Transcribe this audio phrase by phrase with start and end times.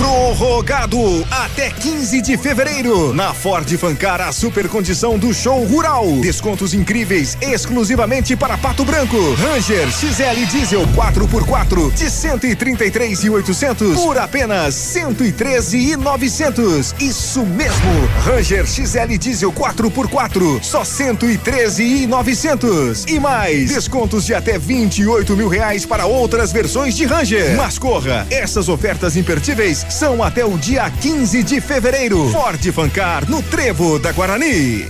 [0.00, 0.98] Prorrogado
[1.30, 3.12] até 15 de fevereiro.
[3.12, 6.06] Na Ford Fancar, a super condição do show rural.
[6.22, 9.18] Descontos incríveis exclusivamente para Pato Branco.
[9.34, 16.94] Ranger XL Diesel 4x4 de 133,800 por apenas 113,900.
[16.98, 18.08] Isso mesmo.
[18.24, 23.04] Ranger XL Diesel 4x4 só 113,900.
[23.06, 27.54] E mais descontos de até 28 mil reais para outras versões de Ranger.
[27.54, 32.28] Mas corra, essas ofertas imperdíveis são até o dia 15 de fevereiro.
[32.30, 34.86] Ford Fancar no Trevo da Guarani.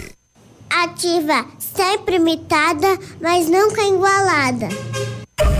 [0.68, 4.68] Ativa, sempre imitada, mas nunca igualada.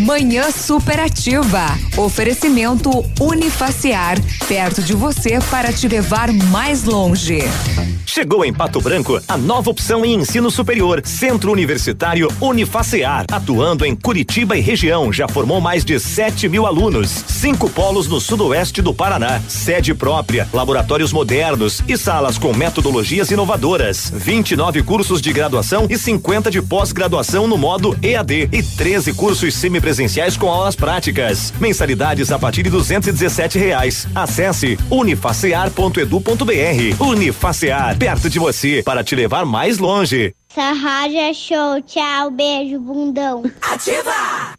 [0.00, 1.66] Manhã superativa.
[1.96, 4.16] Oferecimento Unifaciar.
[4.48, 7.38] Perto de você para te levar mais longe.
[8.06, 13.96] Chegou em Pato Branco a nova opção em ensino superior, Centro Universitário Unifacear, atuando em
[13.96, 18.94] Curitiba e região, já formou mais de 7 mil alunos, cinco polos no sudoeste do
[18.94, 25.98] Paraná, sede própria, laboratórios modernos e salas com metodologias inovadoras, 29 cursos de graduação e
[25.98, 31.52] 50 de pós-graduação no modo EAD e 13 cursos semipresenciais com aulas práticas.
[31.60, 34.08] Mensalidades a partir de 217 reais.
[34.14, 37.00] Acesse unifacear.edu.br.
[37.00, 40.34] Unifacear perto de você para te levar mais longe.
[40.50, 41.82] Essa rádio é show.
[41.82, 43.44] Tchau, beijo, bundão.
[43.60, 44.54] Ativa!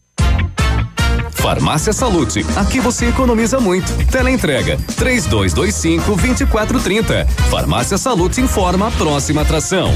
[1.31, 3.91] Farmácia Salute, aqui você economiza muito.
[4.07, 7.27] Teleentrega, três dois, dois cinco, vinte e quatro, trinta.
[7.51, 9.93] Farmácia Salute informa a próxima atração.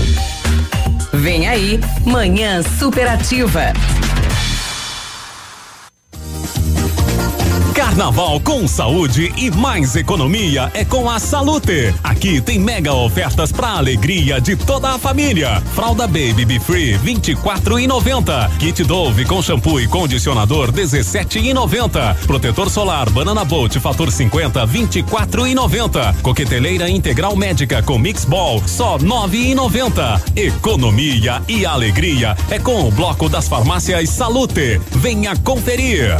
[1.11, 3.73] Vem aí, Manhã Superativa.
[7.89, 11.91] Carnaval com saúde e mais economia é com a Salute.
[12.03, 15.59] Aqui tem mega ofertas para alegria de toda a família.
[15.73, 18.51] Fralda Baby Be Free 24 e 90.
[18.59, 22.15] Kit Dove com shampoo e condicionador 17 e 90.
[22.27, 26.15] Protetor solar Banana Bolt fator 50 24 e 90.
[26.21, 30.21] Coqueteleira integral médica com Mix Ball só 9 e 90.
[30.35, 34.79] Economia e alegria é com o bloco das farmácias Salute.
[34.91, 36.19] Venha conferir.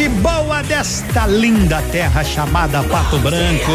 [0.00, 3.70] Gente boa desta linda terra chamada Pato Branco.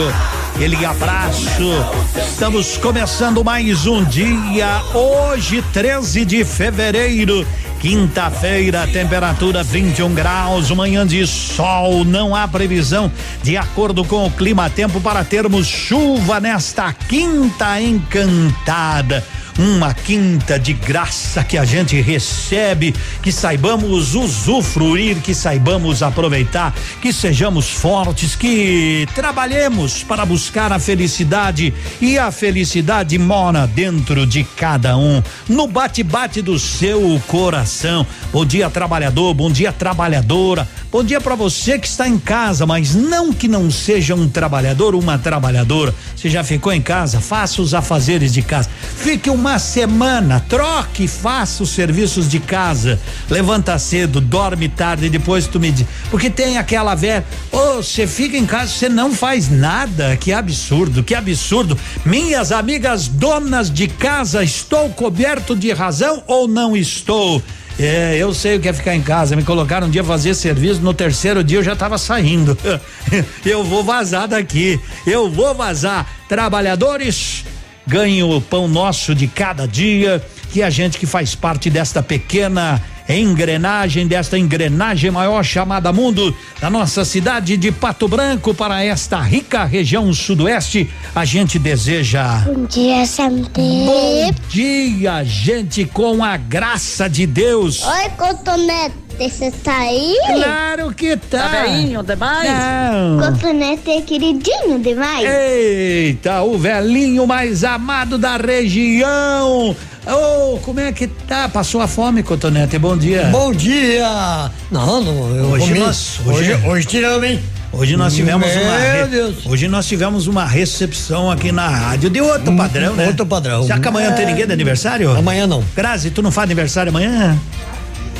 [0.55, 1.71] Aquele abraço.
[2.17, 7.45] Estamos começando mais um dia, hoje, 13 de fevereiro.
[7.79, 13.11] Quinta-feira, temperatura 21 graus, manhã de sol, não há previsão
[13.43, 19.23] de acordo com o clima tempo para termos chuva nesta quinta encantada
[19.57, 27.13] uma quinta de graça que a gente recebe, que saibamos usufruir, que saibamos aproveitar, que
[27.13, 34.97] sejamos fortes, que trabalhemos para buscar a felicidade e a felicidade mora dentro de cada
[34.97, 38.05] um, no bate-bate do seu coração.
[38.31, 42.95] Bom dia, trabalhador, bom dia, trabalhadora, Bom dia para você que está em casa, mas
[42.95, 45.93] não que não seja um trabalhador, uma trabalhadora.
[46.15, 47.19] Você já ficou em casa?
[47.19, 48.69] Faça os afazeres de casa.
[48.95, 52.97] Fique uma semana, troque, faça os serviços de casa.
[53.29, 55.85] Levanta cedo, dorme tarde, depois tu me diz.
[56.09, 60.15] Porque tem aquela velha, ô, você fica em casa, você não faz nada.
[60.15, 61.77] Que absurdo, que absurdo.
[62.05, 67.43] Minhas amigas donas de casa, estou coberto de razão ou não estou?
[67.77, 69.35] É, eu sei o que é ficar em casa.
[69.35, 72.57] Me colocaram um dia fazer serviço, no terceiro dia eu já estava saindo.
[73.45, 74.79] eu vou vazar daqui.
[75.05, 76.07] Eu vou vazar.
[76.29, 77.43] Trabalhadores,
[77.85, 80.23] ganhem o pão nosso de cada dia.
[80.51, 86.69] Que a gente que faz parte desta pequena engrenagem, desta engrenagem maior chamada mundo, da
[86.69, 92.39] nossa cidade de Pato Branco para esta rica região sudoeste, a gente deseja.
[92.45, 93.61] Bom dia, Santé.
[93.61, 97.83] Bom dia, gente, com a graça de Deus.
[97.85, 100.15] Oi, Cotonete, você tá aí?
[100.43, 101.49] Claro que tá.
[101.49, 102.49] Tá beinho demais?
[102.49, 103.31] Não.
[103.31, 105.25] Cotonete é queridinho demais.
[105.27, 109.75] Eita, o velhinho mais amado da região.
[110.07, 111.49] Ô, como é que tá?
[111.49, 112.77] Passou a fome, Cotonete?
[112.77, 113.23] Bom dia.
[113.31, 114.51] Bom dia!
[114.69, 115.79] Não, não, eu Hoje comi.
[115.79, 117.39] nós- hoje, hoje- hoje, tiramos, hein?
[117.73, 119.35] Hoje nós tivemos Meu uma re- Deus.
[119.45, 123.07] hoje nós tivemos uma recepção aqui na rádio de outro padrão, né?
[123.07, 123.63] outro padrão.
[123.63, 124.29] Será que amanhã não tem É.
[124.29, 125.11] ninguém de aniversário?
[125.11, 125.61] Amanhã não.
[125.75, 127.37] Grazi, tu não faz aniversário amanhã?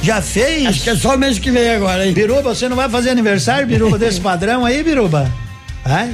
[0.06, 0.68] Já fez?
[0.68, 2.14] Acho que é só mês que vem agora, hein?
[2.14, 5.32] Biruba, você não vai fazer aniversário, Biruba, desse padrão aí, Biruba?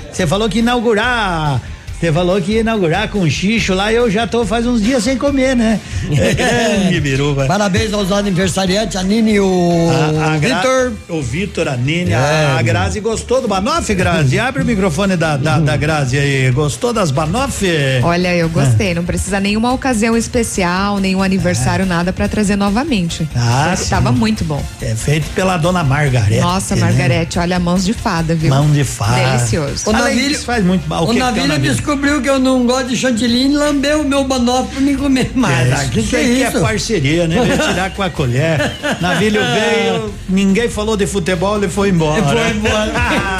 [0.09, 1.61] Você falou que inaugurar.
[2.01, 5.17] Você falou que ia inaugurar com xixo lá, eu já tô faz uns dias sem
[5.19, 5.79] comer, né?
[6.11, 7.45] É Biruba.
[7.45, 9.89] Parabéns aos aniversariantes, a Nini e o
[10.19, 10.93] A, a Gra- Vitor.
[11.09, 12.15] O Vitor, a Nini, É.
[12.15, 14.37] a, a Grazi gostou do Banoff, Grazi?
[14.41, 16.51] Abre o microfone da, da, da Grazi aí.
[16.51, 17.63] Gostou das Banoff?
[18.03, 18.93] Olha, eu gostei.
[18.95, 23.29] Não precisa nenhuma ocasião especial, nenhum aniversário, nada pra trazer novamente.
[23.35, 23.89] Ah, sim.
[23.89, 24.63] Tava muito bom.
[24.81, 26.41] É feito pela dona Margarete.
[26.41, 26.81] Nossa, né?
[26.81, 28.49] Margarete, olha, mãos de fada, viu?
[28.49, 29.37] Mão de fada.
[29.37, 29.87] Delicioso.
[29.89, 31.03] O Navilho- faz muito mal.
[31.03, 31.47] O que é Navilho
[31.91, 35.31] descobriu que eu não gosto de chantilly e lambeu o meu banoffee pra me comer
[35.35, 35.67] mais.
[35.69, 36.59] É, Ah, que isso que é aí que é isso?
[36.61, 37.35] parceria, né?
[37.57, 38.71] Tirar com a colher.
[39.01, 42.23] Navilho veio, ninguém falou de futebol, ele foi embora.
[42.23, 42.93] Foi embora.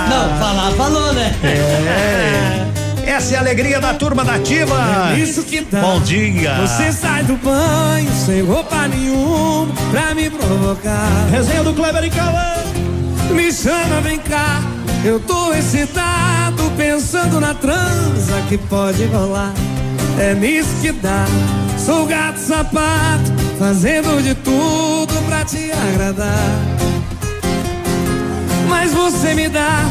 [0.09, 1.33] Não, falar, falou, né?
[1.43, 3.09] É.
[3.11, 5.11] Essa é a alegria da turma da Ativa.
[5.15, 5.79] É isso que dá.
[5.79, 6.55] Bom dia.
[6.61, 11.07] Você sai do banho sem roupa nenhuma pra me provocar.
[11.31, 12.55] Resenha do Kleber e Cauã.
[13.33, 14.61] Me chama, vem cá.
[15.03, 19.51] Eu tô excitado pensando na transa que pode rolar.
[20.19, 21.25] É nisso que dá.
[21.83, 26.61] Sou gato sapato, fazendo de tudo pra te agradar.
[28.69, 29.83] Mas você me dá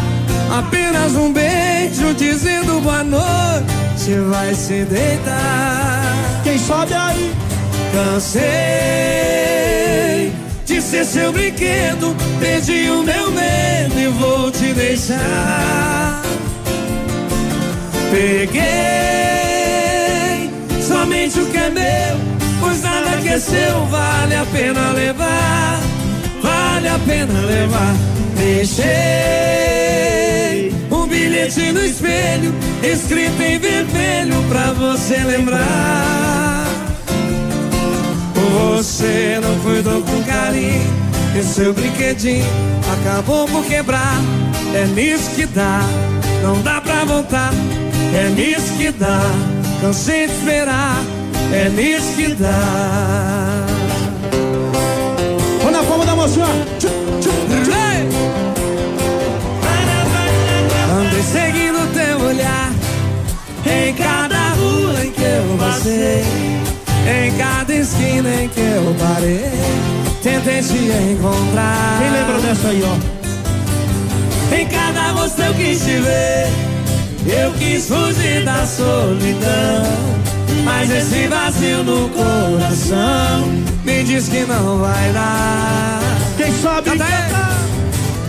[0.57, 6.15] apenas um beijo dizendo boa noite, vai se deitar.
[6.45, 7.35] Quem sobe aí?
[7.93, 9.80] Cansei
[10.71, 16.23] de ser seu brinquedo, perdi o meu medo e vou te deixar.
[18.13, 18.61] Peguei
[20.81, 22.17] somente o que é meu,
[22.61, 25.81] pois nada que é seu vale a pena levar,
[26.41, 27.97] vale a pena levar.
[28.37, 28.87] Deixei
[30.89, 36.80] um bilhete no espelho, escrito em vermelho pra você lembrar.
[38.61, 40.83] Você não cuidou com carinho
[41.35, 42.45] E seu brinquedinho
[42.93, 44.21] acabou por quebrar.
[44.75, 45.81] É nisso que dá,
[46.43, 47.53] não dá pra voltar.
[48.15, 49.21] É nisso que dá,
[49.81, 50.97] cansei de esperar.
[51.53, 53.67] É nisso que dá.
[55.67, 56.41] Olha a forma da moça.
[56.41, 58.09] Ei!
[60.93, 62.73] Andei seguindo teu olhar
[63.65, 66.60] Em cada rua em que eu passei
[67.07, 69.51] Em cada esquina em que eu parei
[70.23, 73.21] Tentei te encontrar Quem lembra dessa aí, ó?
[74.55, 76.49] Em cada rosto eu quis te ver
[77.27, 79.85] Eu quis fugir da solidão
[80.65, 83.49] Mas esse vazio no coração
[83.85, 86.01] Me diz que não vai dar
[86.37, 86.91] Quem sabe?
[86.91, 87.31] Aí.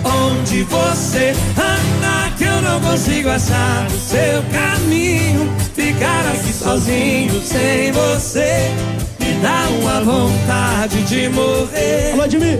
[0.04, 6.11] Onde você anda que eu não consigo achar o seu caminho Ficar
[6.52, 8.72] aqui sozinho sem você
[9.20, 12.60] Me dá uma vontade de morrer Alô, Edmir.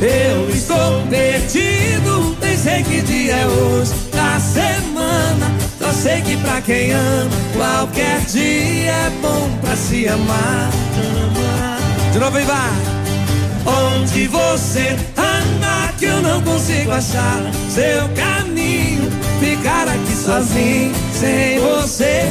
[0.00, 5.50] eu estou perdido, nem sei que dia é hoje da semana.
[5.80, 10.70] Só sei que pra quem ama, qualquer dia é bom pra se amar.
[12.12, 12.72] De novo e vai.
[13.64, 19.10] Onde você anda que eu não consigo achar seu caminho.
[19.40, 22.28] Ficar aqui sozinho, sem você,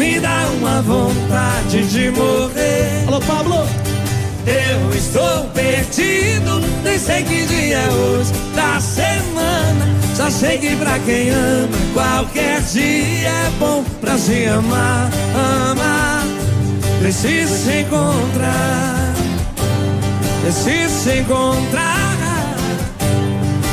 [0.00, 3.04] me dá uma vontade de morrer.
[3.06, 3.66] Alô, Pablo.
[4.46, 8.32] Eu estou perdido, nem sei que dia é hoje
[10.16, 15.10] Só sei que pra quem ama, qualquer dia é bom pra se amar,
[15.70, 16.24] amar.
[17.00, 19.14] Preciso se encontrar,
[20.42, 22.16] preciso se encontrar,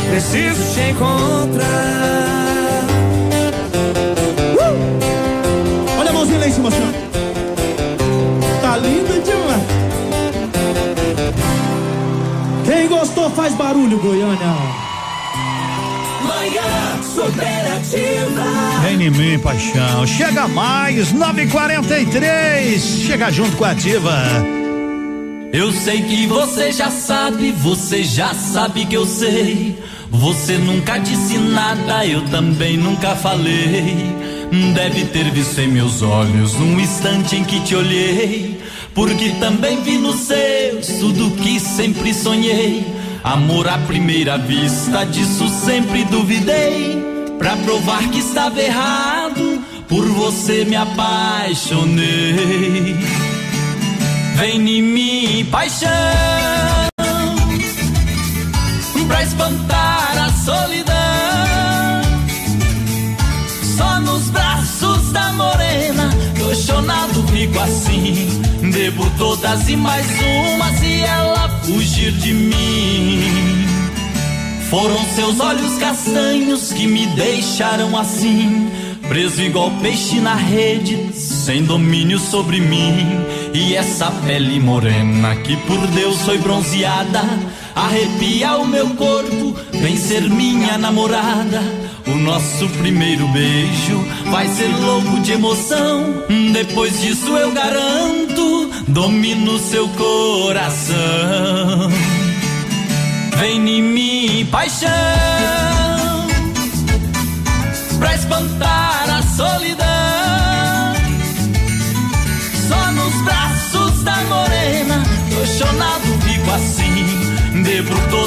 [0.10, 2.37] preciso te encontrar.
[6.52, 6.72] Senhor.
[8.62, 9.64] Tá linda demais.
[12.66, 14.56] Quem gostou faz barulho, Goiânia.
[16.24, 18.44] Manhã superativa.
[18.82, 20.06] Vem em mim, paixão.
[20.06, 22.82] Chega mais, 943.
[22.82, 24.14] Chega junto com a ativa.
[25.54, 29.78] Eu sei que você já sabe, você já sabe que eu sei.
[30.12, 34.16] Você nunca disse nada, eu também nunca falei.
[34.74, 38.62] Deve ter visto em meus olhos num instante em que te olhei.
[38.94, 42.86] Porque também vi nos seus tudo que sempre sonhei.
[43.24, 47.04] Amor à primeira vista, disso sempre duvidei.
[47.38, 51.98] Pra provar que estava errado, por você me apaixonei.
[54.36, 55.90] Vem em mim, paixão,
[59.08, 60.87] pra espantar a solidão.
[66.58, 68.42] Apaixonado fico assim.
[68.72, 73.68] Bebo todas e mais uma se ela fugir de mim.
[74.70, 78.70] Foram seus olhos castanhos que me deixaram assim,
[79.08, 83.06] preso igual peixe na rede, sem domínio sobre mim.
[83.54, 87.22] E essa pele morena que por Deus foi bronzeada,
[87.76, 91.62] arrepia o meu corpo, vem ser minha namorada.
[92.08, 96.24] O nosso primeiro beijo vai ser louco de emoção.
[96.54, 100.96] Depois disso eu garanto, domino seu coração.
[103.38, 104.90] Vem em mim, paixão,
[108.00, 109.87] pra espantar a solidão.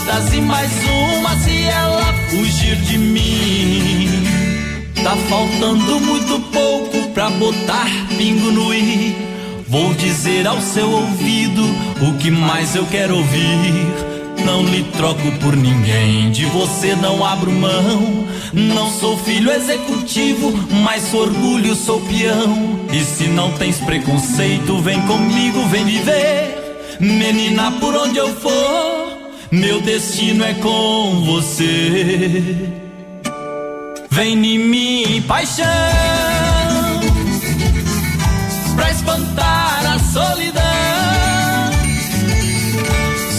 [0.01, 4.09] Todas e mais uma se ela fugir de mim.
[5.03, 9.17] Tá faltando muito pouco pra botar pingo no i.
[9.69, 11.63] Vou dizer ao seu ouvido
[12.03, 13.87] o que mais eu quero ouvir.
[14.45, 18.27] Não lhe troco por ninguém, de você não abro mão.
[18.53, 20.53] Não sou filho executivo,
[20.83, 22.81] mas orgulho sou peão.
[22.93, 26.97] E se não tens preconceito, vem comigo, vem viver.
[26.99, 29.00] Menina, por onde eu for,
[29.51, 32.69] meu destino é com você.
[34.11, 35.67] Vem em mim, paixão,
[38.75, 40.63] pra espantar a solidão.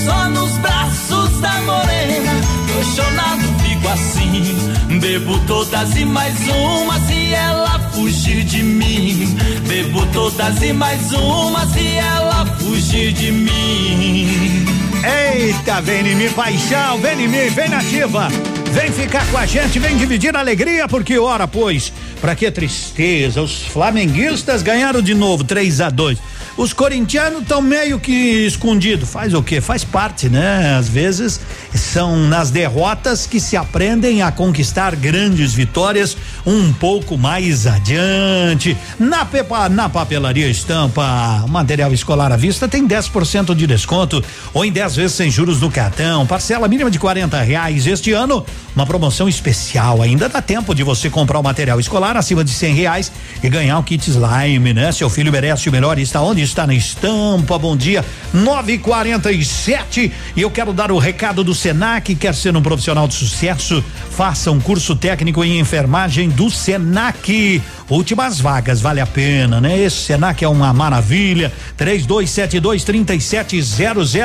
[0.06, 2.42] Só nos braços da morena,
[2.82, 5.00] apaixonado fico assim.
[5.00, 9.38] Bebo todas e mais uma se ela fugir de mim.
[9.68, 14.81] Bebo todas e mais uma se ela fugir de mim.
[15.04, 18.28] Eita, vem em mim, paixão, vem em mim, vem nativa.
[18.72, 21.92] Vem ficar com a gente, vem dividir a alegria, porque ora, pois,
[22.22, 23.42] pra que tristeza?
[23.42, 26.20] Os flamenguistas ganharam de novo, 3 a 2
[26.62, 29.10] Os corintianos estão meio que escondidos.
[29.10, 29.60] Faz o quê?
[29.60, 30.76] Faz parte, né?
[30.78, 31.40] Às vezes
[31.74, 36.16] são nas derrotas que se aprendem a conquistar grandes vitórias
[36.46, 38.78] um pouco mais adiante.
[39.00, 44.72] Na, pepa, na papelaria estampa, material escolar à vista tem 10% de desconto ou em
[44.72, 46.28] 10 vezes sem juros no cartão.
[46.28, 47.88] Parcela mínima de 40 reais.
[47.88, 50.00] Este ano, uma promoção especial.
[50.00, 53.80] Ainda dá tempo de você comprar o material escolar acima de 100 reais e ganhar
[53.80, 54.92] o kit slime, né?
[54.92, 55.98] Seu filho merece o melhor.
[55.98, 56.51] Está onde?
[56.52, 57.58] Está na estampa.
[57.58, 60.12] Bom dia, 947.
[60.36, 62.16] E eu quero dar o recado do Senac.
[62.16, 63.84] Quer ser um profissional de sucesso?
[64.12, 67.62] Faça um curso técnico em enfermagem do Senac.
[67.90, 69.78] Últimas vagas, vale a pena, né?
[69.78, 71.52] Esse Senac é uma maravilha.
[71.76, 74.16] 3272 3700.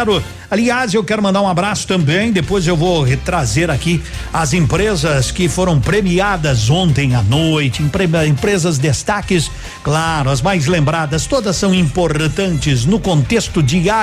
[0.49, 2.31] Aliás, eu quero mandar um abraço também.
[2.31, 4.01] Depois eu vou trazer aqui
[4.33, 7.83] as empresas que foram premiadas ontem à noite.
[7.83, 9.51] Empre empresas destaques,
[9.83, 13.96] claro, as mais lembradas, todas são importantes no contexto diário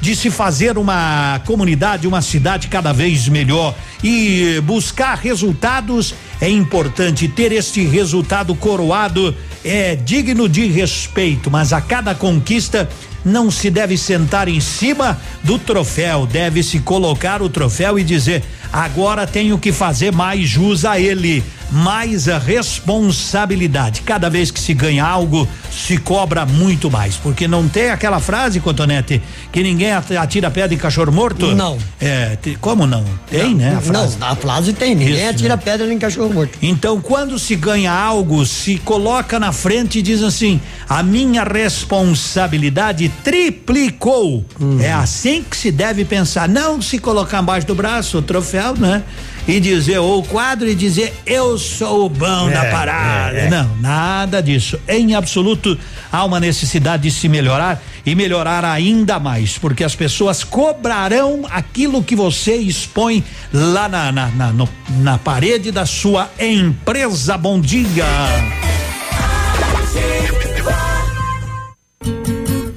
[0.00, 3.74] de se fazer uma comunidade, uma cidade cada vez melhor.
[4.02, 7.28] E buscar resultados é importante.
[7.28, 12.88] Ter este resultado coroado é digno de respeito, mas a cada conquista
[13.24, 18.42] não se deve sentar em cima do troféu, deve se colocar o troféu e dizer:
[18.72, 21.42] agora tenho que fazer mais jus a ele.
[21.70, 24.02] Mais a responsabilidade.
[24.02, 27.16] Cada vez que se ganha algo, se cobra muito mais.
[27.16, 29.22] Porque não tem aquela frase, Cotonete,
[29.52, 31.54] que ninguém atira pedra em cachorro morto?
[31.54, 31.78] Não.
[32.00, 33.04] É, como não?
[33.30, 33.76] Tem, não, né?
[33.76, 34.18] A frase.
[34.18, 35.62] Não, a frase tem, ninguém Isso, atira né?
[35.62, 36.58] pedra em cachorro morto.
[36.62, 43.10] Então, quando se ganha algo, se coloca na frente e diz assim: a minha responsabilidade
[43.22, 44.44] triplicou.
[44.60, 44.80] Hum.
[44.80, 46.48] É assim que se deve pensar.
[46.48, 49.02] Não se colocar embaixo do braço o troféu, né?
[49.46, 53.36] E dizer, ou o quadro e dizer, eu sou o bom é, da parada.
[53.36, 53.50] É, é.
[53.50, 54.78] Não, nada disso.
[54.88, 55.78] Em absoluto,
[56.12, 62.02] há uma necessidade de se melhorar e melhorar ainda mais, porque as pessoas cobrarão aquilo
[62.02, 64.68] que você expõe lá na, na, na, no,
[64.98, 67.36] na parede da sua empresa.
[67.36, 68.04] Bom dia.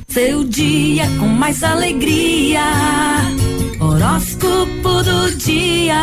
[0.08, 2.62] Seu dia com mais alegria.
[3.80, 5.96] Horóscopo do dia.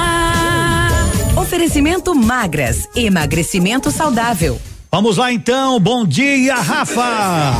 [1.37, 4.61] Oferecimento magras, emagrecimento saudável.
[4.91, 7.55] Vamos lá então, bom dia, Rafa.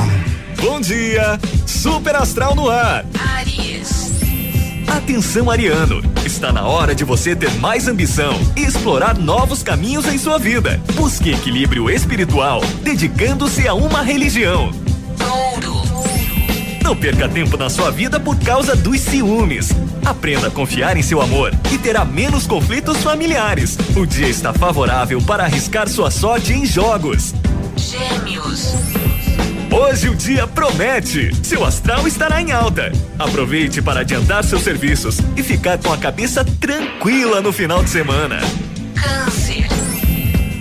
[0.61, 3.05] Bom dia, Super Astral no ar.
[3.37, 4.11] Aries.
[4.87, 6.03] Atenção, Ariano.
[6.25, 10.81] Está na hora de você ter mais ambição e explorar novos caminhos em sua vida.
[10.95, 14.71] Busque equilíbrio espiritual, dedicando-se a uma religião.
[15.17, 15.80] Touro.
[16.91, 19.69] Não perca tempo na sua vida por causa dos ciúmes.
[20.05, 23.79] Aprenda a confiar em seu amor e terá menos conflitos familiares.
[23.97, 27.33] O dia está favorável para arriscar sua sorte em jogos.
[27.77, 28.75] Gêmeos.
[29.71, 31.31] Hoje o dia promete.
[31.47, 32.91] Seu astral estará em alta.
[33.17, 38.41] Aproveite para adiantar seus serviços e ficar com a cabeça tranquila no final de semana.
[39.01, 39.60] Câncer.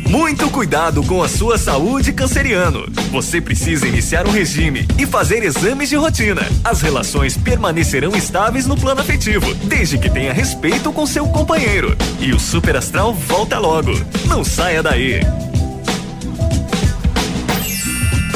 [0.09, 2.91] Muito cuidado com a sua saúde canceriano.
[3.11, 6.41] Você precisa iniciar um regime e fazer exames de rotina.
[6.63, 11.95] As relações permanecerão estáveis no plano afetivo, desde que tenha respeito com seu companheiro.
[12.19, 13.91] E o Super Astral volta logo.
[14.25, 15.21] Não saia daí.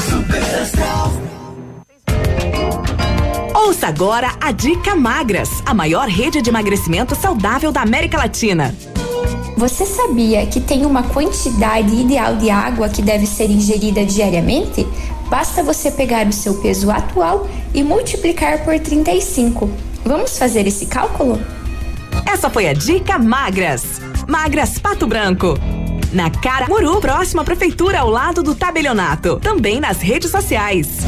[0.08, 1.13] Super Astral.
[3.56, 8.75] Ouça agora a Dica Magras, a maior rede de emagrecimento saudável da América Latina.
[9.55, 14.86] Você sabia que tem uma quantidade ideal de água que deve ser ingerida diariamente?
[15.29, 19.69] Basta você pegar o seu peso atual e multiplicar por 35.
[20.05, 21.39] Vamos fazer esse cálculo?
[22.25, 24.01] Essa foi a Dica Magras.
[24.27, 25.57] Magras Pato Branco.
[26.12, 29.39] Na Cara Muru, próxima prefeitura ao lado do tabelionato.
[29.39, 30.99] Também nas redes sociais.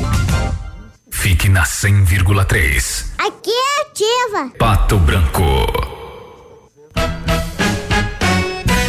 [1.10, 3.06] Fique na 100,3.
[3.18, 4.52] Aqui é ativa.
[4.58, 5.95] Pato Branco.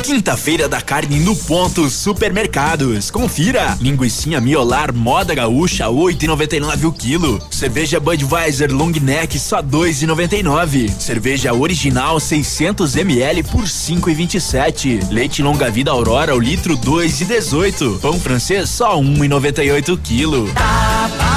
[0.06, 3.10] Quinta-feira da carne no ponto Supermercados.
[3.10, 3.76] Confira.
[3.80, 7.42] Linguiça miolar moda gaúcha 8,99 o quilo.
[7.50, 10.88] Cerveja Budweiser long neck só 2,99.
[10.96, 15.10] Cerveja original 600 ml por 5,27.
[15.10, 17.98] Leite longa vida Aurora o litro 2,18.
[17.98, 20.52] Pão francês só 1,98 o quilo.
[20.54, 21.36] Tá, tá.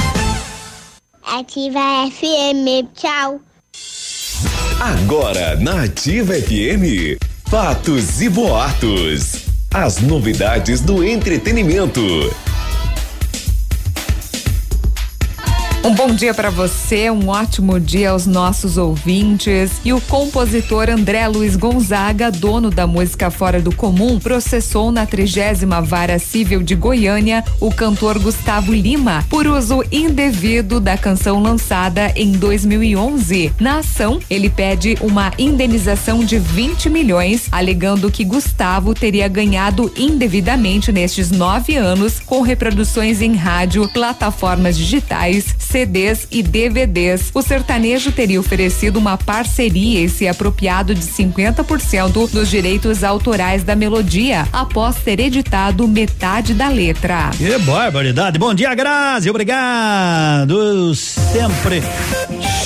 [1.23, 3.41] Ativa FM, tchau.
[4.79, 7.17] Agora na Ativa FM,
[7.49, 9.45] fatos e boatos.
[9.73, 12.01] As novidades do entretenimento.
[15.83, 19.81] Um bom dia para você, um ótimo dia aos nossos ouvintes.
[19.83, 25.81] E o compositor André Luiz Gonzaga, dono da música Fora do Comum, processou na trigésima
[25.81, 32.33] vara civil de Goiânia o cantor Gustavo Lima por uso indevido da canção lançada em
[32.33, 33.51] 2011.
[33.59, 40.91] Na ação, ele pede uma indenização de 20 milhões, alegando que Gustavo teria ganhado indevidamente
[40.91, 47.31] nestes nove anos com reproduções em rádio, plataformas digitais CDs e DVDs.
[47.33, 53.75] O sertanejo teria oferecido uma parceria e se apropriado de 50% dos direitos autorais da
[53.75, 57.31] melodia, após ter editado metade da letra.
[57.37, 58.37] Que barbaridade.
[58.37, 59.29] Bom dia, Grazi.
[59.29, 60.93] Obrigado.
[60.93, 61.81] Sempre,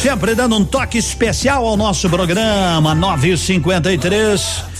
[0.02, 4.75] sempre dando um toque especial ao nosso programa 953.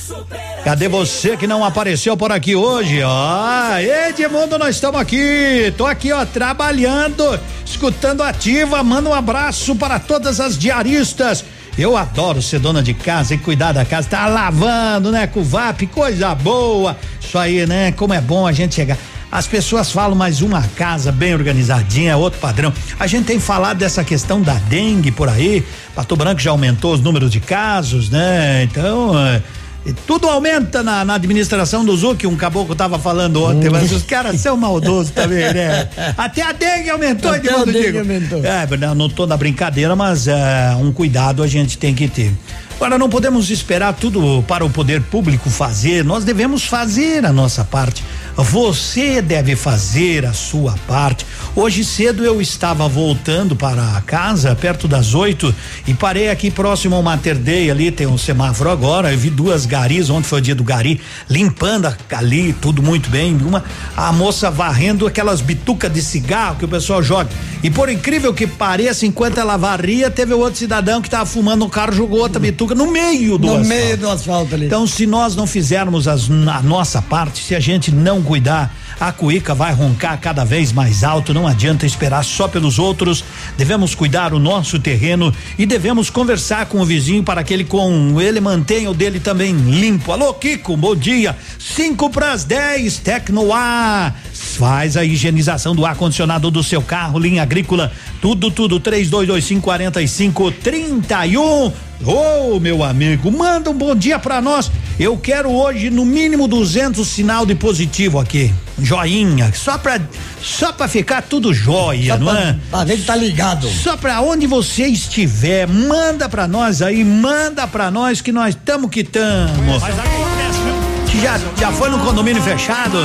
[0.66, 3.00] Cadê você que não apareceu por aqui hoje?
[3.04, 5.72] Ó, Edmundo, nós estamos aqui.
[5.78, 8.84] Tô aqui, ó, trabalhando, escutando ativa.
[8.84, 11.46] Manda um abraço para todas as diaristas
[11.78, 15.86] Eu adoro ser dona de casa e cuidar da casa, tá lavando, né, com VAP,
[15.88, 16.98] coisa boa.
[17.22, 17.92] Isso aí, né?
[17.92, 18.98] Como é bom a gente chegar.
[19.32, 22.74] As pessoas falam, mas uma casa bem organizadinha é outro padrão.
[22.98, 25.64] A gente tem falado dessa questão da dengue por aí.
[25.94, 28.64] Pato Branco já aumentou os números de casos, né?
[28.64, 29.20] Então.
[29.20, 29.44] É,
[29.86, 34.02] e tudo aumenta na, na, administração do Zuc, um caboclo tava falando ontem, mas os
[34.02, 35.88] caras são maldosos também, né?
[36.18, 38.44] Até a dengue aumentou, Até a dengue aumentou.
[38.44, 42.34] É, não, não tô na brincadeira, mas é, um cuidado a gente tem que ter.
[42.76, 47.64] Agora, não podemos esperar tudo para o poder público fazer, nós devemos fazer a nossa
[47.64, 48.04] parte.
[48.38, 51.26] Você deve fazer a sua parte.
[51.56, 55.56] Hoje cedo eu estava voltando para casa, perto das oito,
[55.88, 59.66] e parei aqui próximo ao Mater Dei, ali tem um semáforo agora, eu vi duas
[59.66, 63.64] garis, ontem foi o dia do gari, limpando ali, tudo muito bem, uma,
[63.96, 67.30] a moça varrendo aquelas bitucas de cigarro que o pessoal joga.
[67.64, 71.70] E por incrível que pareça, enquanto ela varria, teve outro cidadão que estava fumando no
[71.70, 73.70] carro, jogou outra bituca no meio do no asfalto.
[73.70, 74.66] meio do asfalto ali.
[74.66, 79.12] Então, se nós não fizermos as, a nossa parte, se a gente não cuidar, a
[79.12, 83.24] cuíca vai roncar cada vez mais alto, não adianta esperar só pelos outros.
[83.58, 88.20] Devemos cuidar o nosso terreno e devemos conversar com o vizinho para que ele com
[88.20, 90.12] ele mantenha o dele também limpo.
[90.12, 91.36] Alô, Kiko, bom dia.
[91.60, 94.16] 5 para as 10, Tecnoar.
[94.34, 101.85] Faz a higienização do ar-condicionado do seu carro, linha agrícola, tudo, tudo, 3225 4531.
[102.04, 104.70] Ô, oh, meu amigo, manda um bom dia para nós.
[105.00, 108.54] Eu quero hoje no mínimo 200 sinal de positivo aqui.
[108.78, 110.00] Joinha, só pra,
[110.42, 112.56] só pra ficar tudo jóia, só não pra, é?
[112.70, 113.68] Pra ver que tá ligado.
[113.70, 118.90] Só pra onde você estiver, manda pra nós aí, manda pra nós que nós tamo
[118.90, 119.80] que tamo.
[119.80, 122.98] Mas acontece, já, já foi no condomínio fechado?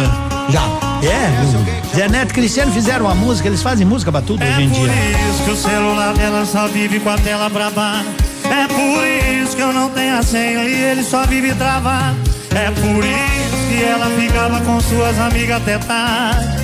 [0.51, 0.63] Já.
[1.03, 1.97] É?
[1.97, 4.69] Zé Neto e Cristiano fizeram uma música, eles fazem música pra tudo é hoje em
[4.71, 4.93] dia.
[4.93, 8.30] É por isso que o celular dela só vive com a tela pra baixo.
[8.51, 12.17] É por isso que eu não tenho a senha e ele só vive travado.
[12.51, 16.61] É por isso que ela ficava com suas amigas até tarde.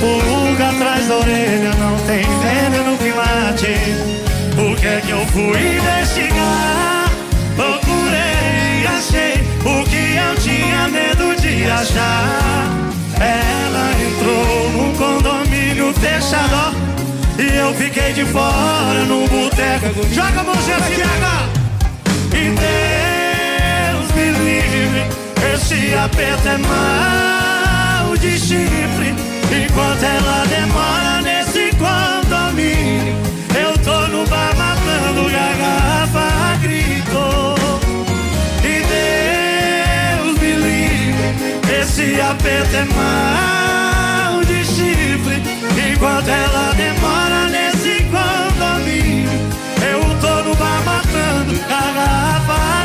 [0.00, 4.16] Pulga atrás da orelha, não tem veneno que mate.
[4.54, 7.10] Por que que eu fui investigar?
[7.54, 12.66] Procurei, achei o que eu tinha medo de achar.
[13.20, 16.75] Ela entrou num condomínio fechado
[17.38, 20.02] e eu fiquei de fora no boteco.
[20.12, 20.94] Joga a mãozinha assim,
[22.32, 25.06] E Deus me livre,
[25.54, 29.14] esse aperto é mal de chifre.
[29.50, 33.14] Enquanto ela demora nesse condomínio,
[33.54, 37.54] eu tô no bar matando garrafa, grito.
[38.64, 38.82] E
[40.24, 43.65] Deus me livre, esse aperto é mal
[51.68, 52.75] garrafa,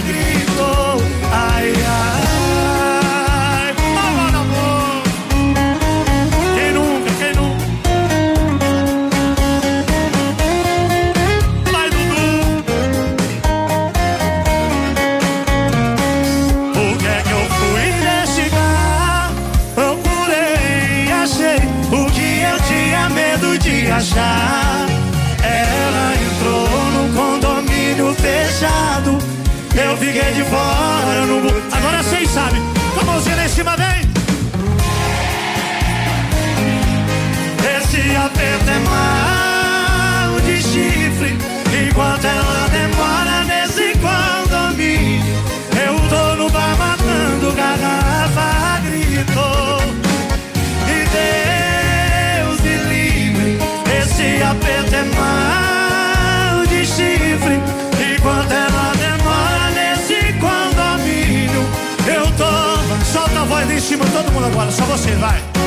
[63.82, 65.61] cima, todo mundo agora, só vocês, vai.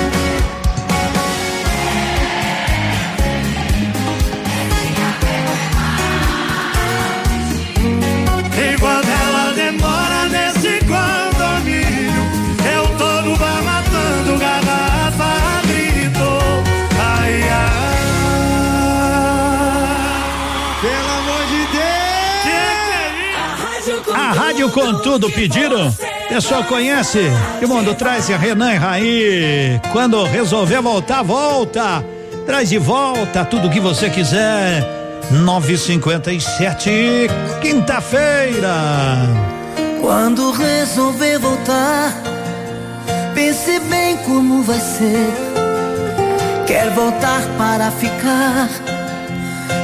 [24.84, 25.90] A Rádio com tudo pediram?
[26.28, 27.20] Pessoal conhece?
[27.58, 29.80] Que mundo traz a Renan e Raí.
[29.92, 32.04] Quando resolver voltar, volta.
[32.44, 34.84] Traz de volta tudo que você quiser.
[35.30, 37.28] 957,
[37.62, 38.74] quinta-feira.
[40.02, 42.12] Quando resolver voltar,
[43.34, 45.32] pense bem como vai ser.
[46.66, 48.68] Quer voltar para ficar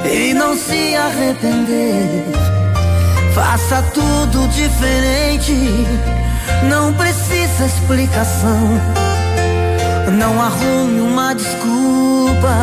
[0.05, 2.50] e não se arrepender.
[3.41, 5.55] Faça tudo diferente,
[6.65, 8.79] não precisa explicação.
[10.13, 12.55] Não arrume uma desculpa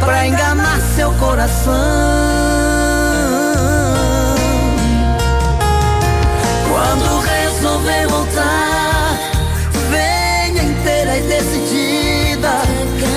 [0.00, 1.72] pra enganar seu coração.
[6.68, 9.18] Quando resolver voltar,
[9.90, 12.50] venha inteira e decidida.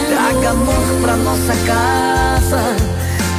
[0.08, 2.62] Traga amor pra nossa casa,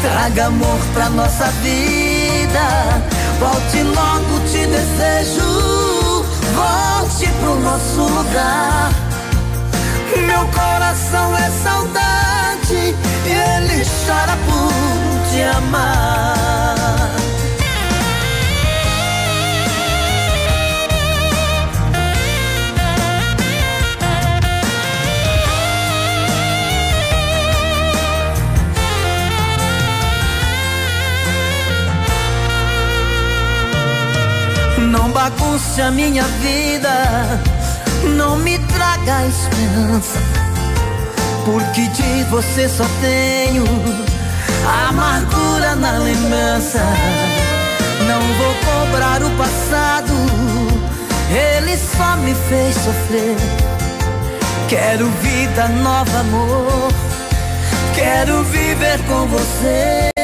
[0.03, 3.16] traga amor pra nossa vida.
[3.39, 6.25] Volte logo, te desejo.
[6.55, 8.91] Volte pro nosso lugar.
[10.27, 12.95] Meu coração é saudade,
[13.27, 17.11] ele chora por te amar.
[34.97, 37.39] Não bagunce a minha vida,
[38.17, 40.19] não me traga esperança,
[41.45, 43.65] porque de você só tenho
[44.89, 46.81] amargura na lembrança.
[48.09, 50.15] Não vou cobrar o passado,
[51.31, 53.37] ele só me fez sofrer.
[54.67, 56.91] Quero vida nova, amor,
[57.95, 60.16] quero viver com você.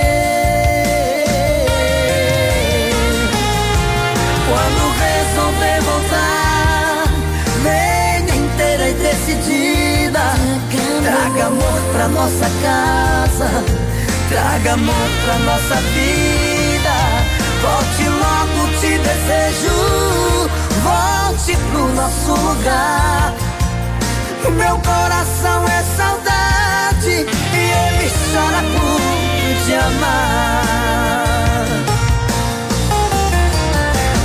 [9.22, 10.34] Decidida.
[11.02, 13.48] Traga amor pra nossa casa,
[14.28, 16.94] traga amor pra nossa vida.
[17.62, 20.50] Volte logo, te desejo.
[20.82, 23.32] Volte pro nosso lugar.
[24.56, 29.00] Meu coração é saudade e ele chora por
[29.64, 30.64] te amar.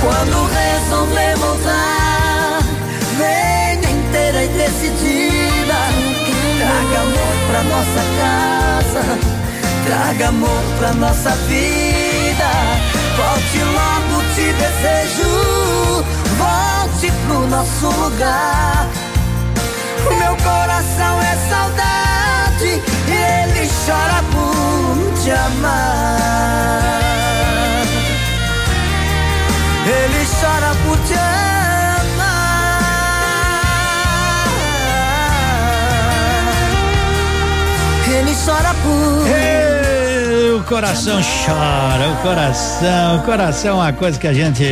[0.00, 2.62] Quando resolver voltar,
[3.16, 3.47] venha
[6.88, 9.02] Traga amor pra nossa casa,
[9.84, 12.50] traga amor pra nossa vida.
[13.14, 16.02] Volte logo, te desejo.
[16.38, 18.86] Volte pro nosso lugar.
[20.18, 26.88] Meu coração é saudade, ele chora por te amar.
[29.84, 31.57] Ele chora por te amar.
[38.18, 39.28] Ele chora por.
[39.28, 44.64] Ei, o coração chora, o coração, o coração é uma coisa que a gente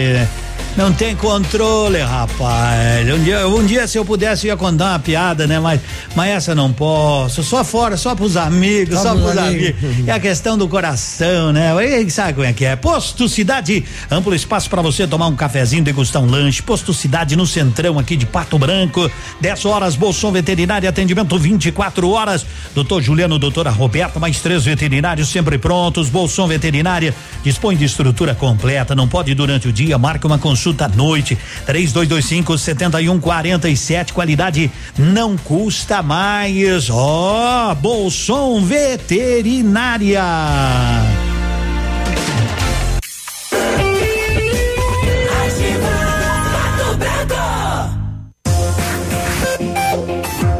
[0.76, 3.08] não tem controle, rapaz.
[3.10, 5.58] Um dia, um dia se eu pudesse eu ia contar uma piada, né?
[5.58, 5.80] Mas,
[6.14, 7.42] mas essa não posso.
[7.42, 9.82] Só fora, só pros amigos, só, Só pros amigos.
[9.82, 10.08] amigos.
[10.08, 11.72] É a questão do coração, né?
[12.02, 12.76] E sabe como é que é?
[12.76, 16.62] Posto Cidade, amplo espaço para você tomar um cafezinho, degustar um lanche.
[16.62, 19.10] Posto Cidade no centrão aqui de Pato Branco.
[19.40, 22.44] 10 horas, Bolson Veterinário, atendimento 24 horas.
[22.74, 26.10] Doutor Juliano, doutora Roberta, mais três veterinários sempre prontos.
[26.10, 28.94] Bolson Veterinária dispõe de estrutura completa.
[28.94, 31.36] Não pode durante o dia, marca uma consulta à noite.
[31.66, 34.12] 3225 7147.
[34.12, 36.88] Qualidade não custa mais.
[36.90, 40.22] Ó, Bolson Veterinária.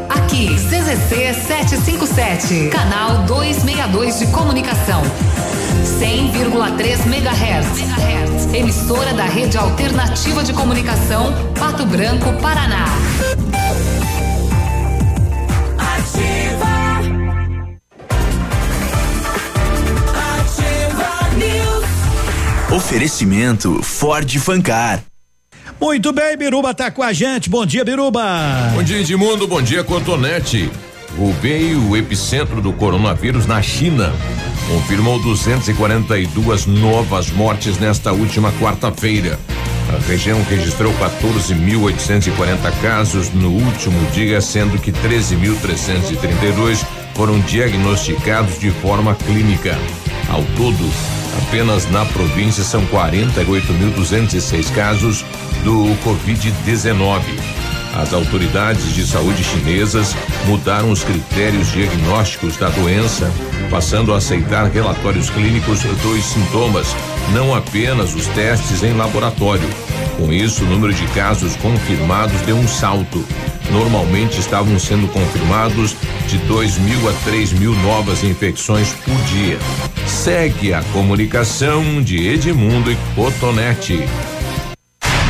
[0.09, 5.01] Aqui, CZC 757, canal 262 de comunicação.
[5.87, 8.53] 100,3 MHz.
[8.53, 12.85] Emissora da Rede Alternativa de Comunicação, Pato Branco, Paraná.
[15.77, 16.99] Ativa
[21.37, 21.85] News.
[22.71, 25.01] Oferecimento Ford Fancar.
[25.79, 27.49] Muito bem, Biruba tá com a gente.
[27.49, 28.21] Bom dia, Biruba.
[28.73, 29.47] Bom dia, Edmundo.
[29.47, 30.69] Bom dia, Cotonete.
[31.17, 34.13] O veio o epicentro do coronavírus na China.
[34.67, 39.39] Confirmou 242 novas mortes nesta última quarta-feira.
[39.89, 49.15] A região registrou 14.840 casos no último dia, sendo que 13.332 foram diagnosticados de forma
[49.15, 49.79] clínica.
[50.29, 50.91] Ao todo,
[51.47, 55.23] apenas na província são 48.206 casos
[55.63, 57.21] do Covid-19.
[57.97, 63.31] As autoridades de saúde chinesas mudaram os critérios diagnósticos da doença,
[63.71, 66.95] passando a aceitar relatórios clínicos dos sintomas,
[67.33, 69.67] não apenas os testes em laboratório.
[70.15, 73.25] Com isso, o número de casos confirmados deu um salto.
[73.71, 75.95] Normalmente estavam sendo confirmados
[76.27, 79.57] de 2 mil a 3 mil novas infecções por dia.
[80.05, 84.05] Segue a comunicação de Edmundo e Cotonete.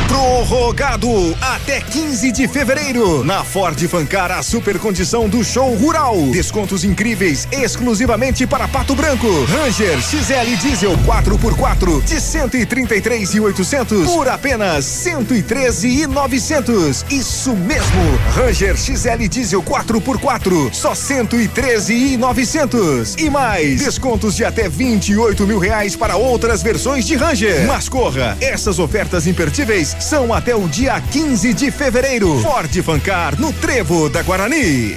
[0.08, 3.22] Prorrogado até 15 de fevereiro.
[3.24, 6.16] Na Ford Fancar, a super condição do show rural.
[6.32, 9.28] Descontos incríveis exclusivamente para Pato Branco.
[9.44, 17.04] Ranger XL Diesel 4x4 de 133 e 800 por apenas 113 e 900.
[17.10, 18.18] Isso mesmo.
[18.34, 23.16] Ranger XL Diesel 4x4 só 113 e 900.
[23.16, 27.66] E mais descontos de até 28 mil reais para outras versões de Ranger.
[27.66, 32.40] Mas corra, essas ofertas imperdíveis são até o dia 15 de fevereiro.
[32.40, 34.96] Ford Fancar no Trevo da Guarani.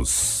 [0.01, 0.40] Deus.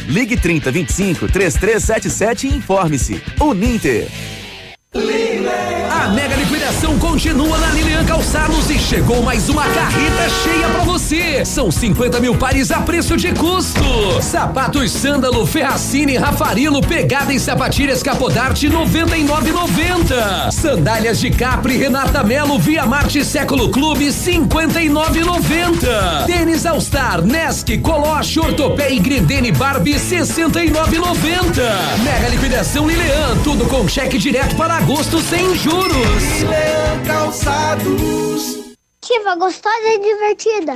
[0.07, 3.21] Ligue 3025 3377 e informe-se.
[3.39, 4.40] Uninter.
[4.93, 11.45] A mega liquidação continua na Lilian Calçados e chegou mais uma carreta cheia pra você.
[11.45, 14.21] São 50 mil pares a preço de custo.
[14.21, 20.51] Sapatos Sândalo, Ferracini, Rafarilo, pegada em sapatilhas Capodarte 99,90.
[20.51, 26.25] Sandálias de Capri, Renata Melo, Via Marte Século Clube 59,90.
[26.25, 31.61] Tênis All Star, Nesk, Coloche, Ortopé e Grindene Barbie 69,90.
[32.03, 36.23] Mega liquidação Lilian, tudo com cheque direto para agosto sem juros.
[37.05, 38.75] Calçados.
[39.01, 40.75] Ativa gostosa e divertida.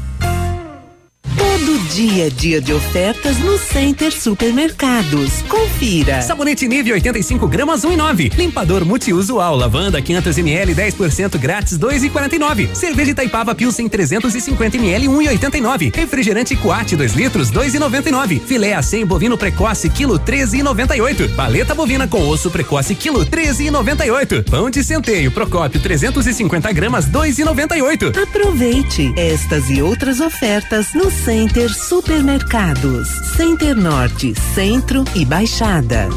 [1.93, 5.41] Dia, dia de ofertas no Center Supermercados.
[5.49, 6.21] Confira.
[6.21, 8.33] Sabonete Nive 85 gramas 1,9.
[8.37, 12.73] Limpador multiusual lavanda 500 ml 10% grátis 2,49.
[12.73, 15.93] Cerveja Itaipava Pilsen 350 ml 1,89.
[15.93, 18.39] Refrigerante Coate 2 litros 2,99.
[18.39, 21.35] Filé a 100 bovino precoce quilo 13,98.
[21.35, 24.49] Paleta bovina com osso precoce quilo 13,98.
[24.49, 28.17] Pão de centeio Procópio 350 gramas 2,98.
[28.23, 33.07] Aproveite estas e outras ofertas no Center Supermercados.
[33.35, 36.07] Center Norte, Centro e Baixada.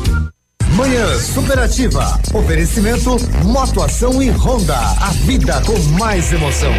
[0.76, 2.20] Manhã Superativa.
[2.34, 4.76] Oferecimento Motoação e Honda.
[4.76, 6.70] A vida com mais emoção.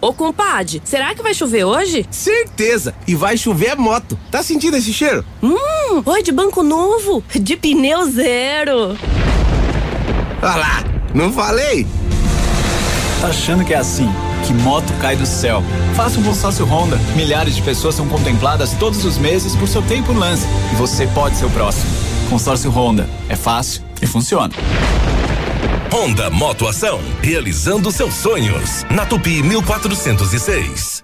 [0.00, 2.06] Ô compadre, será que vai chover hoje?
[2.10, 2.94] Certeza!
[3.06, 4.18] E vai chover moto.
[4.30, 5.24] Tá sentindo esse cheiro?
[5.42, 8.96] Hum, oi de banco novo, de pneu zero.
[10.40, 11.86] Olha lá, não falei?
[13.20, 14.08] Tá achando que é assim?
[14.46, 15.62] Que moto cai do céu?
[15.94, 16.96] Faça um consórcio Honda.
[17.14, 20.46] Milhares de pessoas são contempladas todos os meses por seu tempo lance.
[20.72, 21.90] E você pode ser o próximo.
[22.28, 23.08] Consórcio Honda.
[23.28, 24.52] É fácil e funciona.
[25.92, 28.84] Honda Motoação, realizando seus sonhos.
[28.90, 31.02] Na Tupi 1406.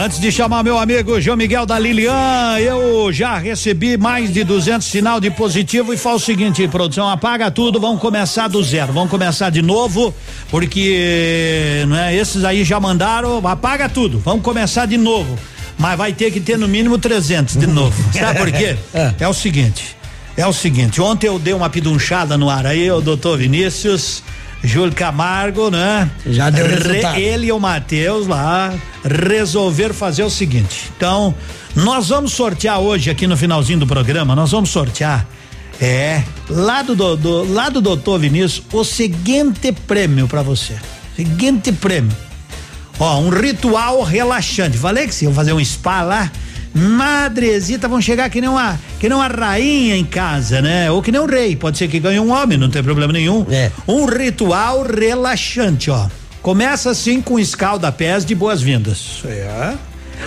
[0.00, 4.86] Antes de chamar meu amigo João Miguel da Lilian, eu já recebi mais de 200
[4.86, 9.10] sinal de positivo e fala o seguinte, produção, apaga tudo, vamos começar do zero, vamos
[9.10, 10.14] começar de novo,
[10.52, 15.36] porque né, esses aí já mandaram, apaga tudo, vamos começar de novo.
[15.76, 18.00] Mas vai ter que ter no mínimo 300 de novo.
[18.16, 18.76] Sabe por quê?
[19.18, 19.96] É o seguinte,
[20.36, 24.22] é o seguinte, ontem eu dei uma pidunchada no ar aí, o doutor Vinícius,
[24.62, 26.10] Júlio Camargo, né?
[26.26, 27.18] Já deu Re- resultado.
[27.18, 30.90] Ele e o Matheus lá resolveram fazer o seguinte.
[30.96, 31.34] Então,
[31.76, 35.26] nós vamos sortear hoje aqui no finalzinho do programa, nós vamos sortear
[35.80, 40.74] é, lá do, do, do lá do doutor Vinícius, o seguinte prêmio para você.
[41.14, 42.14] Seguinte prêmio.
[42.98, 44.76] Ó, um ritual relaxante.
[44.76, 46.32] Falei que se eu fazer um spa lá,
[46.74, 50.90] madrezita vão chegar que nem uma, que nem uma rainha em casa, né?
[50.90, 51.56] Ou que nem um rei.
[51.56, 53.46] Pode ser que ganhe um homem, não tem problema nenhum.
[53.50, 53.70] É.
[53.86, 56.08] Um ritual relaxante, ó.
[56.42, 59.22] Começa assim com escalda-pés de boas-vindas.
[59.24, 59.74] É.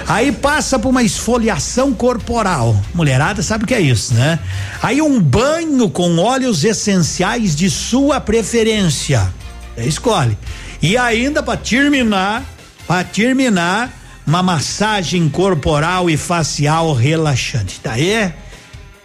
[0.07, 2.79] Aí passa por uma esfoliação corporal.
[2.93, 4.39] Mulherada sabe o que é isso, né?
[4.81, 9.31] Aí um banho com óleos essenciais de sua preferência.
[9.75, 10.37] É, escolhe.
[10.81, 12.43] E ainda para terminar,
[12.87, 13.91] para terminar,
[14.25, 17.79] uma massagem corporal e facial relaxante.
[17.79, 18.31] Tá aí?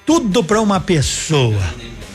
[0.05, 1.62] Tudo para uma pessoa.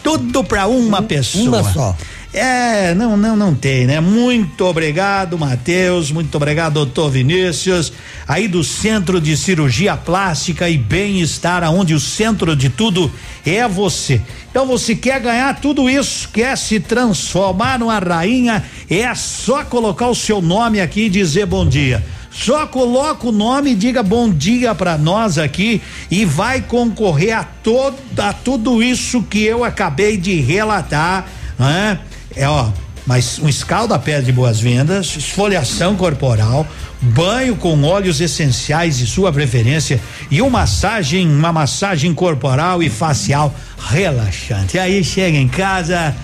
[0.04, 1.62] Tudo para uma pessoa.
[1.62, 1.96] uma só.
[2.34, 4.00] É, não, não, não tem, né?
[4.00, 6.12] Muito obrigado, Matheus.
[6.12, 7.92] Muito obrigado, doutor Vinícius.
[8.26, 13.12] Aí do Centro de Cirurgia Plástica e Bem-Estar, aonde o centro de tudo
[13.46, 14.22] é você.
[14.50, 20.16] Então você quer ganhar tudo isso, quer se transformar numa rainha, é só colocar o
[20.16, 22.02] seu nome aqui e dizer bom dia.
[22.32, 27.44] Só coloca o nome e diga bom dia para nós aqui e vai concorrer a,
[27.44, 31.28] todo, a tudo isso que eu acabei de relatar,
[31.60, 32.00] né?
[32.34, 32.70] É, ó,
[33.06, 36.66] mas um escalda-pé de boas-vindas, esfoliação corporal,
[37.02, 43.54] banho com óleos essenciais de sua preferência e uma massagem, uma massagem corporal e facial
[43.90, 44.80] relaxante.
[44.80, 46.16] Aí chega em casa,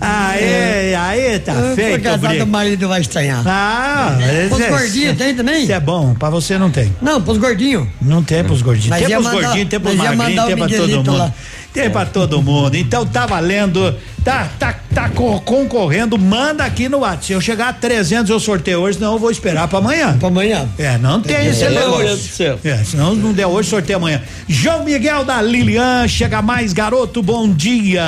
[0.00, 1.96] aê, aê, tá Eu feito.
[1.96, 3.42] Por casado, o marido vai estranhar.
[3.46, 5.62] Ah, esse é- gordinhos tem também?
[5.64, 6.94] Isso é bom, pra você não tem.
[7.00, 7.86] Não, pros gordinhos.
[8.00, 8.88] Não tem pros gordinhos.
[8.90, 11.16] Mas tem pros mandar- gordinhos, tem pros magrinhos, tem pra todo mundo.
[11.16, 11.32] lá.
[11.72, 12.76] Tem pra todo mundo.
[12.76, 13.94] Então tá valendo,
[14.24, 17.26] tá, tá, tá co- concorrendo, manda aqui no WhatsApp.
[17.26, 20.16] Se eu chegar a 300 eu sorteio hoje, não eu vou esperar pra amanhã.
[20.18, 20.66] Pra amanhã.
[20.78, 22.04] É, não tem esse Meu negócio.
[22.06, 22.58] Deus do céu.
[22.64, 24.22] É, senão não der hoje, sorteio amanhã.
[24.48, 28.02] João Miguel da Lilian, chega mais, garoto, bom dia.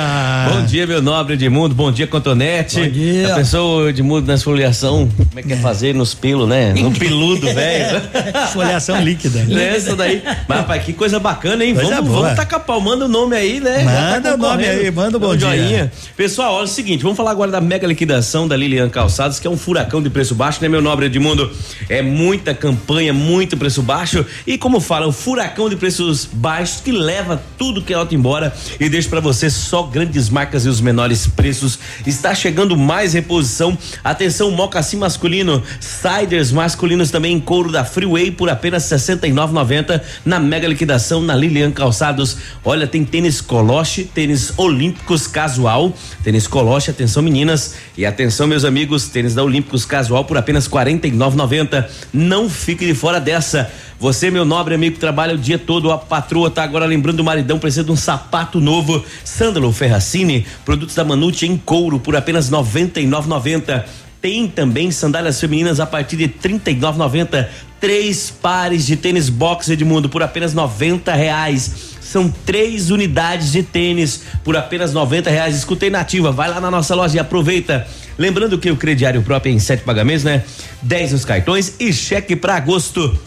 [0.51, 1.73] Bom dia, meu nobre Edmundo.
[1.75, 2.79] Bom dia, Cotonete.
[2.81, 3.27] Bom dia.
[3.27, 5.09] Já pensou, Edmundo, na esfoliação?
[5.15, 6.73] Como é que é fazer nos pelos, né?
[6.73, 8.01] No peludo, velho.
[8.45, 9.45] Esfoliação líquida.
[9.61, 10.21] Essa daí.
[10.47, 11.73] Mas, rapaz, que coisa bacana, hein?
[11.75, 12.21] Coisa vamos, boa.
[12.23, 12.81] vamos tacar pau.
[12.81, 13.83] Manda o nome aí, né?
[13.83, 15.47] Já Manda o nome aí, manda o bom um dia.
[15.47, 15.91] joinha.
[16.15, 19.49] Pessoal, olha o seguinte, vamos falar agora da mega liquidação da Lilian Calçados, que é
[19.49, 21.51] um furacão de preço baixo, né, meu nobre Edmundo?
[21.87, 26.91] É muita campanha, muito preço baixo e como fala, um furacão de preços baixos que
[26.91, 30.81] leva tudo que é alto embora e deixa pra você só grandes marcas e os
[30.81, 31.77] menores preços.
[32.05, 33.77] Está chegando mais reposição.
[34.03, 40.39] Atenção, mocassim masculino, siders masculinos também em couro da Freeway por apenas R$ 69,90 na
[40.39, 42.37] mega liquidação na Lilian Calçados.
[42.63, 45.93] Olha, tem tênis Coloche, tênis Olímpicos Casual,
[46.23, 50.73] tênis Coloche, atenção meninas e atenção meus amigos, tênis da Olímpicos Casual por apenas R$
[50.73, 51.85] 49,90.
[52.13, 53.71] Não fique de fora dessa.
[53.99, 57.23] Você, meu nobre amigo que trabalha o dia todo, a patroa tá agora lembrando do
[57.23, 59.03] maridão, precisa de um sapato novo.
[59.23, 63.85] Sândalo Ferracini, produtos da Manute em couro por apenas R$ 99,90.
[64.21, 67.47] Tem também sandálias femininas a partir de R$ 39,90.
[67.79, 71.96] Três pares de tênis box Edmundo por apenas 90 reais.
[72.09, 75.57] São três unidades de tênis por apenas 90 reais.
[75.57, 77.85] Escutei nativa, vai lá na nossa loja e aproveita.
[78.17, 80.45] Lembrando que o crediário próprio é em sete pagamentos, né?
[80.81, 83.19] 10 nos cartões e cheque para agosto.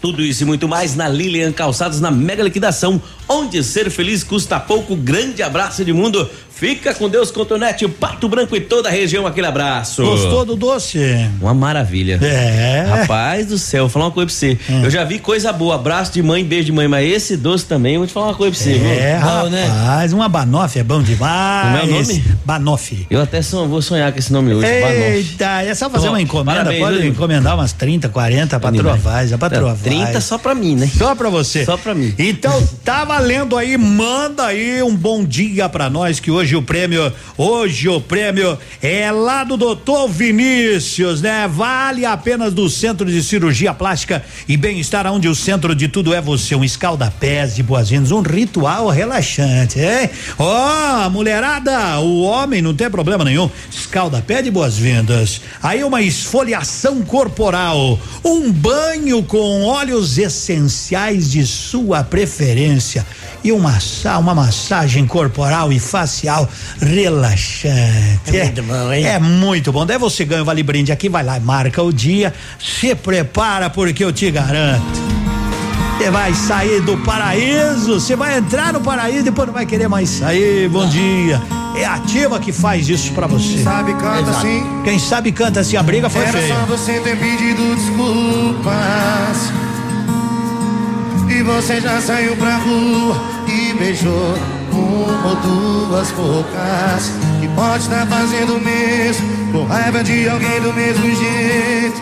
[0.00, 4.60] Tudo isso e muito mais na Lilian Calçados na mega liquidação, onde ser feliz custa
[4.60, 4.94] pouco.
[4.94, 6.30] Grande abraço de mundo.
[6.58, 9.26] Fica com Deus, Contonete, Pato Branco e toda a região.
[9.26, 10.04] Aquele abraço.
[10.04, 10.98] Gostou do doce?
[11.40, 12.18] Uma maravilha.
[12.20, 12.84] É.
[12.88, 14.58] Rapaz do céu, vou falar uma coisa pra você.
[14.84, 17.94] Eu já vi coisa boa, abraço de mãe, beijo de mãe, mas esse doce também,
[17.94, 18.72] eu vou te falar uma coisa pra você.
[18.76, 19.26] É, viu?
[19.28, 21.62] rapaz, uma banoffee é bom demais.
[21.62, 22.24] Como é o nome?
[22.44, 23.06] Banoffee.
[23.08, 24.66] Eu até son- vou sonhar com esse nome hoje.
[24.66, 25.02] Banoffee.
[25.14, 27.10] Eita, é só fazer uma encomenda, parabéns, pode viu?
[27.10, 29.02] encomendar umas 30, 40, a patroa Demais.
[29.02, 29.84] vai, a patroa Não, vai.
[29.84, 30.90] 30 só pra mim, né?
[30.96, 31.64] Só pra você.
[31.64, 32.12] Só pra mim.
[32.18, 37.12] Então, tá valendo aí, manda aí um bom dia pra nós, que hoje o prêmio,
[37.36, 41.48] hoje o prêmio é lá do doutor Vinícius, né?
[41.48, 46.20] Vale apenas do Centro de Cirurgia Plástica e Bem-Estar, onde o centro de tudo é
[46.20, 50.10] você, um escalda-pés de boas-vindas, um ritual relaxante, hein?
[50.38, 57.98] Ó, mulherada, o homem não tem problema nenhum, escalda-pé de boas-vindas, aí uma esfoliação corporal,
[58.24, 63.06] um banho com óleos essenciais de sua preferência
[63.44, 63.78] e uma,
[64.18, 66.48] uma massagem corporal e facial
[66.80, 68.36] relaxante.
[68.36, 69.04] É muito bom, hein?
[69.06, 69.86] É muito bom.
[69.86, 74.04] Daí você ganha o Vale Brinde aqui, vai lá, marca o dia, se prepara porque
[74.04, 74.84] eu te garanto.
[75.98, 79.88] Você vai sair do paraíso, você vai entrar no paraíso e depois não vai querer
[79.88, 80.68] mais sair.
[80.68, 81.42] Bom dia.
[81.76, 83.62] É a ativa que faz isso pra você.
[83.62, 84.38] Sabe, canta Exato.
[84.38, 84.62] assim.
[84.84, 86.54] Quem sabe canta assim, a briga foi Era feia.
[86.54, 89.52] só você ter pedido desculpas.
[91.28, 93.16] E você já saiu pra rua
[93.46, 94.34] e beijou
[94.72, 97.12] uma ou duas bocas.
[97.42, 102.00] E pode estar fazendo o mesmo, com raiva de alguém do mesmo jeito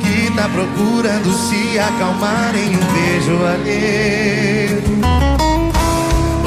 [0.00, 4.82] que que tá procurando se acalmar em um beijo alheio.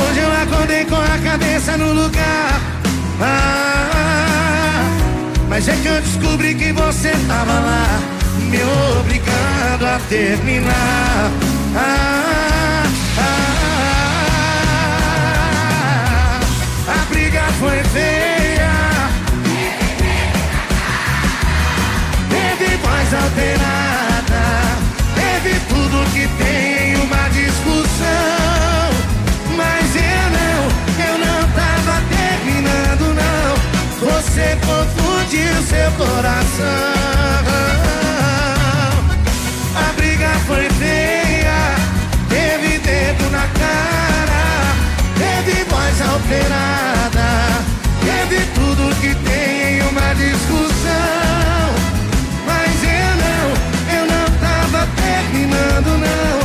[0.01, 2.61] Hoje eu acordei com a cabeça no lugar.
[3.21, 4.83] Ah,
[5.49, 7.99] mas é que eu descobri que você tava lá,
[8.49, 8.59] me
[8.99, 11.31] obrigando a terminar.
[11.79, 12.83] Ah,
[13.19, 13.37] ah,
[16.87, 18.71] a briga foi feia.
[22.29, 24.43] Teve voz alterada,
[25.15, 28.89] teve tudo que tem em uma discussão.
[29.55, 30.59] Mas eu não,
[31.05, 33.55] eu não tava terminando, não.
[34.11, 36.95] Você confundiu seu coração.
[39.75, 41.26] A briga foi feia,
[45.97, 47.27] voz alterada,
[48.01, 51.73] teve tudo que tem em uma discussão.
[52.45, 53.45] Mas eu não,
[53.97, 56.37] eu não tava terminando, não.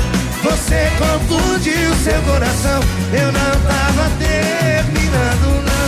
[0.42, 2.80] Você confundiu seu coração,
[3.12, 5.82] eu não tava terminando, não.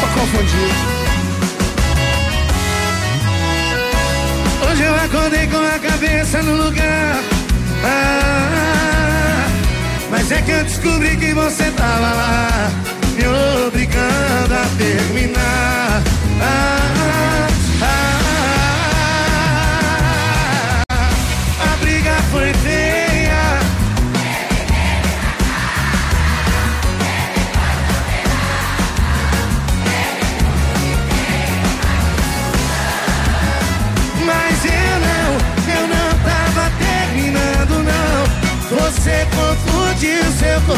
[0.00, 0.93] Só confundiu.
[5.04, 7.22] Acordei com a cabeça no lugar.
[7.84, 9.46] Ah,
[10.10, 12.70] mas é que eu descobri que você tava lá,
[13.16, 13.26] me
[13.66, 16.02] obrigando a terminar.
[16.40, 17.48] Ah,
[17.82, 18.23] ah,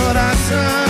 [0.07, 0.86] coração.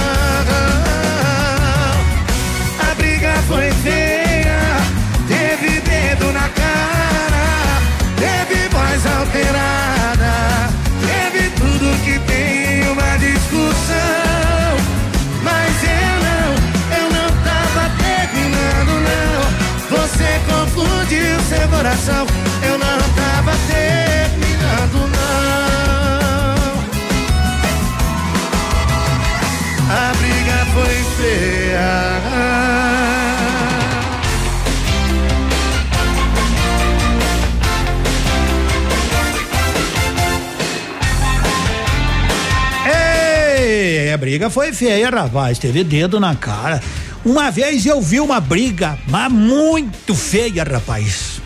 [44.36, 45.58] Briga foi feia, rapaz.
[45.58, 46.82] Teve dedo na cara.
[47.24, 51.40] Uma vez eu vi uma briga, mas muito feia, rapaz.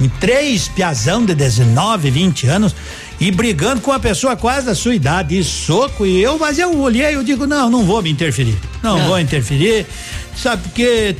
[0.00, 2.74] Em três piazão de 19, 20 anos
[3.20, 6.76] e brigando com uma pessoa quase da sua idade, e soco e eu, mas eu
[6.80, 8.56] olhei, eu digo, não, não vou me interferir.
[8.82, 9.06] Não, Não.
[9.08, 9.86] vou interferir.
[10.34, 11.14] Sabe porque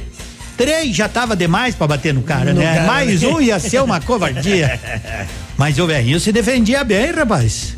[0.57, 2.75] três já tava demais pra bater no cara, No né?
[2.77, 3.29] cara, Mais né?
[3.29, 4.81] um ia ser uma covardia.
[5.57, 7.77] Mas o velhinho se defendia bem, rapaz.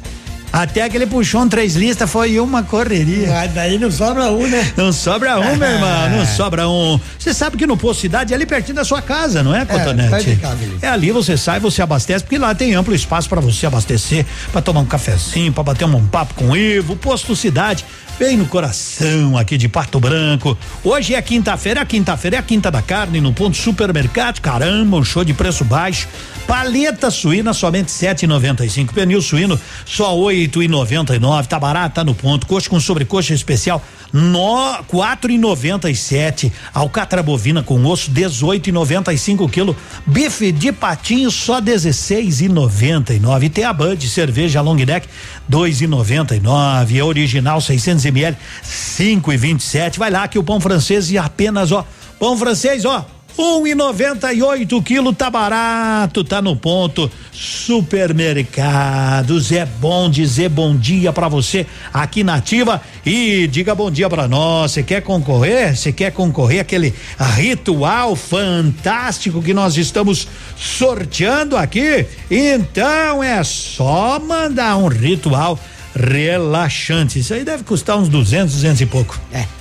[0.52, 3.28] Até que ele puxou um três listas, foi uma correria.
[3.30, 4.72] Mas daí não sobra um, né?
[4.76, 6.98] Não sobra um, meu irmão, não sobra um.
[7.18, 10.10] Você sabe que no Posto Cidade é ali pertinho da sua casa, não é, Cotonete?
[10.10, 10.78] perto de casa, ali.
[10.80, 14.62] É ali você sai, você abastece, porque lá tem amplo espaço para você abastecer, para
[14.62, 16.96] tomar um cafezinho, para bater um papo com o Ivo.
[16.96, 17.84] Posto Cidade,
[18.18, 20.56] bem no coração aqui de Pato Branco.
[20.82, 24.40] Hoje é quinta-feira, a quinta-feira é a quinta da carne no ponto supermercado.
[24.40, 26.08] Caramba, um show de preço baixo.
[26.46, 28.92] Paleta suína somente 7,95.
[28.92, 31.46] Pernil suíno só 8,99.
[31.46, 32.46] Tá barato, tá no ponto.
[32.46, 33.82] Coxa com sobrecoxa especial
[34.12, 36.52] no 4,97.
[36.72, 39.76] Alcatra bovina com osso 18,95 quilo.
[40.06, 43.42] Bife de patinho só 16,99.
[43.42, 45.08] E tem a Bud cerveja long neck
[45.50, 46.96] 2,99.
[46.96, 49.98] É original 600 ml 5,27.
[49.98, 51.84] Vai lá que o pão francês e apenas ó
[52.20, 53.04] pão francês ó
[53.38, 57.10] um e noventa e oito quilo, tá barato, tá no ponto.
[57.32, 64.08] Supermercados, é bom dizer bom dia pra você aqui na Ativa e diga bom dia
[64.08, 64.72] pra nós.
[64.72, 65.76] Você quer concorrer?
[65.76, 66.94] Você quer concorrer aquele
[67.36, 70.26] ritual fantástico que nós estamos
[70.56, 72.06] sorteando aqui?
[72.30, 75.58] Então é só mandar um ritual
[75.94, 77.18] relaxante.
[77.18, 79.20] Isso aí deve custar uns 200, 200 e pouco.
[79.32, 79.55] É.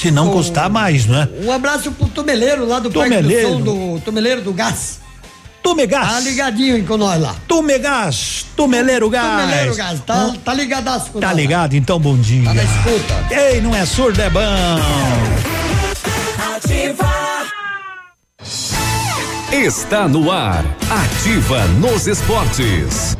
[0.00, 1.28] Se não O- custar mais, né?
[1.44, 3.48] Um abraço pro Tomeleiro lá do Parque Tomeleiro.
[3.48, 3.62] do Som,
[3.96, 5.00] do Tomeleiro do Gás.
[5.62, 6.08] Tomegás.
[6.08, 7.34] Tá ligadinho com nós lá.
[7.48, 9.42] Tomegás, Tomeleiro Gás.
[9.42, 11.40] Tomeleiro Gás, tá, tá ligadaço com Tá nós lá.
[11.42, 11.74] ligado?
[11.74, 12.44] Então bom dia.
[12.44, 13.26] Tá na escuta.
[13.34, 14.40] Ei, não é surdo, é bom.
[19.52, 20.64] Está no ar.
[20.90, 23.16] Ativa nos esportes.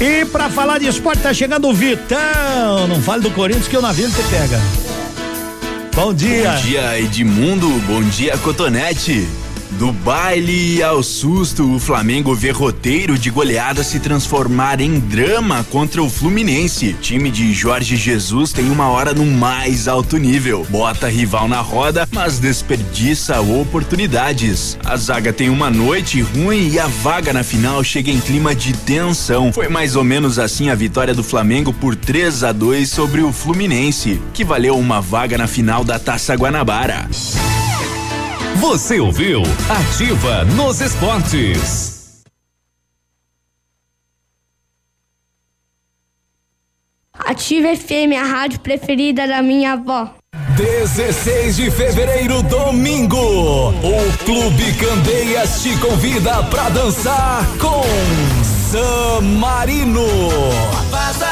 [0.00, 2.86] E pra falar de esporte, tá chegando o Vitão.
[2.88, 4.60] Não fale do Corinthians que o navio te pega.
[5.94, 6.52] Bom dia.
[6.52, 7.68] Bom dia, Edmundo.
[7.80, 9.28] Bom dia, Cotonete.
[9.78, 16.02] Do baile ao susto, o Flamengo vê roteiro de goleada se transformar em drama contra
[16.02, 16.94] o Fluminense.
[17.00, 20.66] Time de Jorge Jesus tem uma hora no mais alto nível.
[20.68, 24.78] Bota rival na roda, mas desperdiça oportunidades.
[24.84, 28.72] A zaga tem uma noite ruim e a vaga na final chega em clima de
[28.72, 29.52] tensão.
[29.52, 33.32] Foi mais ou menos assim a vitória do Flamengo por 3 a 2 sobre o
[33.32, 37.08] Fluminense, que valeu uma vaga na final da Taça Guanabara.
[38.56, 42.22] Você ouviu Ativa nos Esportes.
[47.12, 50.14] Ativa FM, a rádio preferida da minha avó.
[50.56, 53.16] 16 de fevereiro, domingo.
[53.70, 57.82] O Clube Candeias te convida pra dançar com
[58.70, 60.06] San Marino.
[60.90, 61.26] Vaza,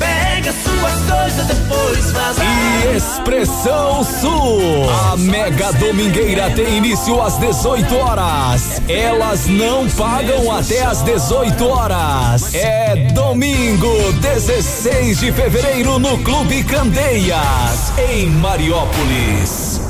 [0.00, 2.42] pega suas coisas depois vaza.
[2.42, 4.90] E Expressão Sul.
[5.12, 8.82] A mega domingueira tem início às 18 horas.
[8.88, 12.54] Elas não pagam até às 18 horas.
[12.54, 19.89] É domingo, 16 de fevereiro, no Clube Candeias, em Mariópolis.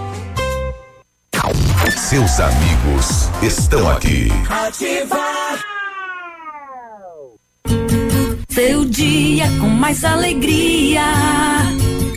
[2.09, 4.27] Seus amigos estão aqui.
[4.49, 5.59] Ativar.
[8.49, 11.03] Seu dia com mais alegria.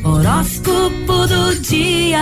[0.02, 2.18] Horóscopo do dia.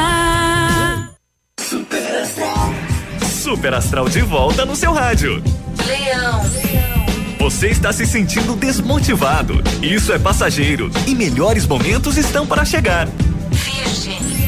[3.31, 5.43] Super Astral de volta no seu rádio.
[5.87, 6.43] Leão.
[7.39, 9.63] Você está se sentindo desmotivado.
[9.81, 13.09] Isso é passageiro e melhores momentos estão para chegar.
[13.51, 14.42] Virgem.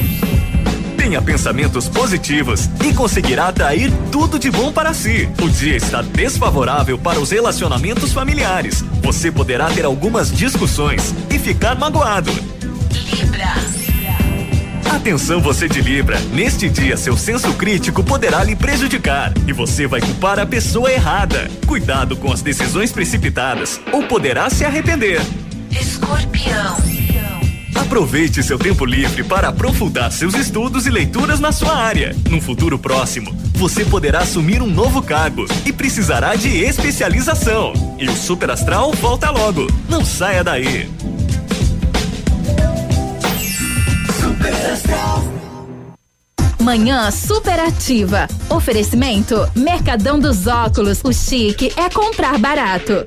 [1.04, 5.28] Tenha pensamentos positivos e conseguirá atrair tudo de bom para si.
[5.42, 8.82] O dia está desfavorável para os relacionamentos familiares.
[9.02, 12.32] Você poderá ter algumas discussões e ficar magoado.
[12.90, 13.52] Libra.
[14.96, 20.00] Atenção você de Libra, neste dia seu senso crítico poderá lhe prejudicar e você vai
[20.00, 21.50] culpar a pessoa errada.
[21.66, 25.20] Cuidado com as decisões precipitadas ou poderá se arrepender.
[25.70, 27.03] Escorpião.
[27.74, 32.14] Aproveite seu tempo livre para aprofundar seus estudos e leituras na sua área.
[32.30, 37.72] Num futuro próximo, você poderá assumir um novo cargo e precisará de especialização.
[37.98, 39.66] E o Super Astral volta logo.
[39.88, 40.88] Não saia daí.
[46.60, 48.26] Manhã superativa.
[48.48, 51.02] Oferecimento Mercadão dos Óculos.
[51.04, 53.06] O chique é comprar barato.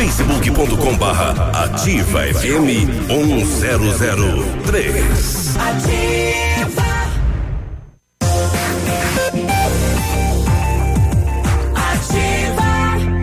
[0.00, 5.56] facebook.com barra ativa FM 1003.
[5.58, 6.82] Ativa.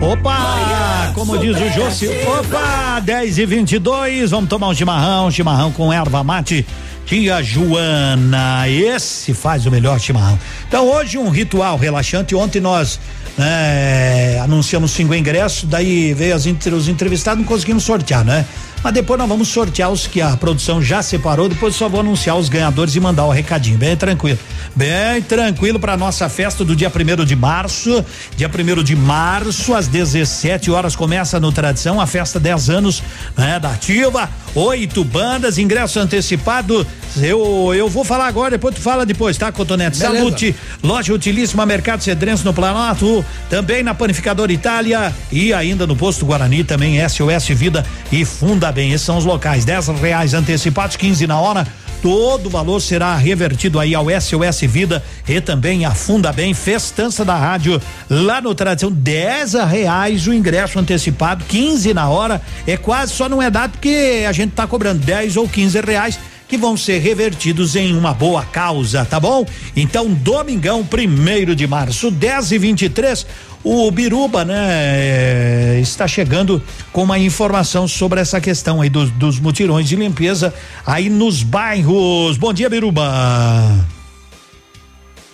[0.00, 1.10] Opa!
[1.16, 3.00] Como diz o Jossi, opa!
[3.00, 6.64] 10 e 22 vamos tomar um chimarrão, chimarrão com erva mate.
[7.08, 10.38] Tia Joana, esse faz o melhor chimarrão.
[10.68, 12.34] Então, hoje um ritual relaxante.
[12.34, 13.00] Ontem nós
[13.38, 18.44] né, anunciamos cinco ingressos, daí veio as, os entrevistados, não conseguimos sortear, né?
[18.82, 22.36] Mas depois nós vamos sortear os que a produção já separou, depois só vou anunciar
[22.36, 24.38] os ganhadores e mandar o recadinho, bem tranquilo.
[24.74, 28.04] Bem tranquilo para nossa festa do dia primeiro de março.
[28.36, 33.02] Dia primeiro de março, às 17 horas, começa no Tradição, a festa 10 anos
[33.36, 34.30] né, da Ativa.
[34.54, 36.86] Oito bandas, ingresso antecipado.
[37.16, 39.96] Eu, eu vou falar agora, depois tu fala depois, tá, Cotonete?
[39.96, 46.24] Salute, loja utilíssima, Mercado Cedrense no Planalto, também na Panificadora Itália e ainda no Posto
[46.24, 48.92] Guarani, também SOS Vida e Funda Bem.
[48.92, 49.64] Esses são os locais.
[49.64, 51.66] 10 reais antecipados, 15 na hora.
[52.00, 57.24] Todo o valor será revertido aí ao SOS Vida e também a Funda Bem Festança
[57.24, 63.12] da Rádio lá no Tradição, 10 reais o ingresso antecipado, 15 na hora, é quase
[63.12, 66.76] só não é dado porque a gente tá cobrando 10 ou 15 reais que vão
[66.76, 69.46] ser revertidos em uma boa causa, tá bom?
[69.76, 73.26] Então, domingão, primeiro de março, 10 e 23
[73.64, 79.38] o Biruba, né, é, está chegando com uma informação sobre essa questão aí dos, dos
[79.38, 80.54] mutirões de limpeza
[80.86, 82.36] aí nos bairros.
[82.36, 83.97] Bom dia, Biruba.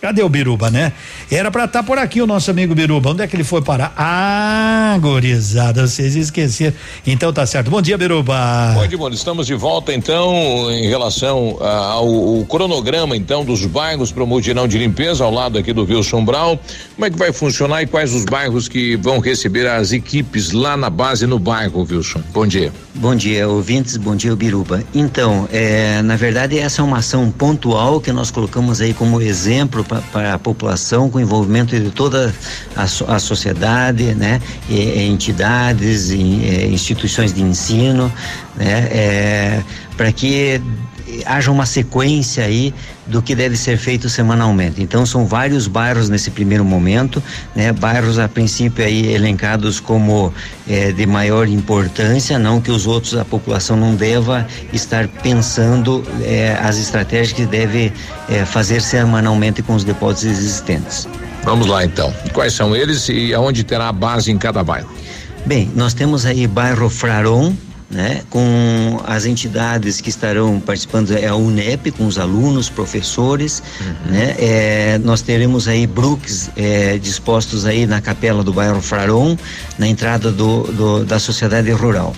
[0.04, 0.92] Cadê o Biruba, né?
[1.30, 3.12] Era para estar tá por aqui o nosso amigo Biruba.
[3.12, 3.94] Onde é que ele foi parar?
[3.96, 6.76] Ah, gorizada, vocês esqueceram.
[7.06, 7.70] Então tá certo.
[7.70, 8.72] Bom dia, Biruba.
[8.74, 9.08] Bom dia, bom.
[9.08, 14.68] Estamos de volta então em relação ao, ao cronograma então dos bairros para o mutirão
[14.68, 16.58] de limpeza ao lado aqui do Wilson Brown.
[16.96, 20.76] Como é que vai funcionar e quais os bairros que vão receber as equipes lá
[20.76, 22.20] na base no bairro, Wilson?
[22.30, 22.70] Bom dia.
[22.96, 23.96] Bom dia, ouvintes.
[23.96, 24.84] Bom dia, Biruba.
[24.94, 29.82] Então, é, na verdade essa é uma ação pontual que nós colocamos aí como exemplo
[30.12, 32.34] para a população, com envolvimento de toda
[32.76, 34.40] a, a sociedade, né?
[34.68, 38.12] E, entidades, e, instituições de ensino,
[38.56, 38.88] né?
[38.90, 39.62] É,
[39.96, 40.60] para que
[41.26, 42.74] haja uma sequência aí
[43.06, 44.82] do que deve ser feito semanalmente.
[44.82, 47.22] Então são vários bairros nesse primeiro momento,
[47.54, 47.72] né?
[47.72, 50.32] Bairros a princípio aí elencados como
[50.68, 56.58] eh, de maior importância, não que os outros a população não deva estar pensando eh,
[56.62, 57.92] as estratégias que deve
[58.28, 61.08] eh, fazer semanalmente com os depósitos existentes.
[61.44, 62.12] Vamos lá então.
[62.32, 64.88] Quais são eles e aonde terá a base em cada bairro?
[65.44, 67.52] Bem, nós temos aí bairro Fraron,
[67.94, 74.12] né, com as entidades que estarão participando, é a UNEP, com os alunos, professores, uhum.
[74.12, 79.38] né, é, nós teremos aí Brooks é, dispostos aí na capela do bairro Fraron,
[79.78, 82.14] na entrada do, do da sociedade rural.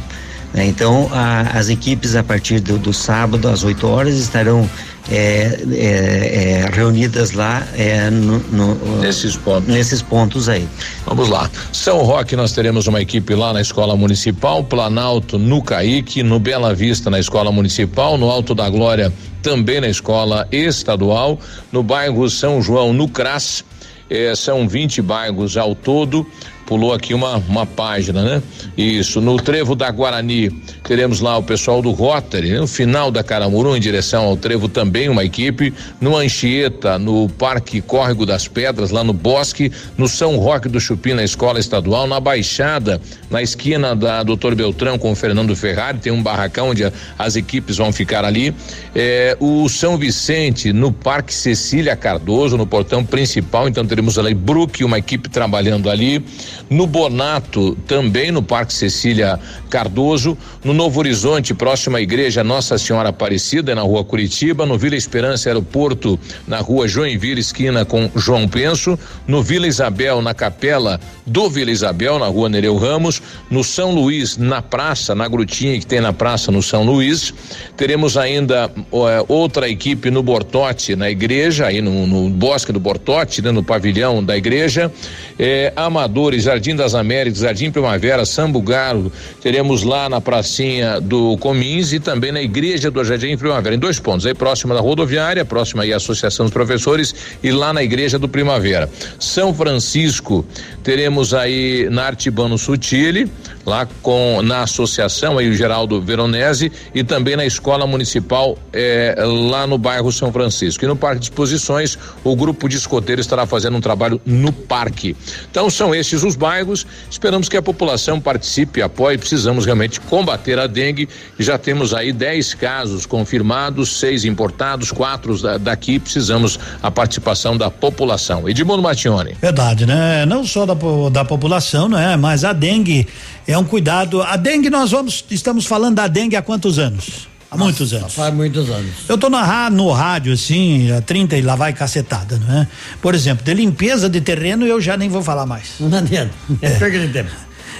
[0.54, 0.64] Né.
[0.66, 4.68] Então, a, as equipes, a partir do, do sábado, às 8 horas, estarão
[5.10, 9.68] é, é, é, reunidas lá é, no, no, nesses pontos.
[9.68, 10.66] Nesses pontos aí.
[11.04, 11.50] Vamos lá.
[11.72, 16.74] São Roque nós teremos uma equipe lá na Escola Municipal, Planalto no Caíque, no Bela
[16.74, 21.38] Vista na Escola Municipal, no Alto da Glória também na Escola Estadual,
[21.70, 23.64] no bairro São João no CRAS.
[24.08, 26.26] É, são 20 bairros ao todo
[26.66, 28.42] pulou aqui uma, uma página, né?
[28.76, 30.50] Isso, no Trevo da Guarani,
[30.82, 32.60] teremos lá o pessoal do Rotary, né?
[32.60, 37.80] no final da Caramuru, em direção ao Trevo também uma equipe, no Anchieta, no Parque
[37.80, 42.18] Córrego das Pedras, lá no Bosque, no São Roque do Chupim, na Escola Estadual, na
[42.20, 43.00] Baixada,
[43.30, 46.82] na esquina da Doutor Beltrão com o Fernando Ferrari, tem um barracão onde
[47.18, 48.52] as equipes vão ficar ali,
[48.94, 54.82] é, o São Vicente, no Parque Cecília Cardoso, no portão principal, então teremos ali Brook,
[54.84, 56.24] uma equipe trabalhando ali,
[56.68, 59.38] no Bonato, também no Parque Cecília
[59.70, 64.96] Cardoso, no Novo Horizonte, próxima à igreja Nossa Senhora Aparecida, na rua Curitiba, no Vila
[64.96, 71.48] Esperança Aeroporto, na rua Joinville, esquina com João Penso, no Vila Isabel, na capela do
[71.50, 76.00] Vila Isabel, na rua Nereu Ramos, no São Luís, na praça, na grutinha que tem
[76.00, 77.34] na praça no São Luís.
[77.76, 83.42] Teremos ainda uh, outra equipe no Bortote, na igreja, aí no, no Bosque do Bortote,
[83.42, 84.90] né, no pavilhão da igreja.
[85.38, 89.10] Eh, Amadores, Jardim das Américas, Jardim Primavera, Sambugaro,
[89.42, 93.98] teremos lá na pracinha do Comins e também na igreja do Jardim Primavera, em dois
[93.98, 98.16] pontos, aí próxima da rodoviária, próxima aí à Associação dos Professores e lá na igreja
[98.16, 98.88] do Primavera.
[99.18, 100.46] São Francisco,
[100.84, 103.28] teremos aí na Artibano Sutile,
[103.66, 109.16] lá com na associação aí o Geraldo Veronese e também na escola municipal eh,
[109.50, 110.84] lá no bairro São Francisco.
[110.84, 115.16] E no Parque de Exposições, o grupo de escoteiros estará fazendo um trabalho no parque.
[115.50, 116.86] Então são estes os bairros.
[117.10, 119.18] Esperamos que a população participe, apoie.
[119.18, 121.08] Precisamos realmente combater a dengue.
[121.38, 125.98] Já temos aí 10 casos confirmados, seis importados, quatro daqui.
[125.98, 128.48] Precisamos a participação da população.
[128.48, 129.36] Edmundo Matione.
[129.40, 130.24] Verdade, né?
[130.24, 130.74] Não só da,
[131.10, 132.16] da população, né?
[132.16, 133.08] Mas a dengue
[133.46, 134.22] é um cuidado.
[134.22, 137.28] A dengue nós vamos, estamos falando da dengue há quantos anos?
[137.50, 138.12] Há muitos anos.
[138.12, 138.90] Faz muitos anos.
[139.08, 142.68] Eu tô na, no rádio, assim, há 30 e lá vai cacetada, não é?
[143.00, 145.74] Por exemplo, de limpeza de terreno eu já nem vou falar mais.
[145.78, 146.32] Não adianta.
[146.60, 146.70] É.
[146.70, 147.30] Perca de tempo.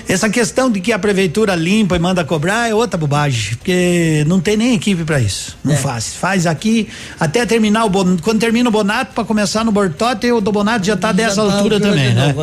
[0.08, 4.40] Essa questão de que a prefeitura limpa e manda cobrar é outra bobagem, porque não
[4.40, 5.56] tem nem equipe para isso.
[5.64, 5.76] Não é.
[5.76, 6.14] faz.
[6.14, 6.88] Faz aqui
[7.18, 10.86] até terminar o bonato, quando termina o bonato para começar no Bortote, o do bonato
[10.86, 12.34] já está dessa tá altura também, né?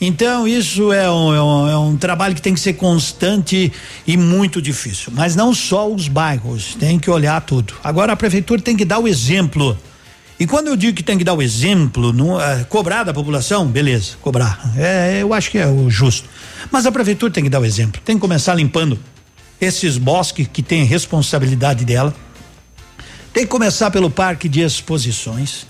[0.00, 3.70] Então isso é um, é um, é um trabalho que tem que ser constante
[4.06, 5.12] e muito difícil.
[5.14, 7.74] Mas não só os bairros, tem que olhar tudo.
[7.84, 9.76] Agora a prefeitura tem que dar o exemplo.
[10.40, 13.66] E quando eu digo que tem que dar o exemplo, não, é, cobrar da população,
[13.66, 14.72] beleza, cobrar.
[14.74, 16.26] É, eu acho que é o justo.
[16.70, 18.98] Mas a prefeitura tem que dar o exemplo, tem que começar limpando
[19.60, 22.14] esses bosques que tem responsabilidade dela.
[23.32, 25.66] Tem que começar pelo parque de exposições.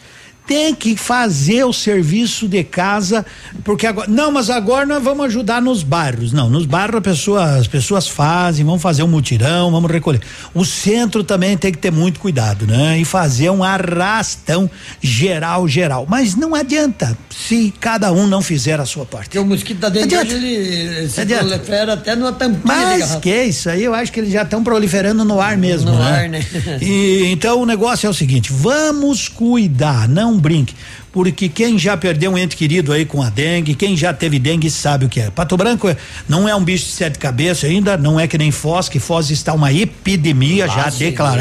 [0.51, 3.25] Tem que fazer o serviço de casa,
[3.63, 4.09] porque agora.
[4.11, 6.33] Não, mas agora nós vamos ajudar nos bairros.
[6.33, 10.21] Não, nos bairros pessoa, as pessoas fazem, vão fazer um mutirão, vamos recolher.
[10.53, 12.99] O centro também tem que ter muito cuidado, né?
[12.99, 14.69] E fazer um arrastão
[15.01, 16.05] geral, geral.
[16.11, 19.27] Mas não adianta se cada um não fizer a sua parte.
[19.27, 20.35] Porque o mosquito da dengue Adianta.
[20.35, 21.45] hoje, ele se Adianta.
[21.45, 25.25] prolifera até numa tampinha Mas que isso aí, eu acho que eles já estão proliferando
[25.25, 26.11] no ar mesmo, No né?
[26.11, 26.45] ar, né?
[26.83, 30.75] E então o negócio é o seguinte, vamos cuidar, não brinque,
[31.13, 34.71] porque quem já perdeu um ente querido aí com a dengue, quem já teve dengue
[34.71, 35.31] sabe o que é.
[35.31, 35.97] Pato Branco é-
[36.29, 39.31] não é um bicho de sete cabeças ainda, não é que nem Foz, que Foz
[39.31, 41.41] está uma epidemia já claro.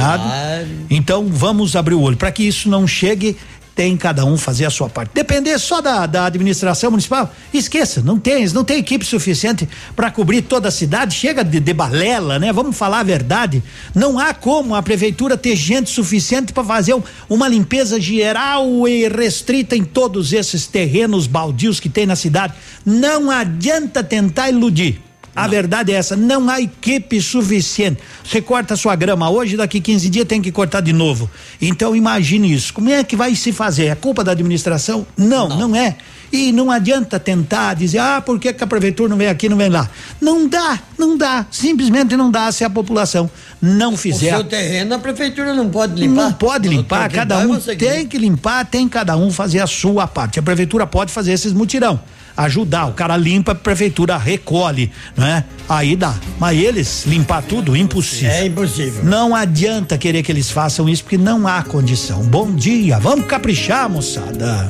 [0.90, 3.36] Então vamos abrir o olho para que isso não chegue
[3.80, 5.12] tem cada um fazer a sua parte.
[5.14, 10.42] Depender só da, da administração municipal, esqueça, não tem, não tem equipe suficiente para cobrir
[10.42, 12.52] toda a cidade, chega de, de balela, né?
[12.52, 13.64] Vamos falar a verdade.
[13.96, 19.08] Não há como a prefeitura ter gente suficiente para fazer um- uma limpeza geral e
[19.08, 22.56] restrita em todos esses terrenos baldios que tem na cidade.
[22.86, 25.02] Não adianta tentar iludir.
[25.44, 28.00] A verdade é essa, não há equipe suficiente.
[28.24, 31.30] Você corta sua grama hoje, daqui 15 dias tem que cortar de novo.
[31.62, 32.74] Então imagine isso.
[32.74, 33.86] Como é que vai se fazer?
[33.86, 35.06] É culpa da administração?
[35.18, 35.96] Não, não, é.
[36.32, 39.58] E não adianta tentar dizer, ah, por que, que a prefeitura não vem aqui, não
[39.58, 39.90] vem lá?
[40.22, 41.46] Não dá, não dá.
[41.50, 43.30] Simplesmente não dá se a população
[43.62, 44.30] não O fizer.
[44.36, 46.24] seu terreno a prefeitura não pode limpar.
[46.24, 50.38] Não pode limpar, cada um tem que limpar, tem cada um fazer a sua parte.
[50.38, 52.00] A prefeitura pode fazer esses mutirão,
[52.40, 55.44] ajudar, o cara limpa, a prefeitura recolhe, não é?
[55.68, 56.16] Aí dá.
[56.40, 58.32] Mas eles limpar tudo, impossível.
[58.32, 59.04] É impossível.
[59.04, 62.24] Não adianta querer que eles façam isso porque não há condição.
[62.24, 64.70] Bom dia, vamos caprichar, moçada.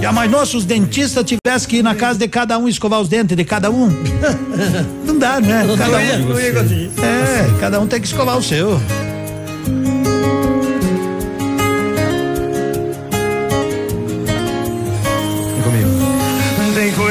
[0.00, 3.36] Já mais nossos dentistas tivessem que ir na casa de cada um escovar os dentes
[3.36, 3.88] de cada um.
[5.04, 5.66] Não dá, né?
[5.76, 6.38] Cada um.
[7.04, 8.80] É, cada um tem que escovar o seu.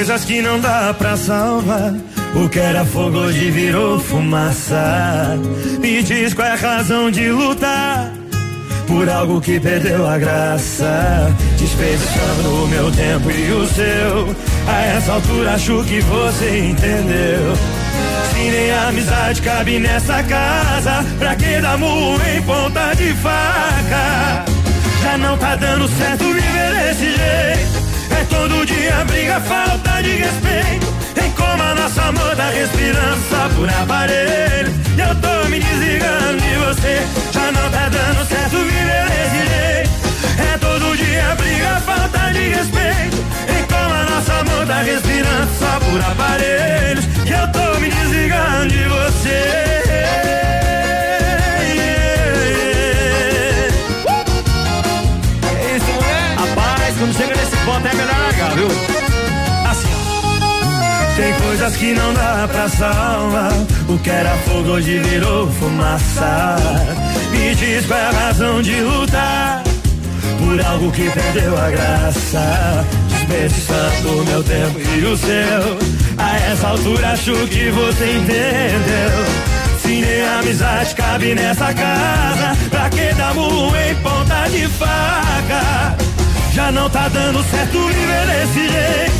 [0.09, 1.93] Coisas que não dá pra salvar.
[2.33, 5.37] O que era fogo hoje virou fumaça.
[5.79, 8.11] Me diz qual é a razão de lutar
[8.87, 11.31] por algo que perdeu a graça.
[11.59, 14.35] Desperdiçando o meu tempo e o seu.
[14.67, 17.55] A essa altura acho que você entendeu.
[18.33, 24.45] Se nem a amizade cabe nessa casa, pra que dar murro em ponta de faca?
[25.03, 27.79] Já não tá dando certo viver desse jeito.
[28.11, 30.87] É todo dia briga, falta de respeito.
[31.23, 34.73] Em como a amor tá respirando só por aparelho.
[34.97, 37.05] Eu tô me desligando de você.
[37.31, 39.91] Já não tá dando certo viver desse jeito.
[40.39, 43.17] É todo dia briga, falta de respeito.
[43.47, 47.05] Em como a nossa amor tá respirando só por aparelhos.
[47.27, 49.29] Eu tô me desligando de você.
[49.29, 50.15] É
[56.77, 56.95] né?
[56.97, 58.98] Quando chega nesse ponto é melhor largar, viu?
[61.19, 63.51] Tem coisas que não dá pra salvar.
[63.89, 66.55] O que era fogo hoje virou fumaça.
[67.29, 69.61] Me diz qual é a razão de lutar
[70.37, 72.85] por algo que perdeu a graça.
[73.09, 75.77] Desperdiçando o meu tempo e o seu.
[76.17, 79.25] A essa altura acho que você entendeu.
[79.81, 86.08] Se nem amizade cabe nessa casa, pra que dar murro em ponta de faca?
[86.59, 89.13] Já não tá dando certo viver desse jeito.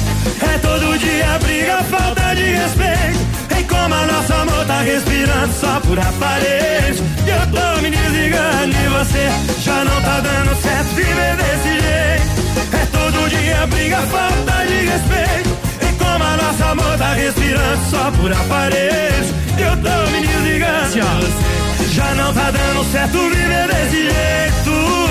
[0.43, 3.57] É todo dia briga, falta de respeito.
[3.57, 6.99] Em como a nossa amor tá respirando só por aparelhos.
[6.99, 9.29] E eu tô me desligando de você.
[9.63, 12.75] Já não tá dando certo viver desse jeito.
[12.75, 15.49] É todo dia briga, falta de respeito.
[15.87, 19.29] Em como a nossa amor tá respirando só por aparelhos.
[19.57, 21.93] E eu tô me desligando de você.
[21.93, 25.08] Já não tá dando certo viver desse jeito.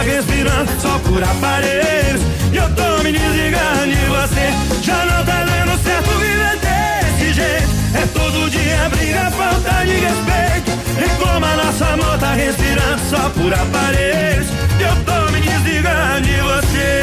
[0.00, 2.22] Tá respirando só por aparelhos.
[2.52, 4.50] E eu tô me desligando de você.
[4.82, 7.68] Já não tá dando certo viver desse jeito.
[7.94, 10.70] É todo dia briga, falta de respeito.
[11.04, 14.46] Em como a nossa amor tá respirando só por aparelhos.
[14.78, 17.00] E eu tô me desligando de você.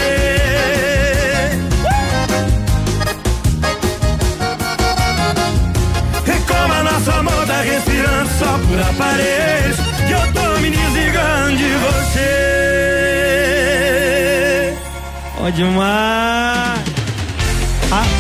[6.26, 9.78] E nossa amor tá respirando só por aparelhos
[10.08, 12.57] E eu tô me desligando de você
[15.40, 16.84] Ó demais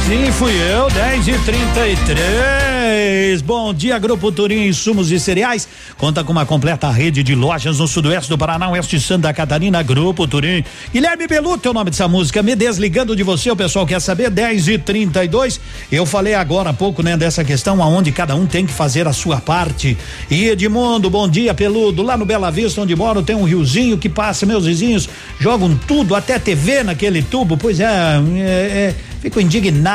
[0.07, 3.41] Assim fui eu, 10 e 33 três.
[3.41, 5.67] Bom dia, Grupo Turim Insumos e Cereais.
[5.97, 9.83] Conta com uma completa rede de lojas no sudoeste do Paraná, oeste de Santa Catarina,
[9.83, 10.63] Grupo Turim.
[10.93, 12.41] Guilherme Beluto é o nome dessa música.
[12.41, 15.59] Me desligando de você, o pessoal quer saber, 10 e 32
[15.91, 19.13] Eu falei agora há pouco, né, dessa questão aonde cada um tem que fazer a
[19.13, 19.97] sua parte.
[20.31, 22.01] E Edmundo, bom dia, Peludo.
[22.01, 26.15] Lá no Bela Vista, onde moro, tem um riozinho que passa, meus vizinhos jogam tudo,
[26.15, 27.57] até TV naquele tubo.
[27.57, 29.41] Pois é, é, é Fico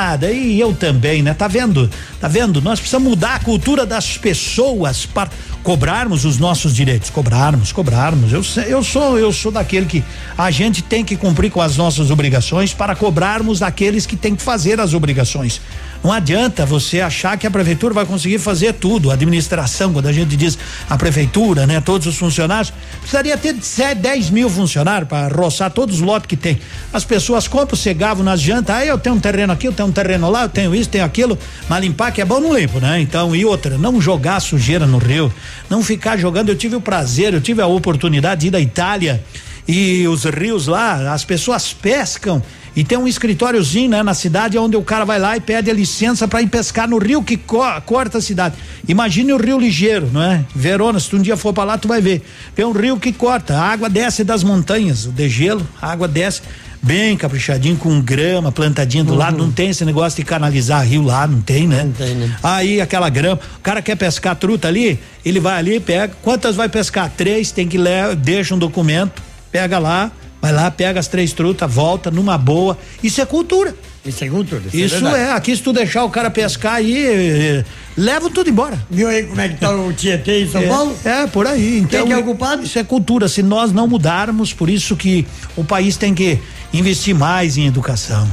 [0.03, 1.33] indignada e eu também, né?
[1.33, 1.89] Tá vendo?
[2.21, 2.61] Tá vendo?
[2.61, 5.31] Nós precisamos mudar a cultura das pessoas para
[5.63, 8.33] cobrarmos os nossos direitos, cobrarmos, cobrarmos.
[8.33, 10.05] Eu, eu sou eu sou daquele que
[10.37, 14.43] a gente tem que cumprir com as nossas obrigações para cobrarmos daqueles que têm que
[14.43, 15.61] fazer as obrigações.
[16.03, 19.11] Não adianta você achar que a prefeitura vai conseguir fazer tudo.
[19.11, 20.59] A administração, quando a gente diz
[20.91, 21.81] a prefeitura, né?
[21.81, 23.55] Todos os funcionários, precisaria ter
[23.95, 26.59] 10 mil funcionários para roçar todos os lotes que tem.
[26.93, 29.89] As pessoas compram, cegavam nas jantas, aí ah, eu tenho um terreno aqui, eu tenho
[29.89, 31.39] um terreno lá, eu tenho isso, tenho aquilo,
[31.69, 33.01] mas limpar que é bom, não limpo, né?
[33.01, 35.33] Então, e outra, não jogar sujeira no rio,
[35.71, 36.49] não ficar jogando.
[36.49, 39.23] Eu tive o prazer, eu tive a oportunidade de ir da Itália
[39.67, 42.43] e os rios lá, as pessoas pescam
[42.75, 45.75] e tem um escritóriozinho, né, na cidade onde o cara vai lá e pede a
[45.75, 48.55] licença para ir pescar no rio que co corta a cidade.
[48.89, 50.45] Imagine o rio ligeiro, não é?
[50.55, 52.23] Verona, se tu um dia for para lá, tu vai ver.
[52.55, 56.43] Tem um rio que corta, a água desce das montanhas, o degelo, a água desce
[56.83, 59.19] bem caprichadinho, com grama plantadinha do uhum.
[59.19, 61.85] lado, não tem esse negócio de canalizar rio lá, não tem, né?
[61.85, 62.37] Não tem, né?
[62.43, 66.69] Aí aquela grama, o cara quer pescar truta ali, ele vai ali, pega, quantas vai
[66.69, 67.11] pescar?
[67.17, 70.11] Três, tem que levar, deixa um documento, pega lá,
[70.43, 72.77] Vai lá, pega as três trutas, volta numa boa.
[73.01, 73.77] Isso é cultura.
[74.05, 74.63] Isso é cultura.
[74.67, 77.65] Isso, isso é, é, Aqui se tu deixar o cara pescar aí, eh,
[77.97, 78.77] leva tudo embora.
[78.91, 80.99] Viu aí como é que tá o Tietê em São é, Paulo?
[81.05, 81.79] É, por aí.
[81.79, 82.65] Então, Quem que é o culpado?
[82.65, 83.29] Isso é cultura.
[83.29, 85.25] Se nós não mudarmos, por isso que
[85.57, 86.41] o país tem que
[86.75, 88.29] investir mais em educação.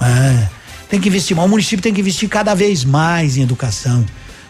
[0.00, 0.46] É,
[0.88, 4.06] tem que investir, o município tem que investir cada vez mais em educação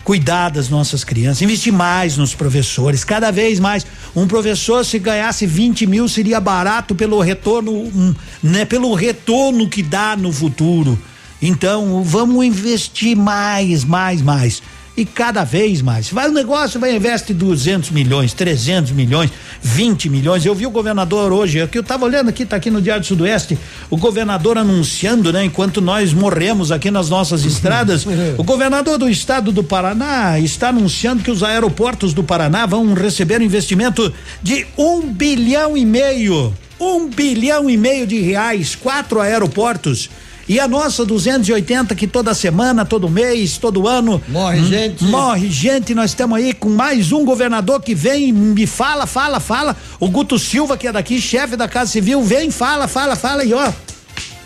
[0.08, 3.84] cuidar das nossas crianças, investir mais nos professores, cada vez mais.
[4.16, 8.64] Um professor, se ganhasse 20 mil, seria barato pelo retorno, um, né?
[8.64, 10.98] Pelo retorno que dá no futuro.
[11.42, 14.62] Então, vamos investir mais, mais, mais
[14.98, 16.10] e cada vez mais.
[16.10, 19.30] Vai o negócio, vai investe 200 milhões, 300 milhões,
[19.62, 20.44] 20 milhões.
[20.44, 23.06] Eu vi o governador hoje, que eu estava olhando aqui, tá aqui no Diário do
[23.06, 23.56] Sudoeste,
[23.88, 28.04] o governador anunciando, né, enquanto nós morremos aqui nas nossas estradas,
[28.36, 33.40] o governador do estado do Paraná está anunciando que os aeroportos do Paraná vão receber
[33.40, 36.52] um investimento de um bilhão e meio.
[36.80, 40.10] Um bilhão e meio de reais, quatro aeroportos
[40.48, 45.04] e a nossa 280 que toda semana, todo mês, todo ano morre gente.
[45.04, 45.94] Morre gente.
[45.94, 49.76] Nós estamos aí com mais um governador que vem e me fala, fala, fala.
[50.00, 53.52] O Guto Silva que é daqui, chefe da Casa Civil, vem, fala, fala, fala e
[53.52, 53.70] ó,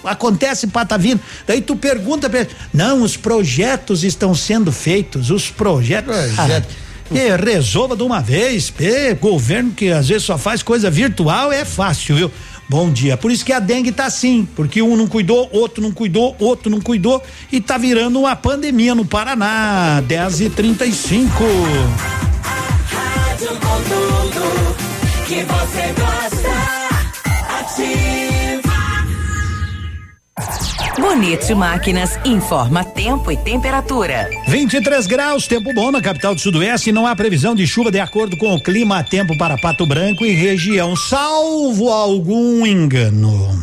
[0.04, 1.20] acontece patavino.
[1.46, 6.14] Daí tu pergunta pra ele, não, os projetos estão sendo feitos, os projetos.
[6.14, 6.68] Projeto.
[6.68, 6.82] Ah,
[7.44, 12.16] resolva de uma vez, pê, governo que às vezes só faz coisa virtual é fácil,
[12.16, 12.30] viu?
[12.68, 13.16] Bom dia.
[13.16, 16.70] Por isso que a dengue tá assim, porque um não cuidou, outro não cuidou, outro
[16.70, 20.00] não cuidou e tá virando uma pandemia no Paraná.
[20.00, 21.44] 10 e 35
[22.88, 24.76] Rádio com tudo
[25.26, 26.52] que você gosta.
[27.60, 28.21] Ativa.
[30.98, 34.30] Bonito Máquinas informa tempo e temperatura.
[34.48, 36.90] 23 graus, tempo bom na capital do Sudoeste.
[36.90, 40.32] Não há previsão de chuva de acordo com o clima tempo para Pato Branco e
[40.32, 43.62] região, salvo algum engano.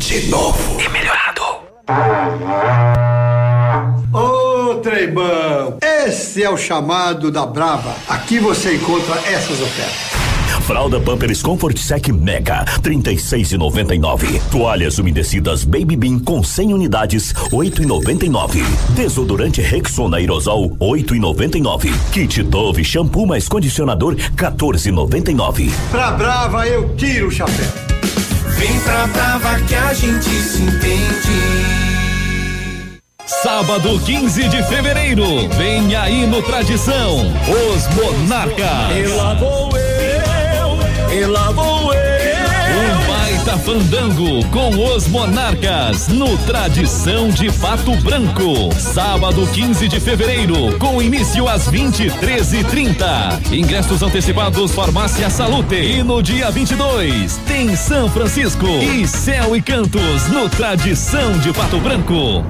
[0.00, 0.80] De novo.
[0.80, 1.42] E melhorado.
[4.12, 7.94] Ô, Treibão, esse é o chamado da Brava.
[8.08, 10.10] Aqui você encontra essas ofertas.
[10.62, 14.40] Fralda Pampers Comfort Sec Mega, 36,99.
[14.50, 18.62] Toalhas umedecidas Baby Bean com 100 unidades, 8,99.
[18.96, 21.92] Desodorante Rexona Aerosol, 8,99.
[22.10, 25.70] Kit Dove shampoo mais condicionador, 14,99.
[25.90, 27.99] Pra Brava eu tiro o chapéu.
[28.60, 31.80] Vem pra Brava que a gente se entende.
[33.24, 38.98] Sábado 15 de fevereiro, vem aí no Tradição, os Monarcas.
[38.98, 41.79] E lá vou eu, e lá vou
[43.64, 48.72] Fandango com os Monarcas no Tradição de Pato Branco.
[48.78, 53.52] Sábado 15 de fevereiro, com início às 23h30.
[53.52, 55.74] Ingressos antecipados Farmácia Salute.
[55.74, 61.78] E no dia 22 tem São Francisco e Céu e Cantos no Tradição de Pato
[61.80, 62.44] Branco.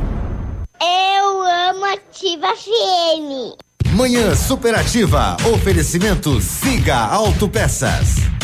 [0.80, 3.56] Eu amo Ativa FM.
[3.94, 5.36] Manhã Superativa.
[5.52, 8.39] Oferecimento Siga Autopeças.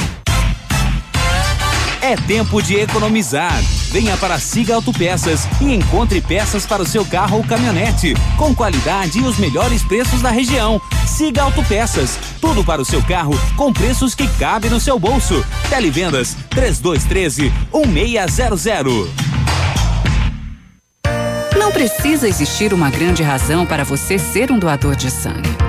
[2.07, 3.61] É tempo de economizar.
[3.90, 9.18] Venha para Siga Autopeças e encontre peças para o seu carro ou caminhonete, com qualidade
[9.18, 10.80] e os melhores preços da região.
[11.04, 15.44] Siga Autopeças, tudo para o seu carro com preços que cabem no seu bolso.
[15.68, 19.09] Televendas 3213 1600.
[21.59, 25.65] Não precisa existir uma grande razão para você ser um doador de sangue.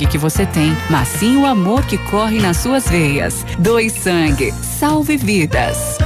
[0.00, 3.44] sangue que você tem, mas sim o amor que corre nas suas veias.
[3.58, 5.98] Doe sangue, salve vidas.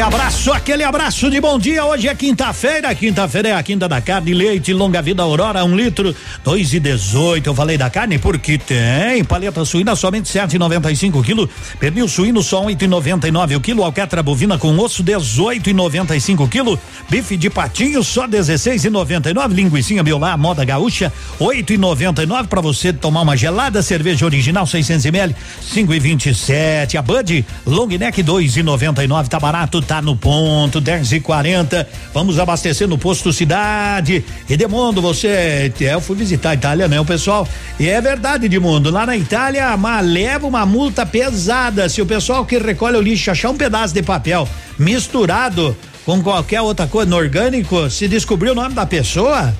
[0.00, 1.84] Aquele abraço, aquele abraço de bom dia.
[1.84, 2.94] Hoje é quinta-feira.
[2.94, 7.50] Quinta-feira é a quinta da carne, leite, longa vida Aurora, um litro, dois e dezoito.
[7.50, 11.46] Eu falei da carne porque tem paleta suína somente sete e noventa e cinco quilo,
[11.78, 15.68] pernil suíno só oito e noventa e nove o quilo, alcatra bovina com osso dezoito
[15.68, 16.80] e noventa e cinco quilo,
[17.10, 21.76] bife de patinho só dezesseis e noventa e nove, linguiça biolar moda gaúcha oito e
[21.76, 26.30] noventa e nove para você tomar uma gelada, cerveja original 600 ml cinco e vinte
[26.30, 30.14] e sete, a Bud long neck dois e noventa e nove, tá barato, tá no
[30.14, 34.24] ponto, 10 e 40 Vamos abastecer no posto Cidade.
[34.48, 35.72] Edemundo, você.
[35.80, 37.46] É, eu fui visitar a Itália, né, o pessoal?
[37.78, 38.88] E é verdade, Edmundo.
[38.88, 41.88] Lá na Itália, mas leva uma multa pesada.
[41.88, 45.76] Se o pessoal que recolhe o lixo achar um pedaço de papel misturado
[46.06, 49.52] com qualquer outra coisa no orgânico, se descobrir o nome da pessoa.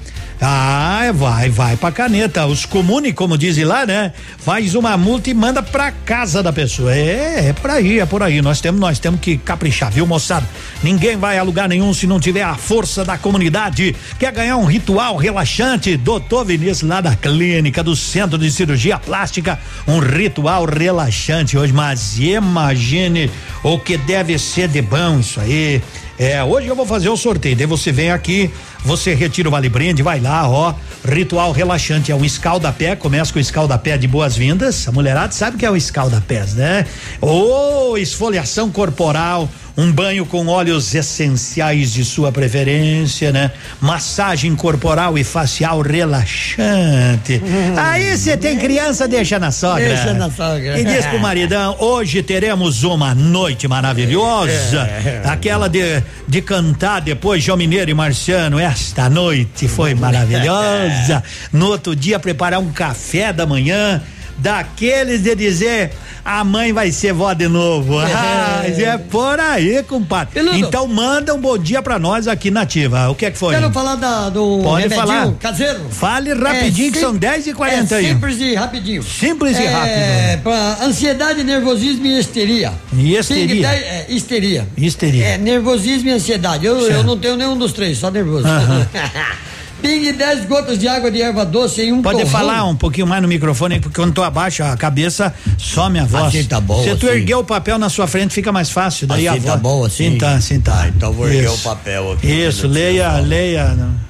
[0.43, 2.47] Ah, vai, vai pra caneta.
[2.47, 4.11] Os comune, como dizem lá, né?
[4.38, 6.95] Faz uma multa e manda pra casa da pessoa.
[6.95, 8.41] É, é por aí, é por aí.
[8.41, 10.49] Nós temos, nós temos que caprichar, viu, moçada?
[10.82, 13.95] Ninguém vai a lugar nenhum se não tiver a força da comunidade.
[14.18, 15.95] Quer ganhar um ritual relaxante?
[15.99, 21.74] Doutor Vinícius, lá da clínica do Centro de Cirurgia Plástica, um ritual relaxante hoje.
[21.74, 23.30] Mas imagine
[23.62, 25.82] o que deve ser de bom isso aí.
[26.21, 27.57] É, hoje eu vou fazer o sorteio.
[27.57, 28.51] Daí você vem aqui,
[28.85, 30.75] você retira o vale brinde, vai lá, ó.
[31.03, 34.87] Ritual relaxante é um escalda-pé, começa com o escalda-pé de boas-vindas.
[34.87, 36.85] A mulherada sabe que é o escalda-pés, né?
[37.23, 39.49] Ou esfoliação corporal,
[39.81, 43.51] um banho com óleos essenciais de sua preferência, né?
[43.81, 47.41] Massagem corporal e facial relaxante.
[47.78, 49.89] Aí você tem criança, deixa na sogra.
[49.89, 50.78] Deixa na sogra.
[50.78, 54.81] E diz pro maridão, hoje teremos uma noite maravilhosa.
[54.83, 55.22] É.
[55.24, 58.59] Aquela de, de cantar depois João Mineiro e Marciano.
[58.59, 61.22] Esta noite foi maravilhosa.
[61.53, 64.03] No outro dia, preparar um café da manhã.
[64.41, 65.93] Daqueles de dizer
[66.24, 67.99] a mãe vai ser vó de novo.
[67.99, 70.34] Ah, é por aí, compadre.
[70.34, 70.57] Peludo.
[70.57, 73.09] Então manda um bom dia pra nós aqui na Ativa.
[73.11, 73.55] O que é que foi?
[73.55, 75.32] Quero falar da, do Pode falar.
[75.41, 75.80] caseiro.
[75.91, 77.99] Fale rapidinho, que sim- são 10 e 41.
[77.99, 79.03] É simples e rapidinho.
[79.03, 80.43] Simples e é, rápido.
[80.43, 82.72] Pra ansiedade, nervosismo e histeria.
[82.93, 83.68] E histeria?
[83.68, 84.68] Dez- é, histeria.
[84.76, 85.24] Histeria.
[85.26, 86.64] É, nervosismo e ansiedade.
[86.66, 88.47] Eu, eu não tenho nenhum dos três, só nervoso.
[88.47, 88.86] Aham.
[89.81, 92.31] Pingue 10 gotas de água de erva doce em um Pode torrão.
[92.31, 96.24] falar um pouquinho mais no microfone, porque quando tu abaixa a cabeça, some a voz.
[96.26, 97.16] Assim tá bom, Se tu assim.
[97.16, 99.07] erguer o papel na sua frente, fica mais fácil.
[99.07, 99.61] Daí a Assim tá voz.
[99.62, 100.11] bom, assim?
[100.12, 100.89] Sim, tá, sim, tá.
[100.95, 101.55] então vou erguer Isso.
[101.55, 102.26] o papel aqui.
[102.26, 103.64] Isso, leia, leia.
[103.66, 104.09] Pode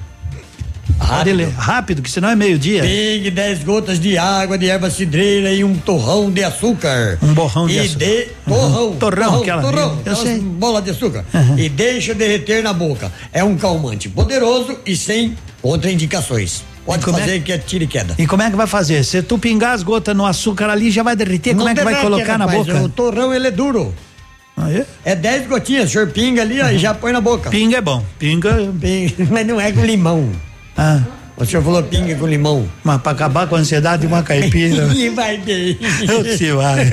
[1.33, 1.49] ler.
[1.57, 2.81] Rápido, que senão é meio-dia.
[2.83, 7.17] Pingue 10 gotas de água de erva cidreira e um torrão de açúcar.
[7.21, 8.05] Um borrão de e açúcar.
[8.05, 8.85] De, torrão.
[8.89, 8.95] Uhum.
[8.97, 10.39] Torrão, aquela- torrão, eu sei.
[10.39, 11.25] bola de açúcar.
[11.33, 11.57] Uhum.
[11.59, 13.11] E deixa derreter na boca.
[13.33, 16.63] É um calmante poderoso e sem contraindicações.
[16.85, 18.15] Pode como é fazer que é tiro e queda.
[18.17, 19.03] E como é que vai fazer?
[19.03, 21.51] Se tu pingar as gotas no açúcar ali, já vai derreter.
[21.53, 22.81] Como Não é que vai colocar na boca?
[22.81, 23.93] O torrão ele é duro.
[24.57, 24.85] Ah, é?
[25.05, 27.49] É 10 gotinhas, o senhor pinga ali ó, e já põe na boca.
[27.49, 28.03] Pinga é bom.
[28.19, 28.71] Pinga.
[28.79, 30.29] Pinga, mas não é com limão.
[30.77, 31.01] Ah.
[31.37, 32.69] O senhor falou pinga com limão.
[32.83, 34.87] Mas pra acabar com a ansiedade, uma caipira.
[34.93, 35.75] E vai bem.
[36.37, 36.85] Se vai.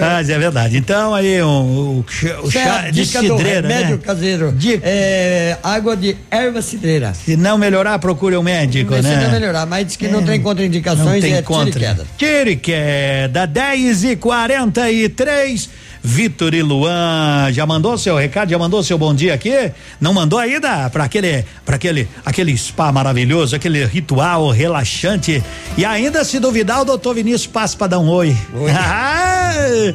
[0.00, 0.78] Mas é verdade.
[0.78, 4.02] Então aí um, o, chá- o chá Certo, de dica cidreira, remédio né?
[4.02, 4.54] caseiro.
[4.82, 7.12] É, água de erva cidreira.
[7.12, 9.22] Se não melhorar, procure um médico, se né?
[9.24, 10.24] não melhorar, mas diz que não É.
[10.24, 11.70] tem Não contraindicações tem e é contra.
[11.70, 12.06] tiro e queda.
[12.16, 15.68] Tiro e queda, 10 e 43
[16.06, 19.72] Vitor e Luan, já mandou seu recado, já mandou seu bom dia aqui?
[19.98, 25.42] Não mandou ainda para aquele, para aquele, aquele spa maravilhoso, aquele ritual relaxante.
[25.78, 28.36] E ainda se duvidar, o doutor Vinícius passa para dar um oi.
[28.54, 29.94] oi.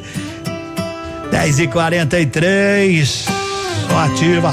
[1.30, 3.26] 10 e 43
[3.88, 4.52] só ativa.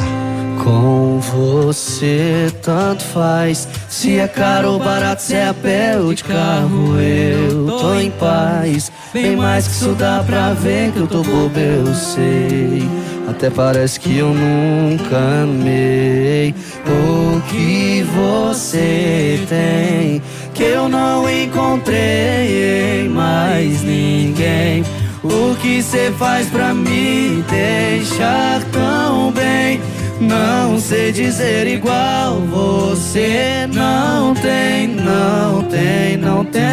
[0.67, 3.65] Com você tanto faz.
[3.87, 8.11] Se é caro ou barato, se é a pé ou de carro, eu tô em
[8.11, 8.91] paz.
[9.13, 12.83] Bem mais que isso dá pra ver que eu tô bobo, eu sei.
[13.29, 16.53] Até parece que eu nunca amei
[16.85, 20.21] o que você tem.
[20.53, 24.83] Que eu não encontrei em mais ninguém.
[25.23, 29.79] O que cê faz pra me deixar tão bem?
[30.19, 36.63] Não sei dizer igual, você não tem, não tem, não tem.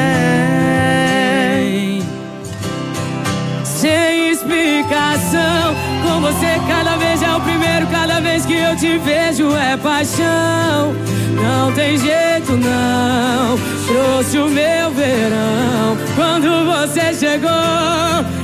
[3.62, 9.54] Sem explicação, com você cada vez é o primeiro, cada vez que eu te vejo
[9.54, 10.94] é paixão.
[11.34, 17.50] Não tem jeito não, trouxe o meu verão quando você chegou.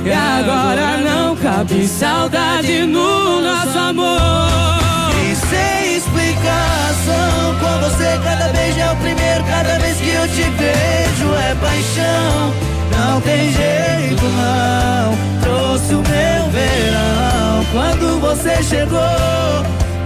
[0.04, 4.89] E agora não cabe saudade no nosso amor.
[5.48, 11.34] Sem explicação, com você cada vez é o primeiro, cada vez que eu te vejo
[11.34, 12.54] é paixão.
[12.98, 19.00] Não tem jeito não, trouxe o meu verão quando você chegou.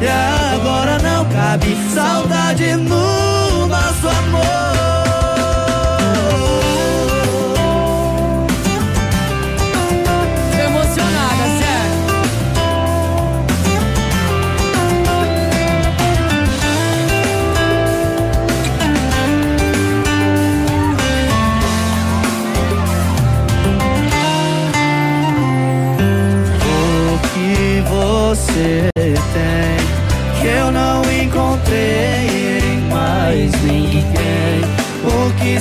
[0.01, 4.84] E agora não cabe saudade no nosso amor.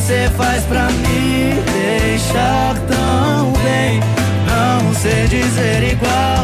[0.04, 4.02] Você faz pra me deixar tão bem?
[4.46, 6.43] Não sei dizer igual,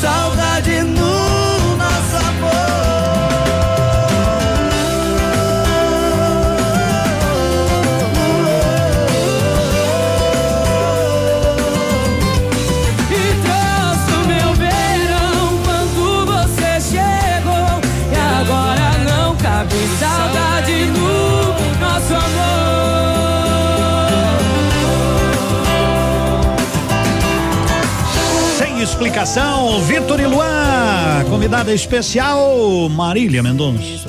[0.00, 0.39] saudade
[29.20, 34.08] Sem explicação, Vitor e Luan, convidada especial, Marília Mendonça.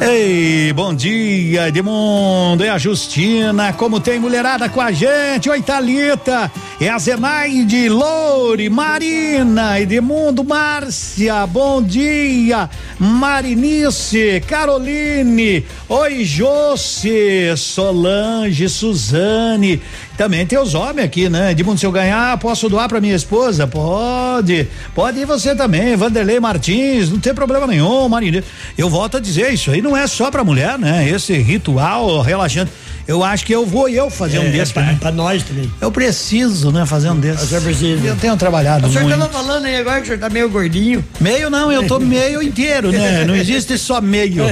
[0.00, 6.50] Ei, bom dia, Edmundo, é a Justina, como tem mulherada com a gente, oi Thalita,
[6.80, 19.80] é a Zenaide, Loure, Marina, Edmundo, Márcia, bom dia, Marinice, Caroline, oi Josse, Solange, Suzane,
[20.16, 21.50] também tem os homens aqui, né?
[21.52, 23.66] Edmundo, se eu ganhar, posso doar pra minha esposa?
[23.66, 28.42] Pode, pode ir você também, Vanderlei Martins, não tem problema nenhum, Marina,
[28.76, 31.08] eu volto a dizer, isso aí não é só pra mulher, né?
[31.08, 32.70] Esse ritual relaxante.
[33.08, 35.70] Eu acho que eu vou eu fazer um É, desses pra- pra pra nós também.
[35.80, 37.48] Eu preciso, né, fazer um desses.
[37.48, 38.04] Você precisa.
[38.04, 39.16] Eu tenho trabalhado O senhor muito.
[39.16, 41.04] tava falando aí agora que o senhor tá meio gordinho.
[41.20, 43.24] Meio não, eu tô meio inteiro, né?
[43.24, 44.42] Não existe só meio.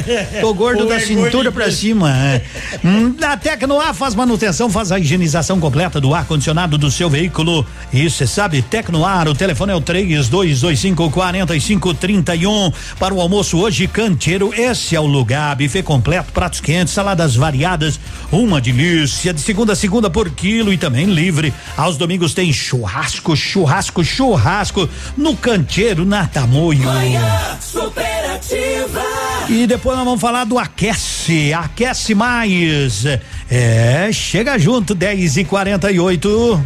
[0.41, 2.16] Tô gordo Ou da é cintura gordo pra cima.
[2.16, 2.43] É.
[2.85, 7.66] Hum, A Tecnoar faz manutenção, faz a higienização completa do ar-condicionado do seu veículo.
[7.93, 12.72] E você sabe, Tecnoar, o telefone é o 3225 4531.
[12.98, 15.56] Para o almoço hoje, Canteiro, esse é o lugar.
[15.56, 17.98] Buffet completo, pratos quentes, saladas variadas,
[18.31, 19.32] uma delícia.
[19.32, 21.52] De segunda a segunda por quilo e também livre.
[21.76, 26.85] Aos domingos tem churrasco, churrasco, churrasco no Canteiro, na Tamoio.
[26.85, 29.23] Manhã superativa.
[29.48, 33.04] E depois nós vamos falar do Aquece, Aquece Mais.
[33.50, 36.64] É, chega junto, 10 e 48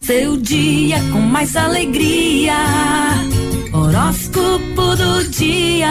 [0.00, 2.54] Seu dia com mais alegria.
[3.72, 5.88] Horóscopo do dia.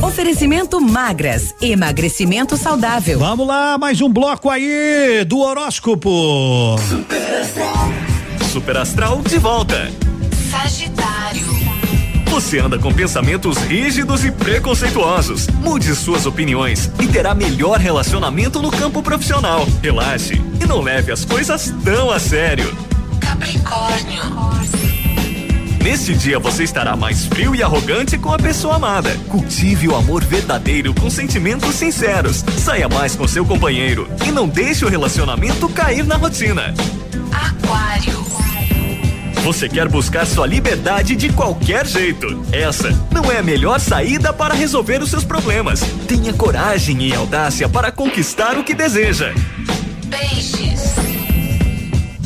[0.00, 3.18] Oferecimento magras, emagrecimento saudável.
[3.18, 6.76] Vamos lá, mais um bloco aí do horóscopo.
[8.48, 9.92] Super Astral de volta.
[10.50, 11.44] Sagitário.
[12.30, 15.46] Você anda com pensamentos rígidos e preconceituosos.
[15.48, 19.66] Mude suas opiniões e terá melhor relacionamento no campo profissional.
[19.82, 22.74] Relaxe e não leve as coisas tão a sério.
[23.20, 24.22] Capricórnio.
[25.84, 29.14] Neste dia você estará mais frio e arrogante com a pessoa amada.
[29.28, 32.42] Cultive o amor verdadeiro com sentimentos sinceros.
[32.56, 36.74] Saia mais com seu companheiro e não deixe o relacionamento cair na rotina.
[37.30, 38.17] Aquário.
[39.48, 42.44] Você quer buscar sua liberdade de qualquer jeito.
[42.52, 45.80] Essa não é a melhor saída para resolver os seus problemas.
[46.06, 49.32] Tenha coragem e audácia para conquistar o que deseja.
[50.10, 50.92] Peixes.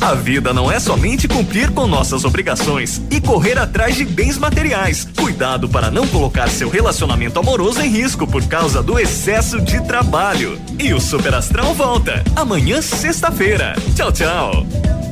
[0.01, 5.07] A vida não é somente cumprir com nossas obrigações e correr atrás de bens materiais.
[5.15, 10.59] Cuidado para não colocar seu relacionamento amoroso em risco por causa do excesso de trabalho.
[10.77, 13.75] E o Super Astral volta amanhã, sexta-feira.
[13.95, 15.02] Tchau, tchau.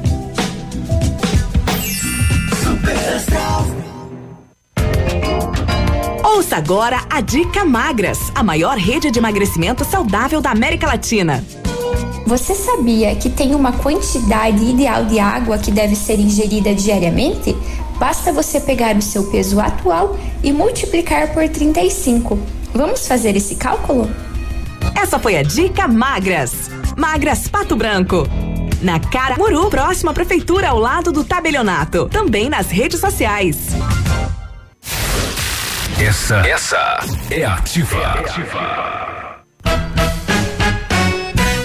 [6.24, 11.44] Ouça agora a Dica Magras, a maior rede de emagrecimento saudável da América Latina.
[12.26, 17.56] Você sabia que tem uma quantidade ideal de água que deve ser ingerida diariamente?
[18.00, 22.40] Basta você pegar o seu peso atual e multiplicar por 35.
[22.74, 24.10] Vamos fazer esse cálculo?
[24.96, 26.70] Essa foi a Dica Magras.
[26.98, 28.28] Magras Pato Branco.
[28.82, 32.10] Na Cara Muru, próxima prefeitura ao lado do tabelionato.
[32.10, 33.68] Também nas redes sociais.
[36.00, 37.00] Essa, essa
[37.30, 39.11] é ativa.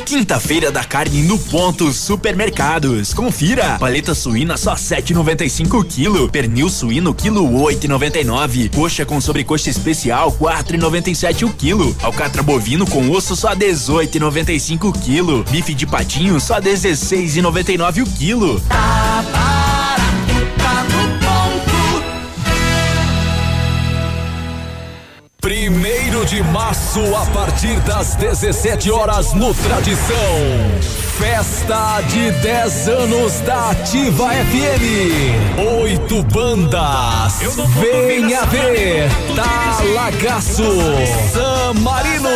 [0.07, 3.13] Quinta-feira da carne no ponto Supermercados.
[3.13, 3.77] Confira.
[3.77, 6.31] Paleta suína só 7,95 quilo.
[6.31, 8.73] Pernil suíno quilo 8,99.
[8.73, 11.95] Coxa com sobrecoxa especial 4,97 o quilo.
[12.01, 15.43] Alcatra bovino com osso só 18,95 quilo.
[15.51, 18.61] Bife de patinho só 16,99 o quilo.
[18.61, 22.07] Tá barato, tá no ponto.
[25.41, 30.17] Primeiro de março, a partir das 17 horas no Tradição.
[31.19, 35.81] Festa de 10 anos da Ativa FM.
[35.81, 37.39] Oito bandas.
[37.81, 39.09] Venha ver.
[39.35, 40.65] Talagaço.
[41.33, 42.29] San Marino.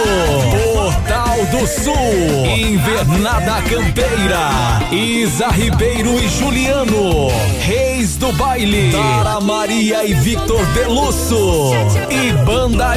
[0.73, 2.47] Portal do Sul.
[2.47, 4.81] Invernada Campeira.
[4.91, 7.29] Isa Ribeiro e Juliano.
[7.61, 8.93] Reis do Baile.
[8.93, 11.73] Tara Maria e Victor Delusso.
[12.09, 12.97] E Banda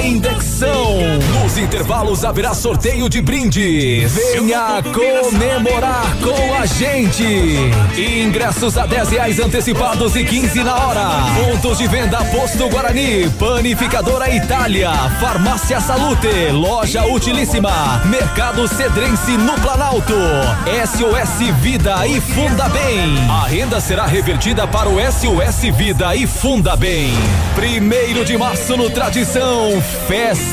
[0.64, 1.44] Indexão.
[1.44, 4.12] Nos intervalos haverá sorteio de brindes.
[4.14, 7.24] Venha comemorar com a gente.
[7.98, 11.10] Ingressos a 10 reais antecipados e 15 na hora.
[11.36, 20.14] Pontos de venda Posto Guarani, Panificadora Itália, Farmácia Salute, Loja Utilíssima, Mercado Cedrense no Planalto,
[20.88, 23.18] SOS Vida e Funda Bem.
[23.30, 27.14] A renda será revertida para o SOS Vida e Funda Bem.
[27.56, 30.53] Primeiro de março no Tradição, festa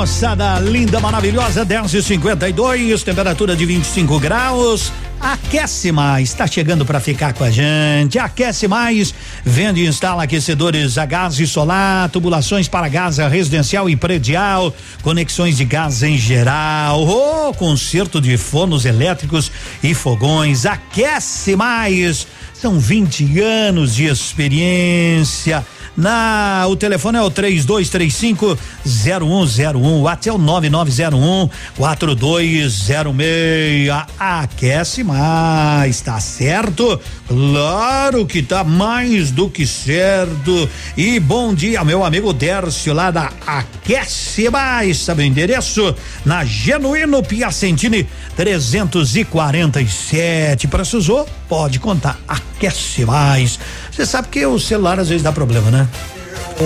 [0.00, 4.90] Moçada linda, maravilhosa, 10 e 52 temperatura de 25 graus.
[5.20, 8.18] Aquece mais, está chegando para ficar com a gente.
[8.18, 9.14] Aquece mais,
[9.44, 15.58] vende e instala aquecedores a gás e solar, tubulações para gás residencial e predial, conexões
[15.58, 19.52] de gás em geral, oh, conserto de fornos elétricos
[19.82, 20.64] e fogões.
[20.64, 22.26] Aquece mais.
[22.54, 25.62] São 20 anos de experiência.
[26.00, 33.90] Na, o telefone é o 3235 0101, até o 9901 4206.
[34.18, 36.98] Aquece mais, tá certo?
[37.28, 40.66] Claro que tá mais do que certo.
[40.96, 45.94] E bom dia, meu amigo Dércio, lá da Aquece Mais, sabe o endereço?
[46.24, 50.66] Na Genuíno Piacentini 347.
[50.66, 51.28] Precisou?
[51.46, 52.18] Pode contar.
[52.26, 53.58] Aquece Mais.
[54.00, 55.86] Você sabe que o celular às vezes dá problema, né?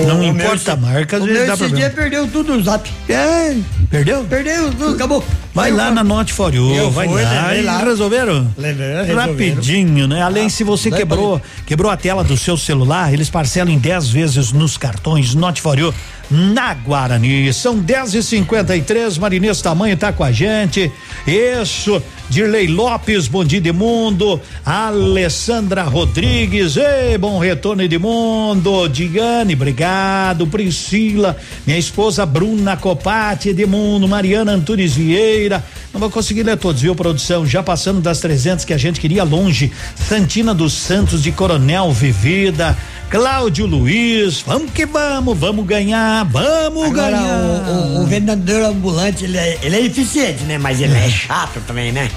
[0.07, 1.77] Não O importa a meu- marca, às vezes dá esse problema.
[1.81, 2.89] dia perdeu tudo no zap.
[3.09, 3.57] É,
[3.91, 4.23] perdeu?
[4.25, 5.25] Perdeu, tudo, acabou.
[5.53, 7.79] Vai lá na Note for You, vai fui, lá e lá.
[7.79, 8.49] resolveram?
[8.57, 9.21] Levei, resolveram.
[9.21, 10.23] Rapidinho, né?
[10.23, 14.09] Além, Ah, se você quebrou, quebrou a tela do seu celular, eles parcelam em 10
[14.09, 15.93] vezes nos cartões Note for You
[16.31, 17.53] na Guarani.
[17.53, 20.91] São 10 e 53 Marinês Tamanho tá com a gente.
[21.27, 24.41] Isso, Dirley Lopes, bom dia Edmundo.
[24.65, 28.89] Alessandra Rodrigues, ei, bom retorno Edmundo.
[28.89, 30.47] Diane, obrigado.
[30.47, 31.37] Priscila,
[31.67, 35.65] minha esposa Bruna Copati, Edmundo, Mariana Antunes Vieira.
[35.93, 37.47] Não vou conseguir ler todos, viu, produção?
[37.47, 39.71] Já passando das 300 que a gente queria longe.
[39.95, 42.77] Santina dos Santos de Coronel Vivida.
[43.11, 47.39] Cláudio Luiz, vamos que vamos, vamos ganhar, vamos Agora, ganhar.
[47.39, 50.59] o, o- o vendedor ambulante, ele é, ele é eficiente, né?
[50.59, 52.11] Mas ele é chato também, né?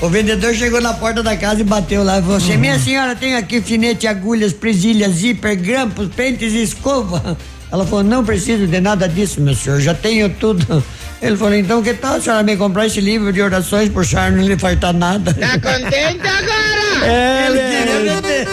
[0.00, 2.78] O, o vendedor chegou na porta da casa e bateu lá e falou assim: Minha
[2.80, 7.36] senhora, tem aqui finete, agulhas, presilhas, zíper, grampos, pentes e escova.
[7.70, 10.82] Ela falou: Não preciso de nada disso, meu senhor, já tenho tudo.
[11.22, 14.30] Ele falou: Então, que tal a senhora me comprar esse livro de orações por senhora
[14.32, 15.32] não lhe faltar nada?
[15.34, 17.06] Tá contente agora?
[17.06, 17.78] É, Ele é.
[17.78, 18.48] queria vender.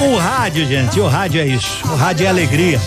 [0.00, 1.84] O rádio, gente, o rádio é isso.
[1.84, 2.80] O rádio é alegria.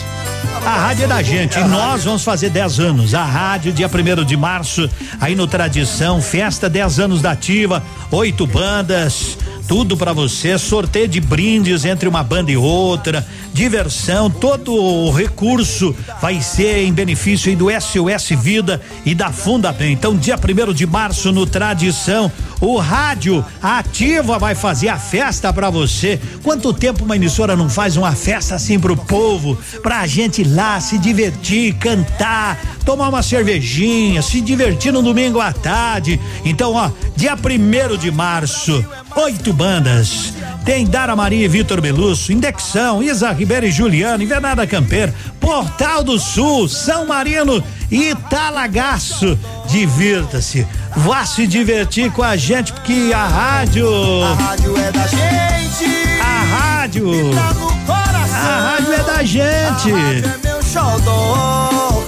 [0.65, 3.13] A rádio é da gente e nós vamos fazer 10 anos.
[3.13, 4.89] A rádio, dia 1 de março,
[5.21, 9.37] aí no Tradição, festa 10 anos da Ativa, oito bandas,
[9.67, 15.95] tudo pra você, sorteio de brindes entre uma banda e outra, diversão, todo o recurso
[16.21, 19.93] vai ser em benefício do SOS Vida e da Fundabem.
[19.93, 22.31] Então, dia 1 de março no Tradição,
[22.63, 26.19] o rádio Ativa vai fazer a festa pra você.
[26.41, 30.79] Quanto tempo uma emissora não faz uma festa assim pro povo, pra gente ir lá
[30.79, 36.19] se divertir, cantar, tomar uma cervejinha, se divertir no domingo à tarde.
[36.45, 38.83] Então, ó, dia primeiro de março,
[39.15, 40.33] oito bandas.
[40.63, 46.17] Tem Dara Maria e Vitor Belusso, Indexão, Isa Ribeiro e Juliano, Invernada Camper, Portal do
[46.17, 47.61] Sul, São Marino
[47.91, 49.37] e Italagaço.
[49.67, 50.65] Divirta-se,
[50.95, 53.87] vá se divertir com a gente, porque a rádio.
[54.23, 55.85] A rádio é da gente.
[56.21, 57.11] A rádio.
[57.33, 58.49] Tá no coração.
[58.49, 59.91] A rádio é da gente.
[59.91, 62.03] A rádio é meu xodó.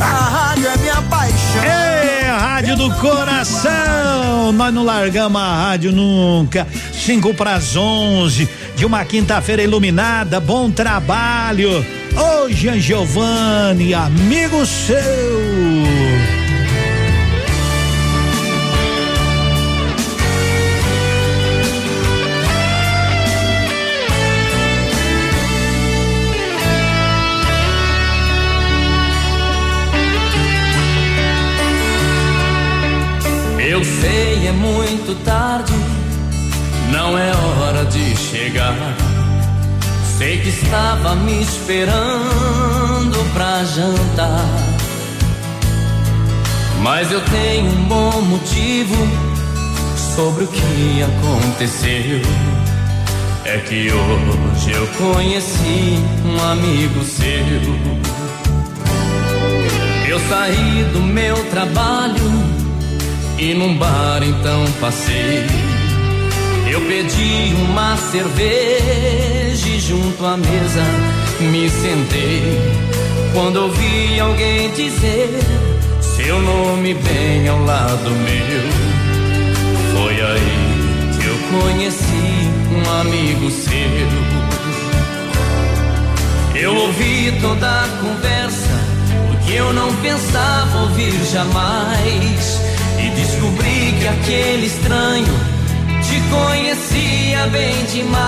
[0.00, 1.64] A rádio é minha paixão.
[1.64, 4.52] É, rádio do coração.
[4.52, 6.66] Nós não largamos a rádio nunca.
[6.92, 10.40] Cinco para as onze de uma quinta-feira iluminada.
[10.40, 11.84] Bom trabalho.
[12.52, 16.41] Jean Giovanni, amigo seu.
[35.04, 35.72] Muito tarde,
[36.92, 38.76] não é hora de chegar.
[40.16, 44.46] Sei que estava me esperando pra jantar.
[46.82, 48.94] Mas eu tenho um bom motivo
[50.14, 52.20] sobre o que aconteceu.
[53.44, 57.26] É que hoje eu conheci um amigo seu.
[60.08, 62.61] Eu saí do meu trabalho
[63.38, 65.46] e num bar então passei.
[66.70, 70.82] Eu pedi uma cerveja e junto à mesa
[71.40, 72.60] me sentei.
[73.32, 75.40] Quando ouvi alguém dizer
[76.00, 78.62] seu nome bem ao lado meu,
[79.92, 84.42] foi aí que eu conheci um amigo seu.
[86.54, 88.80] Eu ouvi toda a conversa,
[89.32, 92.71] o que eu não pensava ouvir jamais.
[93.14, 95.34] Descobri que aquele estranho
[96.02, 98.22] te conhecia bem demais.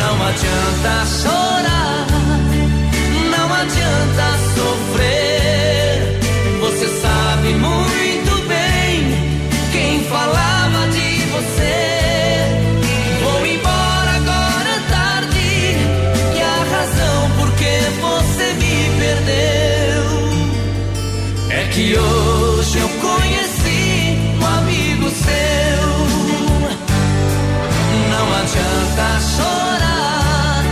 [0.00, 2.06] Não adianta chorar,
[3.30, 4.24] não adianta
[4.56, 6.20] sofrer.
[6.60, 8.96] Você sabe muito bem
[9.72, 10.37] quem falava
[21.78, 25.84] que hoje eu conheci um amigo seu.
[28.10, 29.06] Não adianta
[29.36, 30.64] chorar,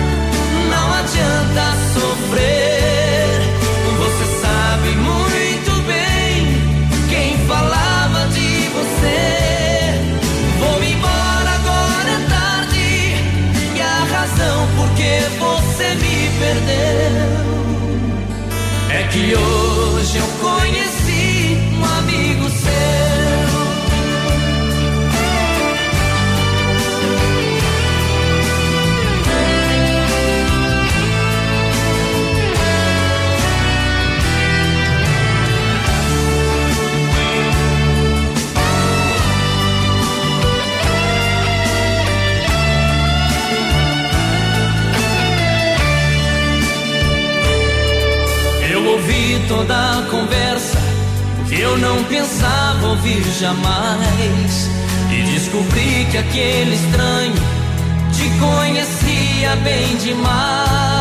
[0.69, 1.65] não adianta
[1.95, 3.39] sofrer.
[4.01, 6.35] Você sabe muito bem
[7.09, 9.21] quem falava de você.
[10.59, 12.89] Vou embora agora é tarde
[13.77, 17.47] e a razão por que você me perdeu
[18.97, 20.26] é que hoje eu
[49.57, 50.79] toda a conversa
[51.49, 54.71] que eu não pensava ouvir jamais.
[55.11, 57.35] E descobri que aquele estranho
[58.13, 60.96] te conhecia bem demais.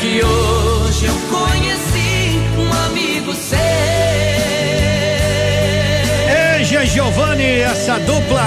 [0.00, 3.58] Que hoje eu conheci um amigo seu.
[6.58, 8.42] Eja Giovanni, essa dupla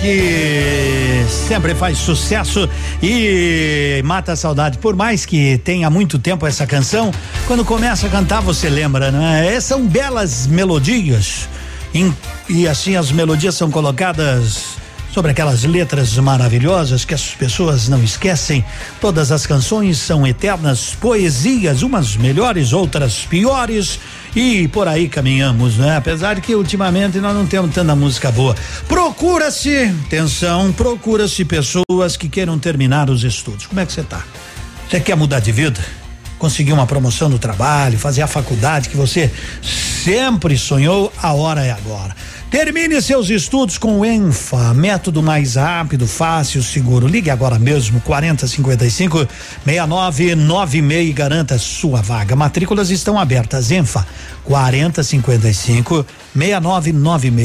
[0.00, 2.68] que sempre faz sucesso
[3.02, 4.78] e mata a saudade.
[4.78, 7.12] Por mais que tenha muito tempo essa canção,
[7.46, 9.54] quando começa a cantar você lembra, né?
[9.54, 11.48] É, São belas melodias
[12.48, 14.78] e assim as melodias são colocadas
[15.12, 18.64] sobre aquelas letras maravilhosas que as pessoas não esquecem.
[19.00, 23.98] Todas as canções são eternas poesias, umas melhores, outras piores.
[24.36, 25.96] E por aí caminhamos, né?
[25.96, 28.54] Apesar de que ultimamente nós não temos tanta música boa.
[28.86, 33.66] Procura-se, atenção, procura-se pessoas que queiram terminar os estudos.
[33.66, 34.22] Como é que você tá?
[34.88, 35.80] Você quer mudar de vida?
[36.38, 39.30] Conseguir uma promoção no trabalho, fazer a faculdade que você
[39.60, 42.14] sempre sonhou, a hora é agora.
[42.50, 47.06] Termine seus estudos com o Enfa, método mais rápido, fácil, seguro.
[47.06, 49.28] Ligue agora mesmo, 4055
[49.66, 52.34] 6996 e garanta sua vaga.
[52.34, 53.70] Matrículas estão abertas.
[53.70, 54.06] Enfa,
[54.44, 56.06] 4055 6996.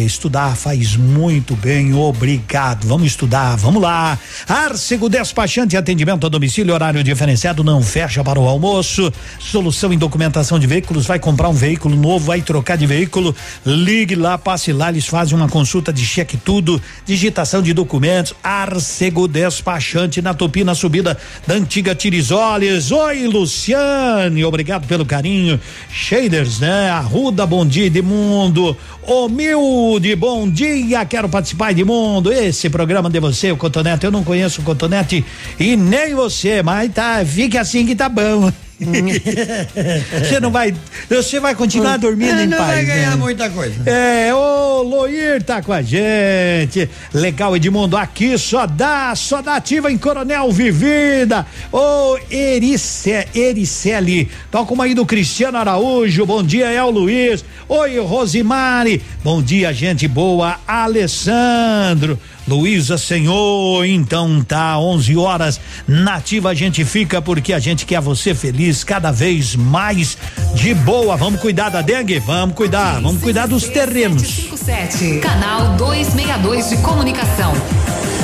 [0.06, 2.88] Estudar faz muito bem, obrigado.
[2.88, 4.20] Vamos estudar, vamos lá.
[4.48, 9.12] Arcego Despachante, atendimento a domicílio, horário diferenciado, não fecha para o almoço.
[9.40, 14.14] Solução em documentação de veículos, vai comprar um veículo novo, vai trocar de veículo, ligue
[14.14, 20.22] lá, passe lá, eles fazem uma consulta de cheque tudo, digitação de documentos, Arcego Despachante
[20.22, 21.18] na Tupi, na subida
[21.48, 22.92] da antiga Tirizoles.
[22.92, 25.60] Oi, Luciane, obrigado pelo carinho.
[25.92, 26.92] Shaders, né?
[26.92, 28.78] Arruda, bom dia, Edmundo.
[29.06, 32.32] Humilde, bom dia, quero participar, Edmundo.
[32.32, 35.26] Esse programa de você, o Cotonete, eu não conheço o Cotonete
[35.60, 38.52] e nem você, mas tá, fique assim que tá bom.
[40.20, 40.74] você não vai,
[41.10, 42.70] você vai continuar dormindo Ele em não paz.
[42.72, 43.16] vai ganhar né?
[43.16, 43.90] muita coisa.
[43.90, 46.90] É, ô Loir tá com a gente.
[47.14, 51.46] Legal, Edmundo, aqui só dá, só dá ativa em Coronel Vivida.
[51.72, 56.26] Ô Erice, Ericele, toca uma aí do Cristiano Araújo.
[56.26, 57.44] Bom dia, El Luiz.
[57.68, 59.02] Oi, Rosimari.
[59.24, 60.58] Bom dia, gente boa.
[60.68, 62.20] Alessandro.
[62.48, 65.60] Luísa Senhor, então tá, 11 horas.
[65.88, 70.18] Nativa a gente fica porque a gente quer você feliz cada vez mais
[70.54, 71.16] de boa.
[71.16, 72.20] Vamos cuidar da dengue?
[72.20, 74.22] Vamos cuidar, vamos cuidar dos terrenos.
[74.22, 77.54] 57, canal 262 de comunicação.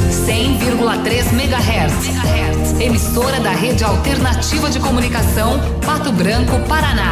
[0.09, 2.79] 100,3 MHz.
[2.79, 7.11] Emissora da Rede Alternativa de Comunicação, Pato Branco, Paraná.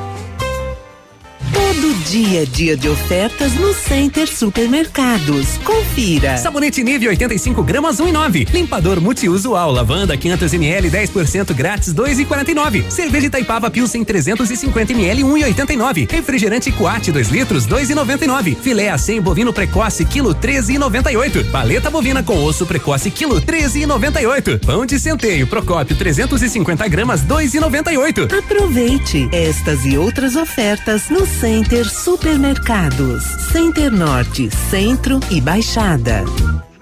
[1.81, 5.57] Todo dia, dia de ofertas no Center Supermercados.
[5.63, 6.37] Confira.
[6.37, 8.53] Sabonete Nive 85 gramas 1,9.
[8.53, 12.87] Limpador multiusual lavanda 500 ml 10% grátis 2,49.
[12.87, 16.07] Cerveja Itaipava Pilsen 350 ml 1,89.
[16.11, 18.57] Refrigerante Coate 2 litros 2,99.
[18.57, 21.49] Filé a 100 bovino precoce quilo 13,98.
[21.49, 24.63] Paleta bovina com osso precoce quilo 13,98.
[24.63, 28.31] Pão de centeio Procópio 350 gramas 2,98.
[28.37, 33.23] Aproveite estas e outras ofertas no Center Supermercados.
[33.23, 36.25] Center Norte, Centro e Baixada.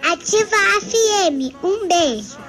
[0.02, 1.56] Ativa a FM.
[1.64, 2.48] Um beijo.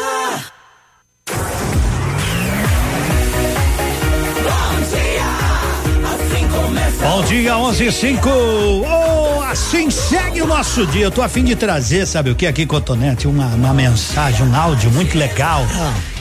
[7.31, 8.29] Dia, 11 e 5.
[8.29, 11.05] Oh, assim segue o nosso dia.
[11.05, 13.25] Eu tô a fim de trazer, sabe o que aqui, Cotonete?
[13.25, 15.65] Uma, uma mensagem, um áudio muito legal.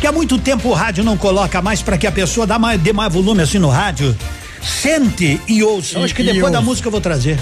[0.01, 2.81] Que há muito tempo o rádio não coloca mais para que a pessoa dá mais,
[2.81, 4.16] dê mais volume assim no rádio.
[4.62, 5.99] Sente e ouça.
[5.99, 7.37] Eu acho que depois da música eu vou trazer.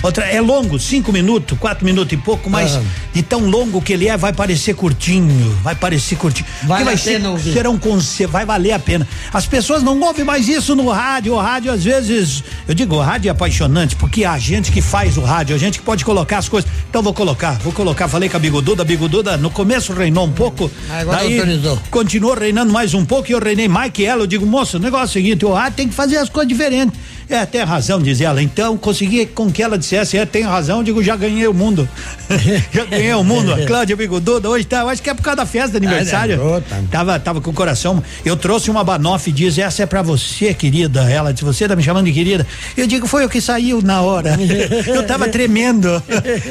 [0.00, 2.84] Outra, é longo, cinco minutos, quatro minutos e pouco, mas Aham.
[3.12, 6.46] de tão longo que ele é, vai parecer curtinho, vai parecer curtinho.
[6.62, 7.66] Vale Porque a ser, pena ouvir.
[7.66, 9.06] um conselho, vai valer a pena.
[9.32, 13.00] As pessoas não ouvem mais isso no rádio, o rádio às vezes, eu digo, o
[13.00, 16.38] rádio é apaixonante, porque há gente que faz o rádio, a gente que pode colocar
[16.38, 16.70] as coisas.
[16.88, 20.32] Então vou colocar, vou colocar, falei com a Bigoduda, a Bigoduda no começo reinou um
[20.32, 21.78] pouco, Agora daí autorizou.
[21.90, 24.80] continuou reinando mais um pouco e eu reinei mais que ela, eu digo, moço, o
[24.80, 26.96] negócio é o seguinte, o rádio tem que fazer as coisas diferentes.
[27.28, 28.42] É, tem razão, diz ela.
[28.42, 31.88] Então, consegui com que ela dissesse, é, tem razão, digo, já ganhei o mundo.
[32.72, 33.52] já ganhei o mundo.
[33.52, 36.36] A Cláudia Bigoduda, hoje tá, eu acho que é por causa da festa de aniversário.
[36.36, 36.80] lembrou, tá.
[36.90, 38.02] Tava, tava com o coração.
[38.24, 41.02] Eu trouxe uma banoff e diz, essa é pra você, querida.
[41.10, 42.46] Ela disse, você tá me chamando de querida?
[42.76, 44.34] Eu digo, foi o que saiu na hora.
[44.86, 46.02] eu tava tremendo.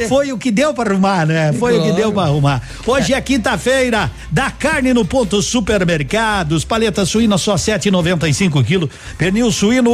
[0.07, 1.53] Foi o que deu pra arrumar, né?
[1.53, 1.95] Foi o que Claro.
[1.95, 2.61] deu pra arrumar.
[2.85, 9.91] Hoje é quinta-feira, da carne no ponto supermercados, paleta suína só 7,95 quilo, pernil suíno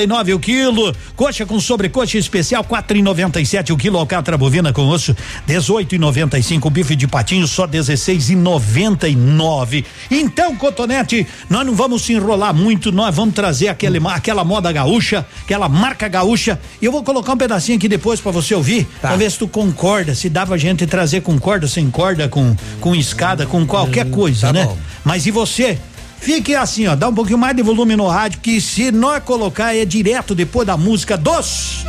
[0.00, 5.14] 8,99 o quilo, coxa com sobrecoxa especial 4,97 o quilo, alcatra bovina com osso
[5.48, 9.84] 18,95, bife de patinho só 16,99.
[10.10, 15.26] Então, Cotonete, nós não vamos se enrolar muito, nós vamos trazer aquele, aquela moda gaúcha,
[15.42, 19.16] aquela marca gaúcha, e eu vou colocar um pedacinho aqui depois pra você ouvir, pra
[19.16, 22.94] ver se tu concorda, se dá pra gente trazer com corda, sem corda, com, com
[22.94, 24.68] escada, com qualquer coisa, né?
[25.04, 25.78] Mas e você?
[26.20, 29.74] Fique assim, ó, dá um pouquinho mais de volume no rádio, que se nós colocar
[29.74, 31.84] é direto depois da música dos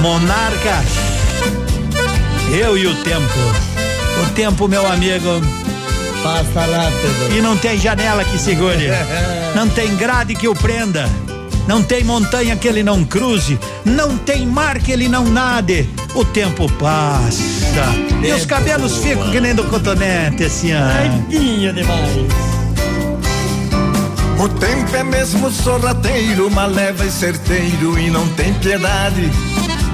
[0.00, 0.84] Monarcas.
[2.50, 3.38] Eu e o tempo.
[4.24, 5.40] O tempo, meu amigo.
[6.22, 7.36] Passa rápido.
[7.36, 8.88] E não tem janela que segure.
[9.54, 11.08] não tem grade que o prenda.
[11.66, 13.58] Não tem montanha que ele não cruze.
[13.84, 15.88] Não tem mar que ele não nade.
[16.14, 17.42] O tempo passa.
[18.22, 20.80] E os cabelos ficam que nem do cotonete, assim, ó.
[20.80, 22.55] Tadinho demais.
[24.38, 29.30] O tempo é mesmo sorrateiro, maleva e certeiro e não tem piedade.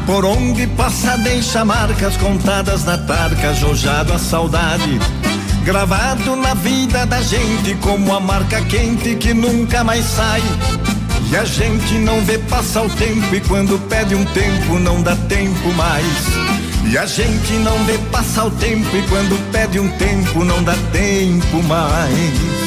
[0.05, 4.99] Por onde passa deixa marcas contadas na tarca, jojado a saudade.
[5.65, 10.43] Gravado na vida da gente como a marca quente que nunca mais sai.
[11.31, 15.15] E a gente não vê passar o tempo e quando pede um tempo não dá
[15.29, 16.27] tempo mais.
[16.91, 20.75] E a gente não vê passar o tempo e quando pede um tempo não dá
[20.93, 22.62] tempo mais.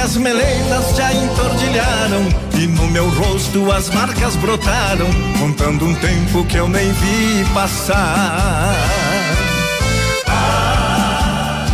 [0.00, 2.26] Minhas melenas já entordilharam
[2.58, 5.06] e no meu rosto as marcas brotaram,
[5.38, 8.74] contando um tempo que eu nem vi passar.
[10.26, 11.66] Ah,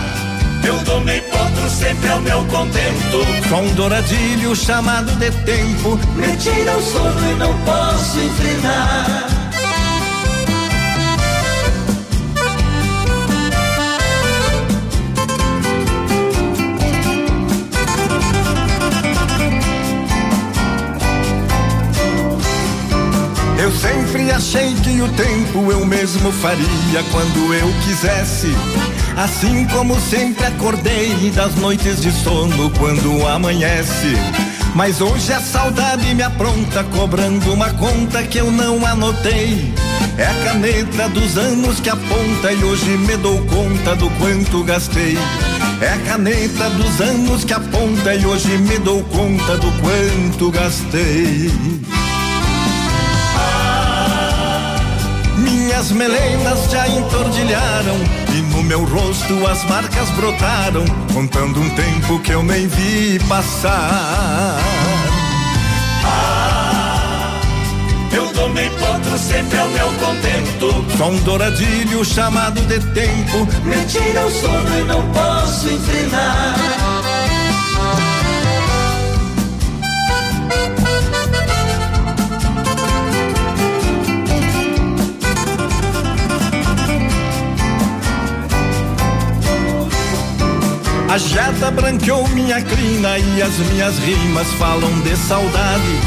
[0.65, 3.49] eu tomei potro sempre ao meu contento.
[3.49, 9.36] Com um douradilho chamado de tempo, Me tira o sono e não posso enfrenar.
[23.67, 28.55] Eu sempre achei que o tempo eu mesmo faria quando eu quisesse.
[29.17, 34.15] Assim como sempre acordei das noites de sono quando amanhece.
[34.73, 39.75] Mas hoje a saudade me apronta, cobrando uma conta que eu não anotei.
[40.17, 45.19] É a caneta dos anos que aponta e hoje me dou conta do quanto gastei.
[45.81, 51.51] É a caneta dos anos que aponta e hoje me dou conta do quanto gastei.
[55.77, 57.97] Minhas melenas já entordilharam
[58.35, 64.59] e no meu rosto as marcas brotaram, contando um tempo que eu nem vi passar.
[68.11, 70.97] Eu tomei potro sempre ao meu contento.
[70.97, 76.86] Com um douradilho chamado de tempo, Me tira o sono e não posso enfrenar.
[91.09, 96.01] A jeta branqueou minha crina e as minhas rimas falam de saudade.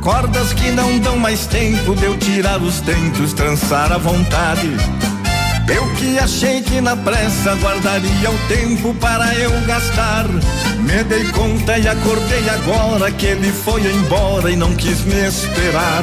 [0.00, 4.68] Cordas que não dão mais tempo de eu tirar os tentos, trançar à vontade.
[5.68, 10.26] Eu que achei que na pressa guardaria o tempo para eu gastar.
[10.78, 16.02] Me dei conta e acordei agora que ele foi embora e não quis me esperar.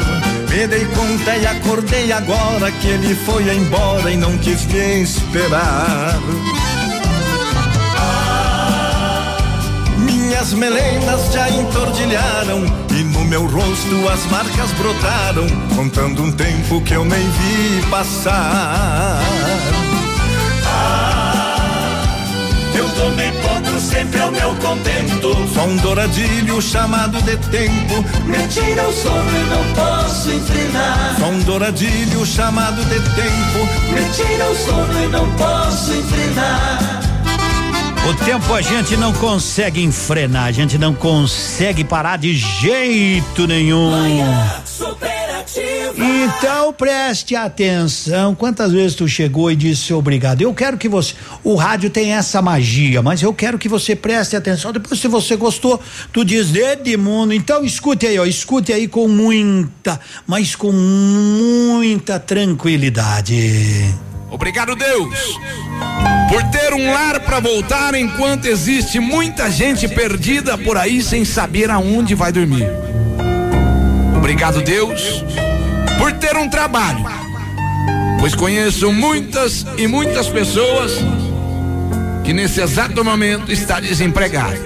[0.50, 6.20] Me dei conta e acordei agora que ele foi embora e não quis me esperar.
[10.30, 16.94] Minhas melenas já entordilharam e no meu rosto as marcas brotaram, contando um tempo que
[16.94, 19.24] eu nem vi passar.
[22.76, 25.34] Eu tomei potro sempre ao meu contento.
[25.52, 31.16] Só um douradilho chamado de tempo Me tira o sono e não posso enfrenar.
[31.18, 36.99] Só um douradilho chamado de tempo Me tira o sono e não posso enfrenar.
[38.08, 43.92] O tempo a gente não consegue enfrenar, a gente não consegue parar de jeito nenhum.
[45.96, 48.34] Então preste atenção.
[48.34, 50.42] Quantas vezes tu chegou e disse obrigado?
[50.42, 51.14] Eu quero que você.
[51.44, 54.72] O rádio tem essa magia, mas eu quero que você preste atenção.
[54.72, 55.80] Depois, se você gostou,
[56.14, 57.34] tu diz Edmundo.
[57.34, 58.26] Então escute aí, ó.
[58.26, 64.09] Escute aí com muita, mas com muita tranquilidade.
[64.32, 65.40] Obrigado, Deus,
[66.30, 71.72] por ter um lar para voltar enquanto existe muita gente perdida por aí sem saber
[71.72, 72.68] aonde vai dormir.
[74.16, 75.24] Obrigado, Deus,
[75.98, 77.04] por ter um trabalho,
[78.20, 80.94] pois conheço muitas e muitas pessoas
[82.24, 84.60] que nesse exato momento está desempregado.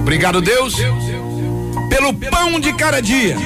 [0.00, 0.76] Obrigado, Deus,
[1.88, 3.36] pelo pão de cada dia,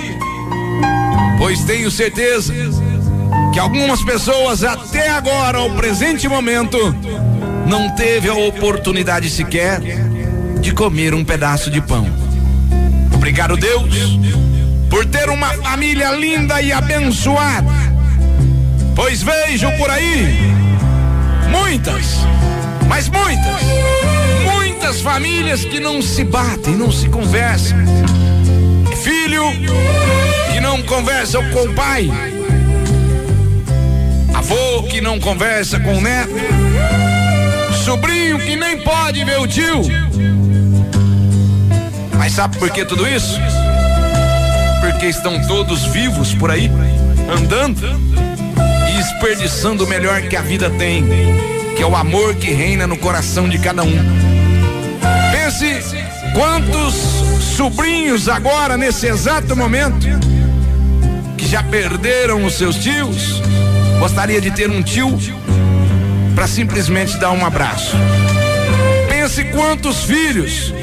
[1.39, 2.53] pois tenho certeza
[3.52, 6.78] que algumas pessoas até agora, ao presente momento,
[7.66, 9.81] não teve a oportunidade sequer
[10.61, 12.07] de comer um pedaço de pão.
[13.15, 14.19] Obrigado, Deus,
[14.89, 17.69] por ter uma família linda e abençoada.
[18.94, 20.39] Pois vejo por aí
[21.51, 22.19] muitas,
[22.89, 23.62] mas muitas,
[24.52, 27.78] muitas famílias que não se batem, não se conversam.
[29.02, 29.44] Filho
[30.52, 32.11] que não conversa com o pai,
[34.41, 36.33] avô que não conversa com o neto,
[37.85, 39.83] sobrinho que nem pode ver o tio.
[42.17, 43.39] Mas sabe por que tudo isso?
[44.81, 46.71] Porque estão todos vivos por aí,
[47.31, 47.87] andando
[48.89, 51.05] e desperdiçando o melhor que a vida tem,
[51.77, 53.93] que é o amor que reina no coração de cada um.
[55.33, 55.83] Pense
[56.33, 56.95] quantos
[57.59, 60.07] sobrinhos agora, nesse exato momento,
[61.37, 63.43] que já perderam os seus tios,
[64.01, 65.16] gostaria de ter um tio
[66.35, 67.97] para simplesmente dar um abraço.
[69.09, 70.74] Pense quantos filhos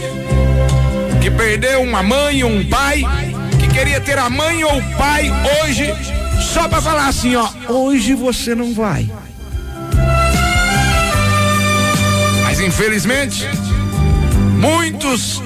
[1.22, 3.04] que perdeu uma mãe ou um pai,
[3.60, 5.30] que queria ter a mãe ou o pai
[5.62, 5.94] hoje,
[6.42, 9.12] só para falar assim, ó, hoje você não vai.
[12.46, 13.46] Mas infelizmente,
[14.58, 15.40] Muitos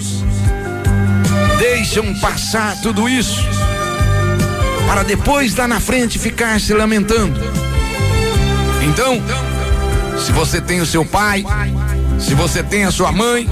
[1.59, 3.43] deixam passar tudo isso
[4.87, 7.60] para depois lá na frente ficar se lamentando.
[8.81, 9.21] Então,
[10.17, 11.43] se você tem o seu pai,
[12.19, 13.47] se você tem a sua mãe,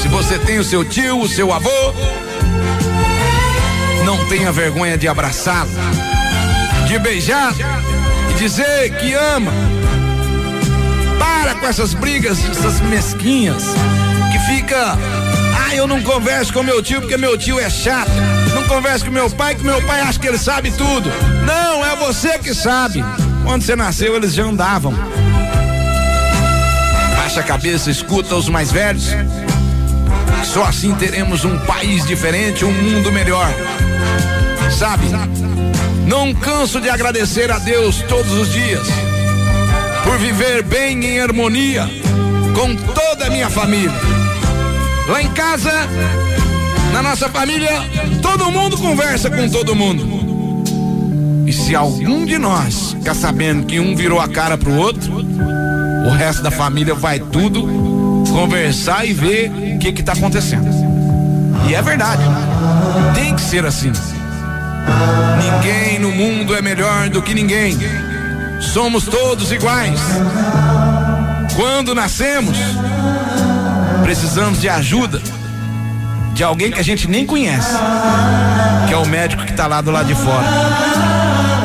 [0.00, 1.70] se você tem o seu tio, o seu avô,
[4.04, 5.70] não tenha vergonha de abraçá-lo,
[6.86, 7.54] de beijar
[8.30, 9.52] e dizer que ama.
[11.18, 13.62] Para com essas brigas, essas mesquinhas,
[14.32, 14.98] que fica,
[15.66, 18.10] ah, eu não converso com meu tio porque meu tio é chato.
[18.54, 21.10] Não converso com meu pai, que meu pai acha que ele sabe tudo.
[21.46, 23.04] Não, é você que sabe.
[23.50, 24.94] Quando você nasceu, eles já andavam.
[27.16, 29.08] Baixa a cabeça, escuta os mais velhos.
[30.44, 33.52] Só assim teremos um país diferente, um mundo melhor.
[34.70, 35.06] Sabe?
[36.06, 38.86] Não canso de agradecer a Deus todos os dias
[40.04, 41.90] por viver bem em harmonia
[42.54, 44.00] com toda a minha família.
[45.08, 45.72] Lá em casa,
[46.92, 47.82] na nossa família,
[48.22, 50.19] todo mundo conversa com todo mundo.
[51.50, 55.16] E se algum de nós ficar sabendo que um virou a cara pro outro,
[56.06, 60.70] o resto da família vai tudo conversar e ver o que que tá acontecendo.
[61.68, 62.22] E é verdade.
[63.16, 63.90] Tem que ser assim.
[65.42, 67.76] Ninguém no mundo é melhor do que ninguém.
[68.60, 69.98] Somos todos iguais.
[71.56, 72.56] Quando nascemos,
[74.04, 75.20] precisamos de ajuda
[76.32, 77.76] de alguém que a gente nem conhece,
[78.86, 80.46] que é o médico que está lá do lado de fora,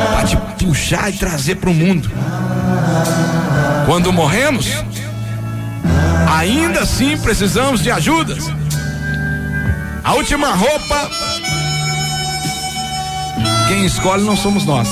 [0.07, 2.09] para te puxar e trazer para o mundo.
[3.85, 4.67] Quando morremos,
[6.27, 8.35] ainda assim precisamos de ajuda.
[10.03, 11.09] A última roupa,
[13.67, 14.87] quem escolhe não somos nós.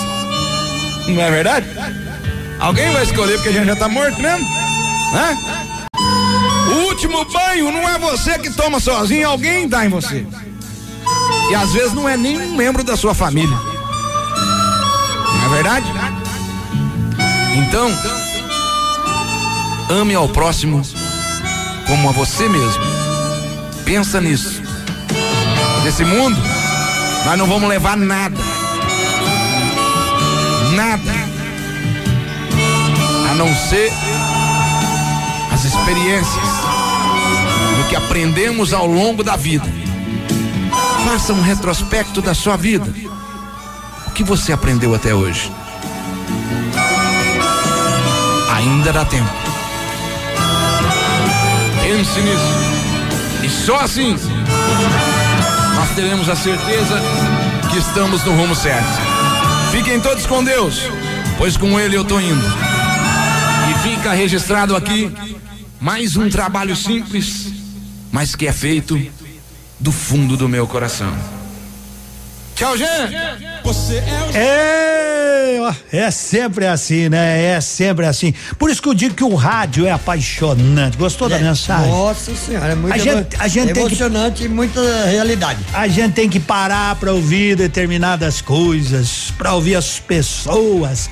[1.07, 1.68] Não é verdade?
[2.60, 4.48] Alguém vai escolher porque a gente já está morto mesmo?
[5.14, 5.38] Né?
[6.69, 10.26] O último banho não é você que toma sozinho, alguém dá em você.
[11.52, 13.72] E às vezes não é nem um membro da sua família.
[15.53, 15.85] Verdade?
[17.55, 17.91] Então,
[19.89, 20.81] ame ao próximo
[21.88, 22.84] como a você mesmo.
[23.85, 24.61] Pensa nisso.
[25.84, 26.41] Desse mundo,
[27.25, 28.35] nós não vamos levar nada.
[30.73, 31.11] Nada.
[33.30, 33.91] A não ser
[35.51, 36.43] as experiências
[37.77, 39.67] do que aprendemos ao longo da vida.
[41.05, 43.12] Faça um retrospecto da sua vida.
[44.14, 45.52] Que você aprendeu até hoje?
[48.56, 49.30] Ainda dá tempo.
[51.81, 53.44] Pense nisso.
[53.44, 54.15] E só assim
[55.76, 57.02] nós teremos a certeza
[57.72, 58.88] que estamos no rumo certo.
[59.72, 60.81] Fiquem todos com Deus,
[61.38, 62.45] pois com Ele eu tô indo.
[63.72, 65.11] E fica registrado aqui
[65.81, 67.52] mais um trabalho simples,
[68.11, 68.99] mas que é feito
[69.80, 71.11] do fundo do meu coração.
[72.56, 73.52] Tchau, gente!
[73.64, 74.03] Você
[74.35, 77.56] é, ó, é sempre assim, né?
[77.56, 78.34] É sempre assim.
[78.60, 80.98] Por isso que eu digo que o rádio é apaixonante.
[80.98, 81.90] Gostou da mensagem?
[81.90, 85.60] Nossa senhora, é muito a gente, a gente tem que, emocionante e muita realidade.
[85.73, 91.10] a gente tem que parar para ouvir determinadas coisas, para ouvir as pessoas.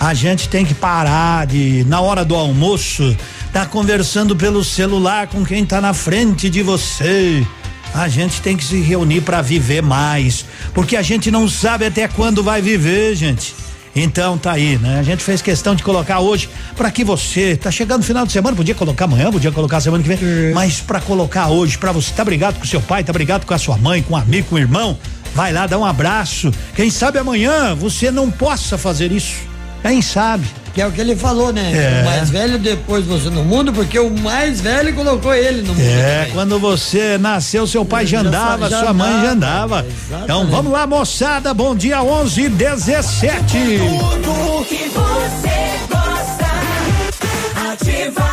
[0.00, 3.16] A gente tem que parar de, na hora do almoço,
[3.52, 7.46] tá conversando pelo celular com quem tá na frente de você.
[7.94, 12.08] A gente tem que se reunir para viver mais, porque a gente não sabe até
[12.08, 13.54] quando vai viver, gente.
[13.94, 14.98] Então tá aí, né?
[14.98, 18.32] A gente fez questão de colocar hoje para que você tá chegando no final de
[18.32, 22.10] semana, podia colocar amanhã, podia colocar semana que vem, mas para colocar hoje para você,
[22.14, 24.54] tá brigado com seu pai, tá brigado com a sua mãe, com um amigo, com
[24.54, 24.98] um irmão,
[25.34, 26.50] vai lá dar um abraço.
[26.74, 29.36] Quem sabe amanhã você não possa fazer isso.
[29.82, 30.46] Quem sabe?
[30.74, 31.70] Que é o que ele falou, né?
[31.74, 32.00] É.
[32.00, 35.82] O mais velho depois você no mundo, porque o mais velho colocou ele no mundo.
[35.82, 36.32] É, também.
[36.32, 39.86] quando você nasceu, seu pai já andava, já sua mãe já andava, andava.
[39.86, 40.24] exatamente.
[40.24, 43.58] Então vamos lá, moçada, bom dia 11 17.
[43.78, 47.72] Tudo que você gosta.
[47.72, 48.31] Ativa.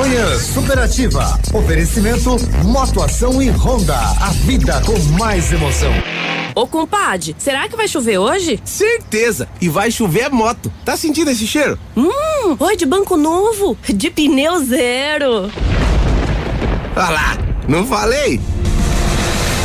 [0.00, 1.38] Manhã Superativa.
[1.52, 3.98] Oferecimento Motoação e Honda.
[3.98, 5.92] A vida com mais emoção.
[6.54, 8.58] Ô, compadre, será que vai chover hoje?
[8.64, 9.46] Certeza.
[9.60, 10.72] E vai chover a moto.
[10.86, 11.78] Tá sentindo esse cheiro?
[11.94, 15.50] Hum, oi de banco novo, de pneu zero.
[16.96, 18.40] Olha lá, não falei?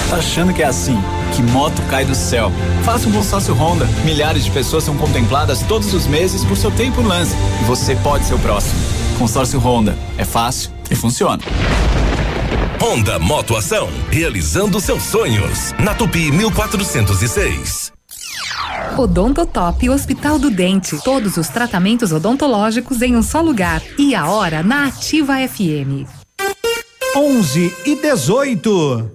[0.09, 1.01] Tá achando que é assim?
[1.33, 2.51] Que moto cai do céu?
[2.83, 3.85] Faça um consórcio Honda.
[4.03, 7.33] Milhares de pessoas são contempladas todos os meses por seu tempo lance.
[7.61, 8.94] E você pode ser o próximo.
[9.15, 9.97] Consórcio Honda.
[10.17, 11.41] É fácil e funciona.
[12.81, 15.73] Honda Motoação, realizando seus sonhos.
[15.83, 17.91] Na Tupi 1406.
[18.97, 20.97] Odontotop Hospital do Dente.
[21.03, 23.81] Todos os tratamentos odontológicos em um só lugar.
[23.97, 26.07] E a hora na Ativa FM.
[27.15, 29.14] 11 e 18.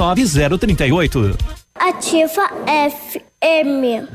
[0.01, 1.35] 9038.
[1.75, 4.07] Ativa FM.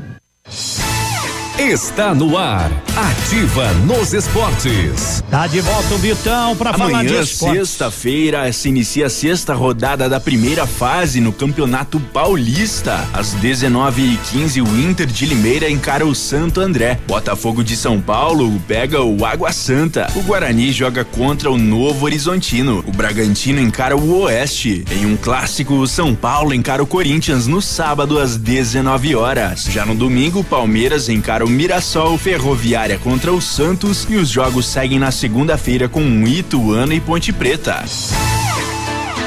[1.58, 2.70] Está no ar.
[2.94, 5.22] Ativa nos esportes.
[5.30, 7.70] Tá de volta o Vitão para falar de Amanhã, esportes.
[7.70, 13.06] sexta-feira, se inicia a sexta rodada da primeira fase no Campeonato Paulista.
[13.12, 17.00] Às 19h15, o Inter de Limeira encara o Santo André.
[17.06, 20.10] Botafogo de São Paulo pega o Água Santa.
[20.14, 22.84] O Guarani joga contra o Novo Horizontino.
[22.86, 24.84] O Bragantino encara o Oeste.
[24.90, 29.64] Em um clássico, o São Paulo encara o Corinthians no sábado às 19 horas.
[29.64, 34.66] Já no domingo, o Palmeiras encara o Mirassol Ferroviária contra o Santos e os jogos
[34.66, 37.84] seguem na segunda-feira com Ituano e Ponte Preta.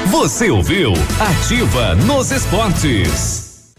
[0.06, 0.92] Você ouviu?
[1.18, 3.74] Ativa nos esportes.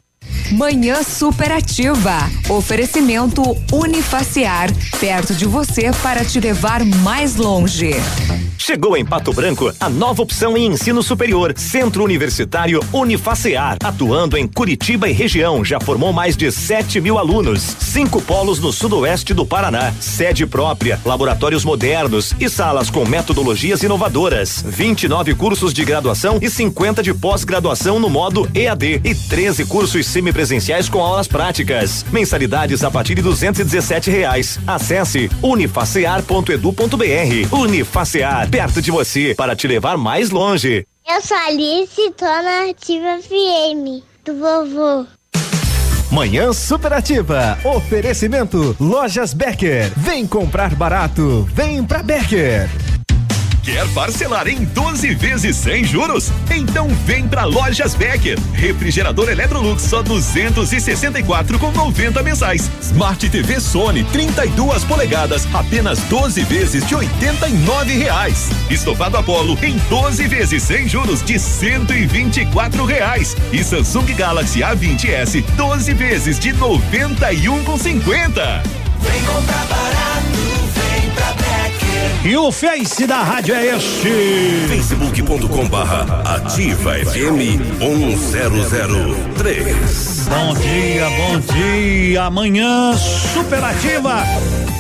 [0.52, 2.30] Manhã superativa.
[2.50, 3.42] Oferecimento
[3.72, 4.70] Unifaciar.
[5.00, 7.92] Perto de você para te levar mais longe.
[8.64, 14.48] Chegou em Pato Branco a nova opção em ensino superior, Centro Universitário Unifacear, atuando em
[14.48, 19.48] Curitiba e região, já formou mais de 7 mil alunos, cinco polos no sudoeste do
[19.48, 26.48] Paraná, sede própria, laboratórios modernos e salas com metodologias inovadoras, 29 cursos de graduação e
[26.48, 32.06] 50 de pós-graduação no modo EAD e 13 cursos semipresenciais com aulas práticas.
[32.12, 34.60] Mensalidades a partir de 217 reais.
[34.68, 37.48] Acesse unifacear.edu.br.
[37.52, 40.86] Unifacear, perto de você, para te levar mais longe.
[41.08, 45.08] Eu sou Alice tô na Ativa FM do vovô.
[46.12, 47.58] Manhã superativa.
[47.64, 49.90] Oferecimento Lojas Becker.
[49.96, 51.48] Vem comprar barato.
[51.54, 52.70] Vem pra Becker.
[53.64, 56.32] Quer parcelar em 12 vezes sem juros?
[56.50, 58.40] Então vem pra Lojas Becker.
[58.54, 62.72] Refrigerador Electrolux só 264 com 90 mensais.
[62.82, 68.50] Smart TV Sony 32 polegadas apenas 12 vezes de 89 reais.
[68.70, 73.38] Estofado Apollo em 12 vezes sem juros de 124 reais.
[73.52, 78.64] E Samsung Galaxy A20s 12 vezes de 91 com 50.
[79.02, 80.71] Vem comprar barato.
[82.24, 84.08] E o Face da rádio é este.
[84.70, 90.28] facebook.com barra ativa FM 1003.
[90.30, 92.24] Bom dia, bom dia.
[92.26, 94.24] Amanhã superativa.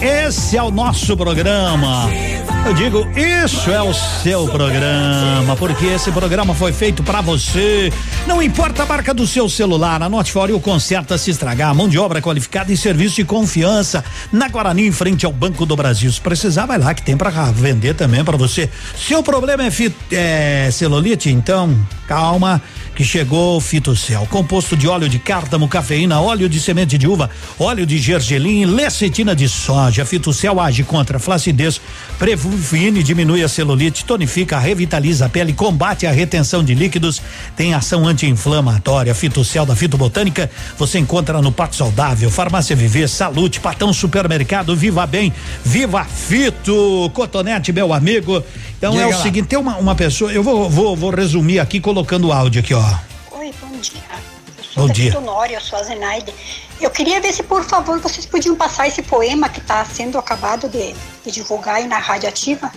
[0.02, 2.10] Esse é o nosso programa.
[2.65, 7.94] Eu digo, isso é o seu programa, porque esse programa foi feito para você.
[8.26, 11.76] Não importa a marca do seu celular, anote fora e o conserta se estragar.
[11.76, 15.76] Mão de obra qualificada e serviço de confiança na Guarani, em frente ao Banco do
[15.76, 16.11] Brasil.
[16.11, 18.72] Se precisar, vai lá que tem para vender também para você.
[18.95, 22.60] Seu problema é, fit, é celulite, então calma
[22.95, 27.30] que chegou o Fitocel, composto de óleo de cártamo, cafeína, óleo de semente de uva,
[27.57, 30.05] óleo de gergelim lecetina de soja.
[30.05, 31.80] Fitocel age contra a flacidez,
[32.19, 37.22] previne, diminui a celulite, tonifica, revitaliza a pele, combate a retenção de líquidos,
[37.55, 39.15] tem ação anti-inflamatória.
[39.15, 45.34] Fitocel da Fitobotânica você encontra no Pato Saudável, Farmácia Viver, Salute, Patão Supermercado, Viva Bem,
[45.63, 48.43] Viva Fito, Cotonete, meu amigo.
[48.82, 49.22] Então Diga é o lá.
[49.22, 52.74] seguinte, tem uma, uma pessoa, eu vou, vou, vou resumir aqui colocando o áudio aqui,
[52.74, 52.84] ó.
[53.38, 54.02] Oi, bom dia.
[54.76, 55.16] Bom dia.
[55.20, 56.34] Honório, eu sou a Zenaide.
[56.80, 60.68] Eu queria ver se, por favor, vocês podiam passar esse poema que está sendo acabado
[60.68, 62.72] de, de divulgar aí na Rádio Ativa.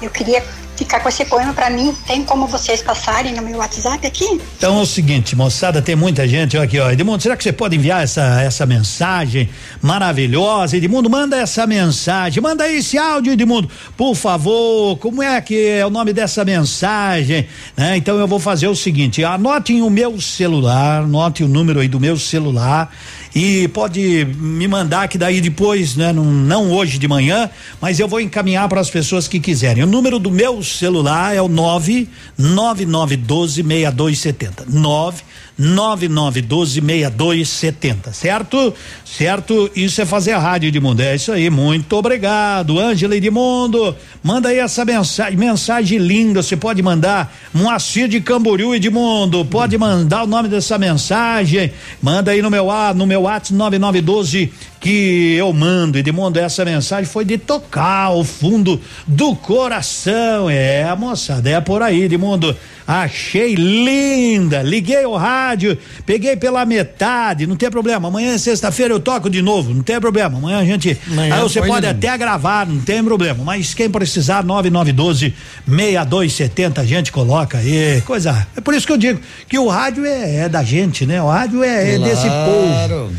[0.00, 0.42] Eu queria
[0.76, 1.94] ficar com esse poema para mim.
[2.06, 4.40] Tem como vocês passarem no meu WhatsApp aqui?
[4.56, 6.90] Então é o seguinte, moçada, tem muita gente aqui, ó.
[6.90, 9.48] Edmundo, será que você pode enviar essa, essa mensagem
[9.80, 10.76] maravilhosa?
[10.76, 14.98] Edmundo, manda essa mensagem, manda aí esse áudio, Edmundo, por favor.
[14.98, 17.48] Como é que é o nome dessa mensagem?
[17.76, 17.96] Né?
[17.96, 21.98] Então eu vou fazer o seguinte: anotem o meu celular, anote o número aí do
[21.98, 22.92] meu celular
[23.34, 27.50] e pode me mandar que daí depois, né, não, não hoje de manhã,
[27.80, 29.84] mas eu vou encaminhar para as pessoas que quiserem.
[29.84, 34.66] O número do meu celular é o 99912 6270.
[34.68, 38.74] 99912 6270, certo?
[39.04, 39.68] Certo?
[39.74, 41.02] Isso é fazer a rádio Edmundo.
[41.02, 41.48] É isso aí.
[41.48, 43.96] Muito obrigado, Ângela Edmundo.
[44.22, 46.42] Manda aí essa mensagem, mensagem linda.
[46.42, 49.46] Você pode mandar Moacir de Camboriú Edmundo.
[49.46, 51.72] Pode mandar o nome dessa mensagem.
[52.02, 57.24] Manda aí no meu no meu WhatsApp 9912 que eu mando, Edmundo, essa mensagem foi
[57.24, 60.48] de tocar o fundo do coração.
[60.50, 62.56] É, moçada, é por aí, Edmundo.
[62.86, 64.62] Achei linda.
[64.62, 68.06] Liguei o rádio, peguei pela metade, não tem problema.
[68.06, 70.38] Amanhã é sexta-feira eu toco de novo, não tem problema.
[70.38, 70.96] Amanhã a gente.
[71.10, 73.42] Amanhã aí você pode até gravar, não tem problema.
[73.42, 75.34] Mas quem precisar, 9912
[75.66, 78.00] 6270, a gente coloca aí.
[78.02, 78.46] Coisa.
[78.56, 81.20] É por isso que eu digo que o rádio é, é da gente, né?
[81.20, 83.12] O rádio é, é desse povo.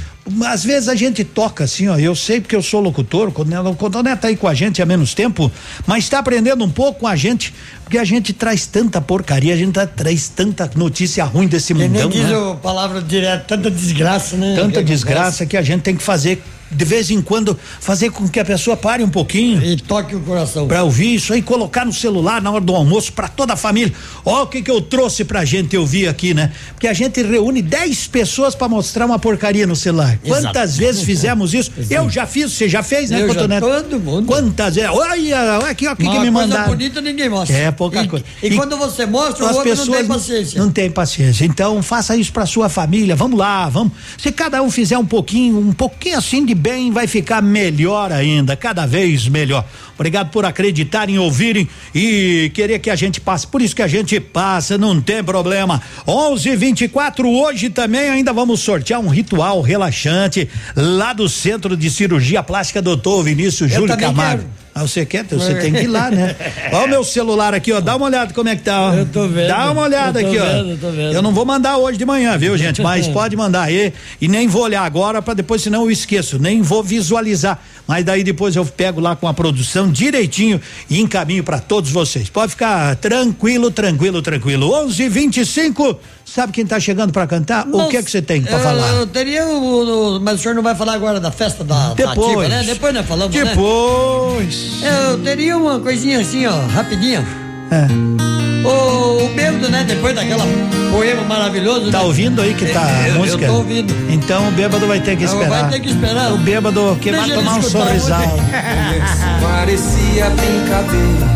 [0.46, 1.98] Às vezes a gente toca assim, ó.
[1.98, 3.74] Eu sei porque eu sou locutor, quando ela
[4.18, 5.52] tá aí com a gente há menos tempo,
[5.86, 9.58] mas está aprendendo um pouco com a gente, porque a gente traz tanta porcaria, a
[9.58, 12.38] gente tá- traz tanta notícia ruim desse Que nem diz né?
[12.38, 14.56] o palavra direta, tanta desgraça, né?
[14.56, 16.42] Tanta Que desgraça que a gente tem que fazer
[16.72, 19.64] de vez em quando fazer com que a pessoa pare um pouquinho.
[19.64, 20.68] E toque o coração.
[20.68, 23.94] Para ouvir isso aí colocar no celular na hora do almoço para toda a família.
[24.26, 26.52] Ó o que que eu trouxe pra gente ouvir aqui né?
[26.74, 30.20] Porque a gente reúne 10 pessoas para mostrar uma porcaria no celular.
[30.24, 30.42] Exato.
[30.44, 31.72] quantas vezes fizemos isso?
[31.90, 33.62] Eu já fiz você já fez né Eu já, Cotonete?
[33.62, 34.26] todo mundo.
[34.28, 34.90] quantas vezes?
[34.92, 36.68] Olha olha aqui ó, o que que me coisa mandaram.
[36.68, 37.56] bonita ninguém mostra.
[37.58, 38.26] é pouca E- coisa.
[38.44, 40.62] e quando você mostra, o as não pessoas tem paciência.
[40.62, 41.46] não tem paciência.
[41.46, 43.16] Então faça isso pra sua família.
[43.16, 43.94] Vamos lá vamos.
[44.18, 48.56] Se cada um fizer um pouquinho um pouquinho assim de bem vai ficar melhor ainda
[48.56, 49.64] cada vez melhor
[49.98, 54.20] obrigado por acreditarem ouvirem e querer que a gente passe por isso que a gente
[54.20, 61.28] passa não tem problema 11:24 hoje também ainda vamos sortear um ritual relaxante lá do
[61.28, 64.68] Centro de Cirurgia Plástica Doutor Vinícius Eu Júlio Camargo quero.
[64.76, 65.26] ah, você quer?
[65.26, 66.36] Você tem que ir lá, né?
[66.72, 67.80] Ó o meu celular aqui, ó.
[67.82, 68.94] Dá uma olhada como é que tá, ó.
[68.94, 69.48] Eu tô vendo.
[69.48, 70.72] Dá uma olhada aqui, vendo, ó.
[70.72, 71.14] eu tô vendo.
[71.14, 72.80] Eu não vou mandar hoje de manhã, viu, gente?
[72.82, 73.92] Mas pode mandar aí.
[74.22, 76.38] E nem vou olhar agora para depois, senão eu esqueço.
[76.38, 77.60] Nem vou visualizar.
[77.88, 80.60] Mas daí depois eu pego lá com a produção direitinho
[80.90, 82.30] e encaminho para todos vocês.
[82.30, 84.70] Pode ficar tranquilo, tranquilo, tranquilo.
[84.86, 85.98] 11:25.
[86.26, 87.66] Sabe quem tá chegando para cantar?
[87.66, 88.90] o Não, que é que você tem para eu, falar?
[88.96, 91.94] Eu teria o, o- Mas o senhor não vai falar agora da festa da, da
[91.94, 92.18] Depois.
[92.28, 92.64] ativa, né?
[92.66, 93.46] Depois nós falamos, né?
[93.46, 94.70] Depois.
[94.84, 97.26] Eu teria uma coisinha assim, ó, rapidinho.
[97.72, 98.47] É.
[98.64, 99.84] O, o bêbado, né?
[99.88, 100.46] Depois daquela
[100.92, 101.92] poema maravilhoso.
[101.92, 102.04] Tá né?
[102.06, 103.46] ouvindo aí que tá a eu, música?
[103.46, 103.94] Eu tô ouvindo.
[104.12, 105.62] Então o bêbado vai ter que Não, esperar.
[105.62, 106.34] vai ter que esperar.
[106.34, 108.22] O bêbado que vai Deixa tomar um a sorrisal.
[109.42, 111.28] Parecia brincadeira,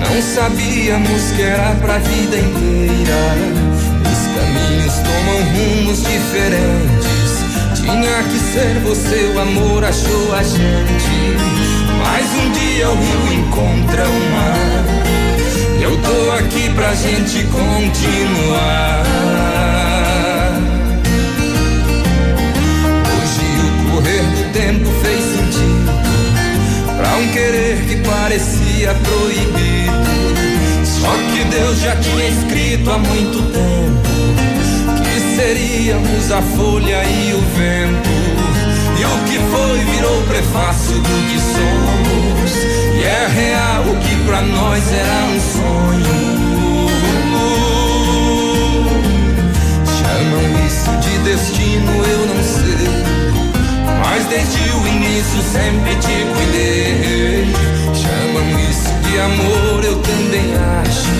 [0.00, 3.14] não sabíamos que era pra vida inteira.
[4.10, 7.14] Os caminhos tomam rumos diferentes.
[7.74, 11.44] Tinha que ser você, o amor achou a gente.
[12.02, 14.73] Mas um dia o rio encontra o mar.
[16.38, 19.04] Aqui pra gente continuar.
[23.06, 25.92] Hoje o correr do tempo fez sentido
[26.96, 30.84] Pra um querer que parecia proibido.
[30.84, 34.02] Só que Deus já tinha escrito há muito tempo
[35.04, 38.10] Que seríamos a folha e o vento.
[38.98, 44.92] E o que foi virou prefácio do que somos é real o que pra nós
[44.92, 46.14] era um sonho
[49.98, 52.64] Chamam isso de destino, eu não sei
[54.14, 57.52] mas desde o início sempre te cuidei.
[57.92, 61.10] Chamam isso de amor, eu também acho.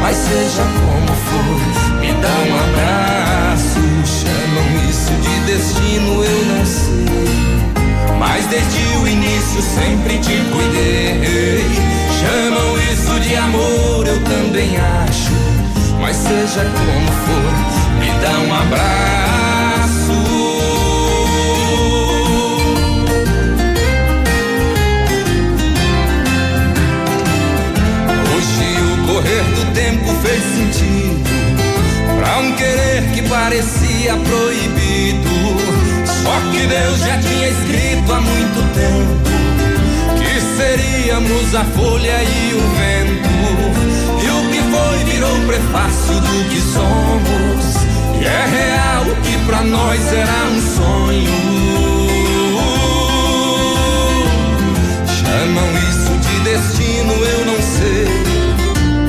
[0.00, 3.80] Mas seja como for, me dá um abraço.
[4.04, 7.55] Chamam isso de destino, eu não sei.
[8.28, 11.62] Mas desde o início sempre te cuidei.
[12.20, 15.32] Chamam isso de amor, eu também acho.
[16.00, 18.96] Mas seja como for, me dá um abraço.
[28.34, 30.96] Hoje o correr do tempo fez sentido
[32.18, 35.75] Pra um querer que parecia proibido
[36.26, 39.22] Só que Deus já tinha escrito há muito tempo
[40.18, 43.30] Que seríamos a folha e o vento
[44.20, 47.76] E o que foi virou prefácio do que somos
[48.20, 51.66] E é real o que pra nós era um sonho
[55.06, 58.08] Chamam isso de destino, eu não sei.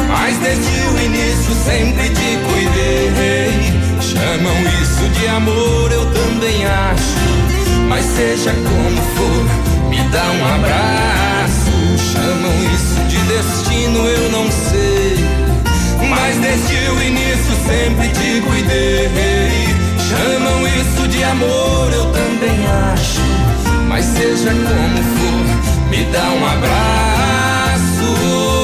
[0.07, 3.56] Mas desde o início sempre te cuidei.
[4.17, 7.19] Chamam isso de amor, eu também acho.
[7.87, 9.45] Mas seja como for,
[9.89, 11.71] me dá um abraço.
[12.11, 15.23] Chamam isso de destino, eu não sei.
[16.09, 19.07] Mas desde o início sempre te cuidei.
[20.09, 23.21] Chamam isso de amor, eu também acho.
[23.87, 25.45] Mas seja como for,
[25.89, 28.56] me dá um abraço.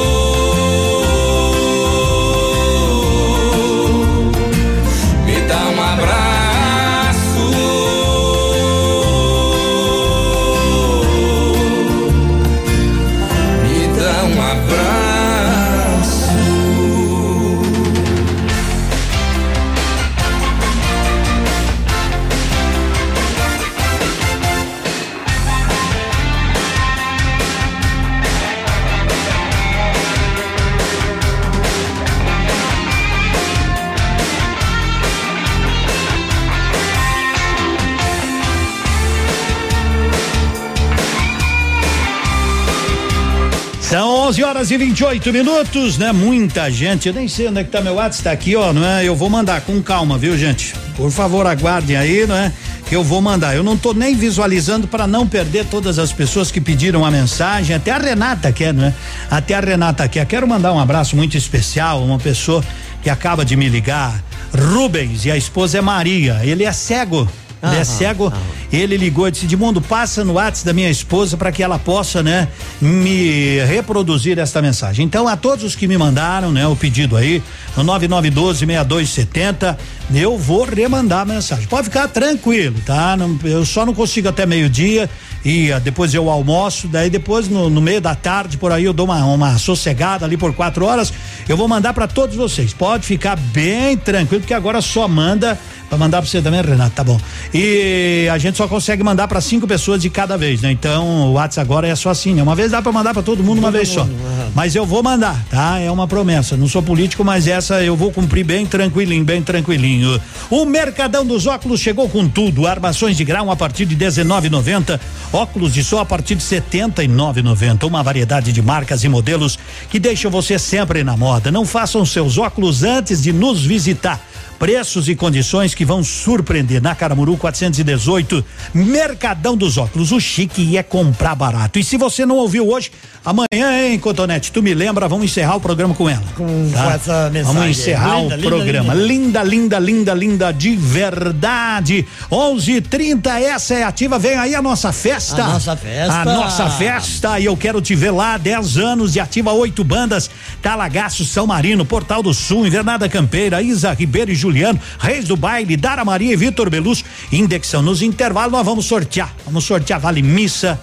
[44.54, 46.12] Horas e 28 minutos, né?
[46.12, 48.86] Muita gente, eu nem sei onde é que tá meu WhatsApp, tá aqui, ó, não
[48.86, 49.04] é?
[49.04, 50.74] Eu vou mandar com calma, viu, gente?
[50.96, 52.52] Por favor, aguardem aí, não é?
[52.88, 53.56] Que eu vou mandar.
[53.56, 57.74] Eu não tô nem visualizando para não perder todas as pessoas que pediram a mensagem,
[57.74, 58.94] até a Renata quer, não é?
[59.28, 60.24] Até a Renata quer.
[60.24, 62.62] Quero mandar um abraço muito especial, uma pessoa
[63.02, 64.22] que acaba de me ligar,
[64.56, 66.40] Rubens, e a esposa é Maria.
[66.44, 67.28] Ele é cego.
[67.66, 68.32] Ele é Aham, cego.
[68.72, 72.22] Ele ligou e disse: Edmundo, passa no WhatsApp da minha esposa para que ela possa,
[72.22, 72.48] né,
[72.80, 75.04] me reproduzir esta mensagem.
[75.04, 77.42] Então, a todos os que me mandaram, né, o pedido aí,
[77.76, 79.76] no 9912-6270,
[80.14, 81.66] eu vou remandar a mensagem.
[81.66, 83.16] Pode ficar tranquilo, tá?
[83.16, 85.08] Não- eu só não consigo até meio-dia
[85.44, 88.92] e ah, depois eu almoço, daí depois no, no meio da tarde, por aí eu
[88.92, 91.12] dou uma, uma sossegada ali por quatro horas.
[91.48, 92.72] Eu vou mandar para todos vocês.
[92.72, 95.58] Pode ficar bem tranquilo, porque agora só manda.
[95.88, 97.20] Pra mandar pra você também, Renato, tá bom.
[97.52, 100.72] E a gente só consegue mandar para cinco pessoas de cada vez, né?
[100.72, 102.42] Então o WhatsApp agora é só assim, né?
[102.42, 104.06] Uma vez dá para mandar para todo mundo uma vez só.
[104.54, 105.78] Mas eu vou mandar, tá?
[105.78, 106.56] É uma promessa.
[106.56, 110.20] Não sou político, mas essa eu vou cumprir bem tranquilinho, bem tranquilinho.
[110.50, 112.66] O Mercadão dos Óculos chegou com tudo.
[112.66, 115.00] Armações de grau a partir de 19,90.
[115.32, 117.84] Óculos de sol a partir de 79,90.
[117.84, 119.58] Uma variedade de marcas e modelos
[119.90, 121.50] que deixam você sempre na moda.
[121.50, 124.20] Não façam seus óculos antes de nos visitar.
[124.64, 128.42] Preços e condições que vão surpreender na Caramuru 418,
[128.72, 130.10] Mercadão dos Óculos.
[130.10, 131.78] O chique é comprar barato.
[131.78, 132.90] E se você não ouviu hoje,
[133.22, 134.50] amanhã, hein, Cotonete?
[134.50, 136.24] Tu me lembra, vamos encerrar o programa com ela.
[136.34, 137.60] com essa mensagem.
[137.60, 138.94] Vamos encerrar Linda, o linda, programa.
[138.94, 139.42] linda.
[139.42, 142.06] Linda, linda, linda, de verdade.
[142.30, 144.18] 11:30 essa é ativa.
[144.18, 145.44] Vem aí a nossa festa.
[145.44, 146.20] A nossa festa.
[146.22, 147.38] A nossa festa.
[147.38, 148.38] E eu quero te ver lá.
[148.38, 150.30] 10 anos de ativa, oito bandas.
[150.62, 155.76] Talagaço, São Marino, Portal do Sul, Invernada Campeira, Isa Ribeiro e Juliano, Reis do Baile,
[155.76, 157.04] Dara Maria e Vitor Belus.
[157.32, 157.82] Indexão.
[157.82, 159.34] Nos intervalos nós vamos sortear.
[159.44, 160.78] Vamos sortear Vale Missa.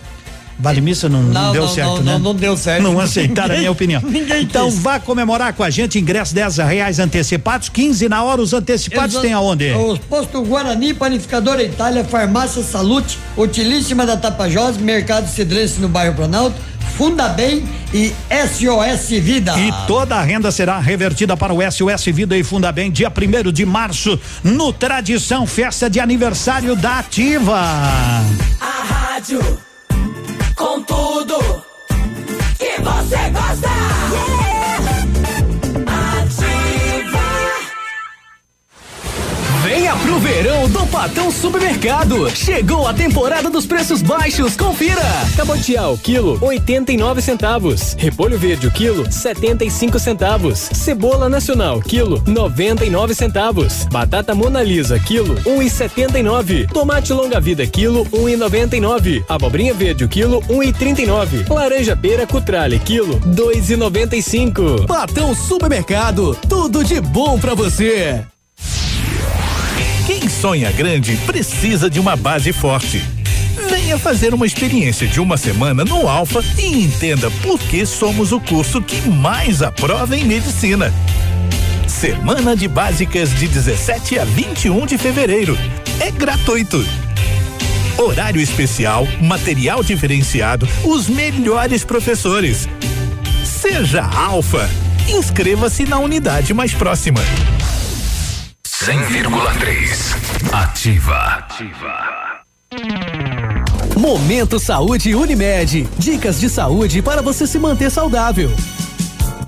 [0.60, 2.12] Vale Missa não, não Não, deu não, certo, né?
[2.12, 2.84] não, não deu certo.
[2.84, 4.00] Não aceitaram a minha opinião.
[4.04, 4.78] Ninguém então quis.
[4.78, 9.22] vá comemorar com a gente, ingresso 10 reais antecipados, 15 na hora, os antecipados Eles-
[9.26, 9.72] tem aonde?
[9.72, 16.56] Os postos Guarani, Panificadora Itália, Farmácia Salute, Utilíssima da Tapajós, Mercado Cidrense no bairro Planalto,
[16.98, 17.64] Funda Bem
[17.94, 19.58] e SOS Vida.
[19.58, 23.52] E toda a renda será revertida para o SOS Vida e Funda Bem, dia 1
[23.52, 27.60] de março, no Tradição Festa de Aniversário da Ativa.
[28.60, 29.42] A rádio
[30.56, 31.64] com tudo
[32.58, 33.71] que você gosta.
[39.74, 42.30] Venha pro verão do Patão Supermercado.
[42.36, 44.58] Chegou a temporada dos preços baixos.
[44.58, 45.02] Confira.
[45.38, 47.96] Cabotial, quilo, 89 centavos.
[47.98, 50.60] Repolho verde, o quilo, 75 centavos.
[50.60, 53.86] Cebola nacional, quilo, 99 centavos.
[53.86, 56.68] Batata Mona Lisa, quilo, 1,79.
[56.68, 59.24] Tomate longa vida, quilo, 1,99.
[59.30, 61.50] Abobrinha verde, o quilo, 1,39.
[61.50, 64.86] Laranja pera cutrale, quilo, 2,95.
[64.86, 66.38] Patão Supermercado.
[66.50, 68.22] Tudo de bom pra você.
[70.42, 73.00] Sonha grande precisa de uma base forte.
[73.70, 78.40] Venha fazer uma experiência de uma semana no Alfa e entenda por que somos o
[78.40, 80.92] curso que mais aprova em medicina.
[81.88, 85.56] Semana de Básicas de 17 a 21 de fevereiro.
[86.00, 86.84] É gratuito.
[87.96, 92.68] Horário especial, material diferenciado, os melhores professores.
[93.46, 94.68] Seja Alfa.
[95.08, 97.22] Inscreva-se na unidade mais próxima.
[98.84, 100.16] 100,3
[100.52, 101.48] Ativa.
[103.96, 105.88] Momento Saúde Unimed.
[106.00, 108.50] Dicas de saúde para você se manter saudável.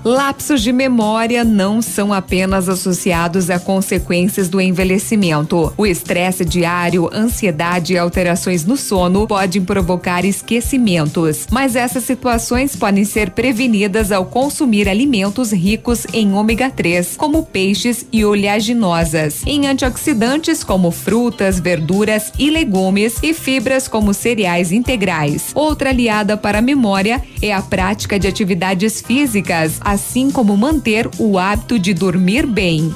[0.04, 5.72] Lapsos de memória não são apenas associados a consequências do envelhecimento.
[5.78, 13.02] O estresse diário, ansiedade e alterações no sono podem provocar esquecimentos, mas essas situações podem
[13.02, 20.62] ser prevenidas ao consumir alimentos ricos em ômega 3, como peixes e oleaginosas, em antioxidantes
[20.62, 25.50] como frutas, verduras e legumes e fibras como cereais integrais.
[25.54, 31.38] Outra aliada para a memória é a prática de atividades físicas, assim como manter o
[31.38, 32.92] hábito de dormir bem.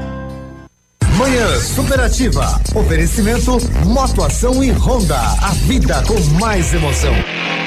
[1.19, 2.61] Manhã Superativa.
[2.77, 5.19] Oferecimento Motoação e Honda.
[5.19, 7.13] A vida com mais emoção.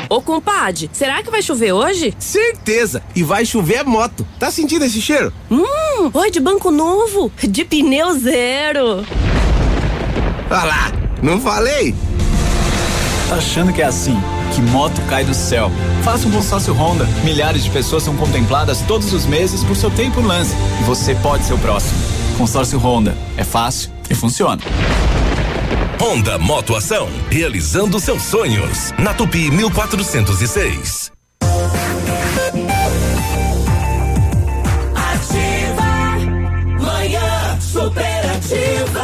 [0.09, 2.13] Ô, compadre, será que vai chover hoje?
[2.17, 3.03] Certeza!
[3.13, 4.25] E vai chover moto.
[4.39, 5.33] Tá sentindo esse cheiro?
[5.51, 9.05] Hum, oi de banco novo, de pneu zero.
[10.49, 10.91] Olha lá,
[11.21, 11.93] não falei?
[13.27, 14.17] Tá achando que é assim?
[14.55, 15.69] Que moto cai do céu?
[16.03, 17.05] Faça um consórcio Honda.
[17.25, 20.55] Milhares de pessoas são contempladas todos os meses por seu tempo lance.
[20.79, 22.20] E você pode ser o próximo.
[22.41, 23.15] Consórcio Honda.
[23.38, 24.59] É fácil e funciona.
[26.01, 28.91] Honda Motoação, realizando seus sonhos.
[28.97, 31.11] Na Tupi 1406.
[34.95, 35.84] Ativa.
[36.84, 39.01] Manhã superativa.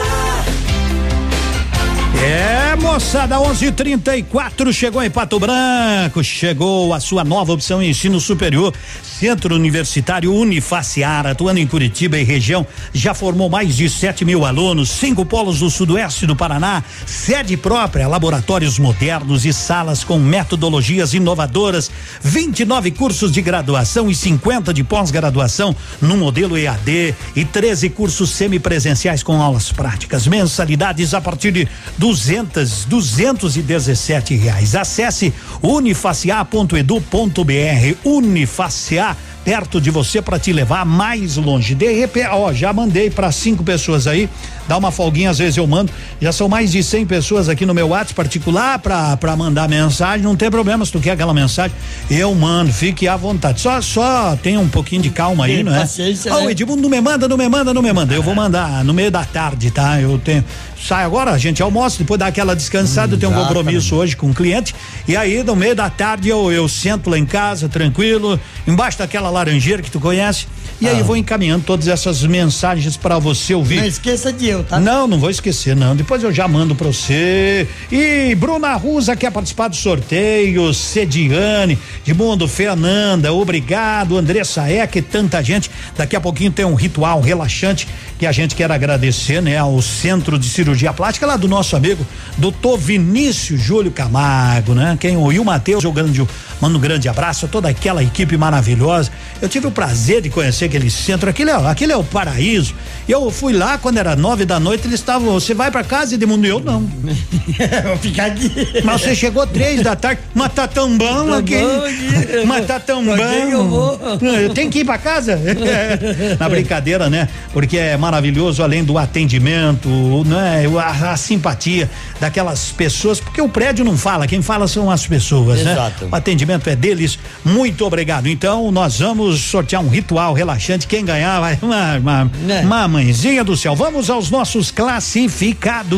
[2.20, 8.74] É, moçada, 11:34 chegou em Pato Branco, chegou a sua nova opção em ensino superior,
[9.04, 14.90] Centro Universitário Unifaciar, atuando em Curitiba e região, já formou mais de 7 mil alunos,
[14.90, 21.90] cinco polos do sudoeste do Paraná, sede própria, laboratórios modernos e salas com metodologias inovadoras,
[22.22, 29.24] 29 cursos de graduação e 50 de pós-graduação no modelo EAD e 13 cursos semipresenciais
[29.24, 31.68] com aulas práticas, mensalidades a partir de
[31.98, 34.76] 200, 217 reais.
[34.76, 35.32] Acesse
[35.62, 37.96] unifaciar.edu.br.
[38.04, 39.16] Unifaciar
[39.48, 41.74] perto de você para te levar mais longe.
[41.74, 44.28] De repente, ó, já mandei para cinco pessoas aí,
[44.68, 45.90] dá uma folguinha, às vezes eu mando.
[46.20, 50.22] Já são mais de 100 pessoas aqui no meu WhatsApp particular para mandar mensagem.
[50.22, 51.74] Não tem problema se tu quer aquela mensagem,
[52.12, 53.62] eu mando, fique à vontade.
[53.62, 55.80] Só só tenha um pouquinho de calma aí, Tem não é?
[55.80, 56.48] paciência, Ó, né?
[56.48, 58.14] o Edmundo não me manda, não me manda, não me manda.
[58.14, 60.02] Eu vou mandar no meio da tarde, tá?
[60.02, 60.44] Eu tenho.
[60.78, 64.28] Sai agora, a gente almoça, depois dá aquela descansada, eu tenho um compromisso hoje com
[64.28, 64.76] um cliente.
[65.08, 69.37] E aí, no meio da tarde, eu, eu sento lá em casa, tranquilo, embaixo daquela
[69.38, 70.48] laranjeira que tu conhece.
[70.80, 71.04] E aí Ah.
[71.04, 73.78] vou encaminhando todas essas mensagens para você ouvir.
[73.78, 74.80] Não esqueça de eu, tá?
[74.80, 75.96] Não, não vou esquecer, não.
[75.96, 77.68] Depois eu já mando pra você.
[77.92, 85.70] E Bruna Rusa quer participar do sorteio, Sediane, Edmundo Fernanda, obrigado, Andressa Eck, tanta gente.
[85.98, 87.88] Daqui a pouquinho tem um ritual relaxante
[88.20, 92.06] que a gente quer agradecer, né, ao Centro de Cirurgia Plástica lá do nosso amigo
[92.38, 94.98] doutor Vinícius Júlio Camargo, né?
[95.00, 96.22] Quem o Matheus jogando de
[96.62, 99.12] manda um grande abraço a toda aquela equipe maravilhosa.
[99.42, 102.74] Eu tive o prazer de conhecer aquele centro, aquele é, aquele é o paraíso.
[103.08, 106.16] Eu fui lá quando era nove da noite, eles estavam, você vai pra casa e
[106.16, 106.82] Edmundo, eu não.
[107.88, 108.52] Vou ficar aqui.
[108.84, 111.58] Mas você chegou três da tarde, mas tá tão bom Tá aqui.
[112.46, 113.24] Mas tá tão Pra bom.
[113.24, 114.00] eu vou?
[114.22, 115.40] Eu tenho que ir pra casa.
[116.40, 117.28] Na brincadeira, né?
[117.54, 119.90] Porque é maravilhoso, além do atendimento,
[120.26, 120.64] né?
[120.80, 121.90] A, a simpatia
[122.20, 126.06] daquelas pessoas, porque o prédio não fala, quem fala são as pessoas, Exato.
[126.06, 126.10] né?
[126.12, 127.18] O atendimento é deles.
[127.44, 128.28] Muito obrigado.
[128.28, 130.88] Então, nós vamos sortear um ritual relaxante.
[130.88, 132.62] Quem ganhar vai uma, uma, Né?
[132.62, 133.76] uma mãezinha do céu.
[133.76, 135.98] Vamos aos nossos classificados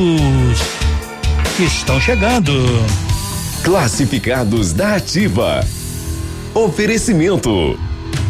[1.57, 2.53] que estão chegando.
[3.63, 5.65] Classificados da Ativa.
[6.53, 7.77] Oferecimento.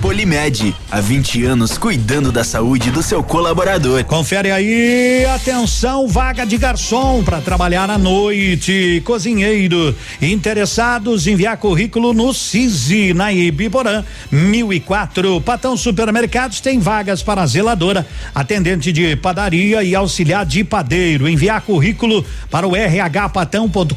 [0.02, 4.04] Polimed, há 20 anos cuidando da saúde do seu colaborador.
[4.06, 9.94] Confere aí, atenção, vaga de garçom para trabalhar à noite, cozinheiro.
[10.22, 15.42] Interessados, enviar currículo no CISI, na Ibiporã, 1004.
[15.42, 21.28] Patão Supermercados tem vagas para zeladora, atendente de padaria e auxiliar de padeiro.
[21.28, 23.94] Enviar currículo para o rhpatão.com.br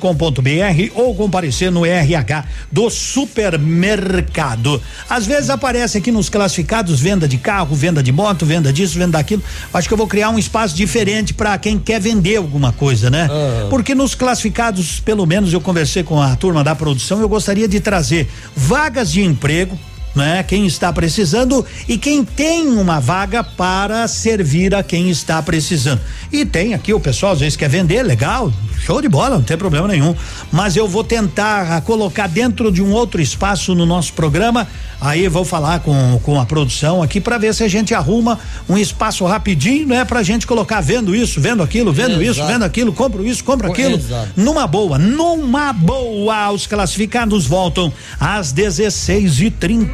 [0.95, 4.83] ou comparecer no RH do supermercado.
[5.09, 9.19] Às vezes aparece aqui nos classificados venda de carro, venda de moto, venda disso, venda
[9.19, 9.43] daquilo.
[9.73, 13.29] Acho que eu vou criar um espaço diferente para quem quer vender alguma coisa, né?
[13.31, 13.67] Ah.
[13.71, 17.81] Porque nos classificados, pelo menos eu conversei com a turma da produção, eu gostaria de
[17.81, 19.79] trazer vagas de emprego
[20.15, 20.43] né?
[20.43, 26.01] Quem está precisando e quem tem uma vaga para servir a quem está precisando.
[26.31, 28.53] E tem aqui o pessoal às vezes quer vender, legal,
[28.85, 30.15] show de bola, não tem problema nenhum.
[30.51, 34.67] Mas eu vou tentar colocar dentro de um outro espaço no nosso programa.
[35.01, 38.79] Aí vou falar com, com a produção aqui para ver se a gente arruma um
[38.79, 40.05] espaço rapidinho, né?
[40.05, 42.53] Pra gente colocar vendo isso, vendo aquilo, vendo isso, Exato.
[42.53, 43.97] vendo aquilo, compro isso, compro Co- aquilo.
[43.97, 44.29] Exato.
[44.37, 46.51] Numa boa, numa boa.
[46.53, 49.41] Os classificados voltam às 16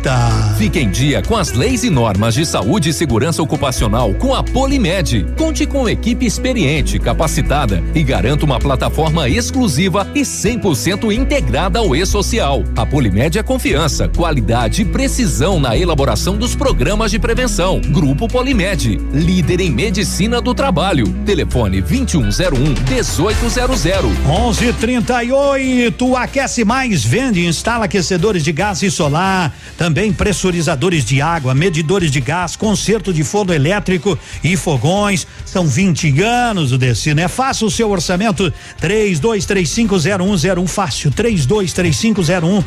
[0.09, 4.12] e 30 Fique em dia com as leis e normas de saúde e segurança ocupacional
[4.14, 5.24] com a Polimed.
[5.36, 12.64] Conte com equipe experiente, capacitada e garanta uma plataforma exclusiva e 100% integrada ao e-social.
[12.76, 17.80] A Polimed é confiança, qualidade e precisão na elaboração dos programas de prevenção.
[17.80, 21.06] Grupo Polimed, líder em medicina do trabalho.
[21.24, 23.85] Telefone 2101 1800.
[24.26, 29.55] 11:38 Aquece Mais vende e instala aquecedores de gás e solar.
[29.76, 35.27] Também também pressurizadores de água, medidores de gás, conserto de forno elétrico e fogões.
[35.45, 37.20] São 20 anos o Decino.
[37.20, 38.53] É fácil o seu orçamento.
[38.81, 41.11] 32350101 fácil.
[41.11, 42.62] 32350101.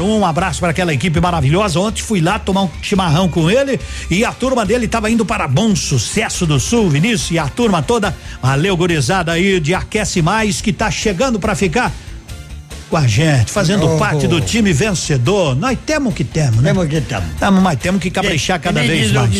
[0.00, 1.78] Um abraço para aquela equipe maravilhosa.
[1.78, 3.78] Ontem fui lá tomar um chimarrão com ele
[4.10, 7.82] e a turma dele estava indo para Bom Sucesso do Sul, Vinícius, e a turma
[7.82, 8.16] toda.
[8.40, 11.92] Valeu, gurizada aí de Aquece Mais que tá chegando para ficar
[12.92, 13.96] com a gente, fazendo Oh.
[13.96, 15.56] parte do time vencedor.
[15.56, 16.74] Nós temos que temos, né?
[16.74, 17.24] Temos que temos.
[17.40, 19.30] Tamo, mas temos que caprichar cada vez mais.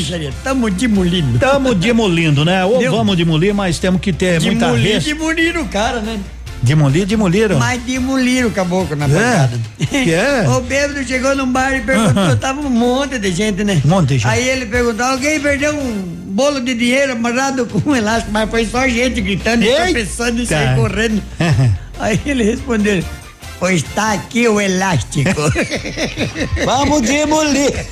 [0.43, 1.39] Tamo demolindo.
[1.39, 2.65] Tamo demolindo, né?
[2.65, 5.05] Ou Deu- vamos demolir, mas temos que ter muita Demolir, res...
[5.05, 6.19] demoliram o cara, né?
[6.63, 7.59] Demolir, demoliram.
[7.59, 9.09] Mas demoliram o caboclo na É?
[9.09, 9.61] pancada.
[9.87, 10.49] Que é?
[10.57, 12.37] O bêbado chegou num bar e perguntou, Aham.
[12.37, 13.83] tava um monte de gente, né?
[13.85, 14.29] Um monte de gente.
[14.29, 15.93] Aí ele perguntou, alguém perdeu um
[16.29, 20.75] bolo de dinheiro amarrado com um elástico, mas foi só gente gritando tropeçando e sair
[20.75, 21.23] correndo.
[22.01, 23.05] Aí ele respondeu,
[23.63, 25.41] pois tá aqui o elástico.
[26.67, 27.87] Vamos demolir.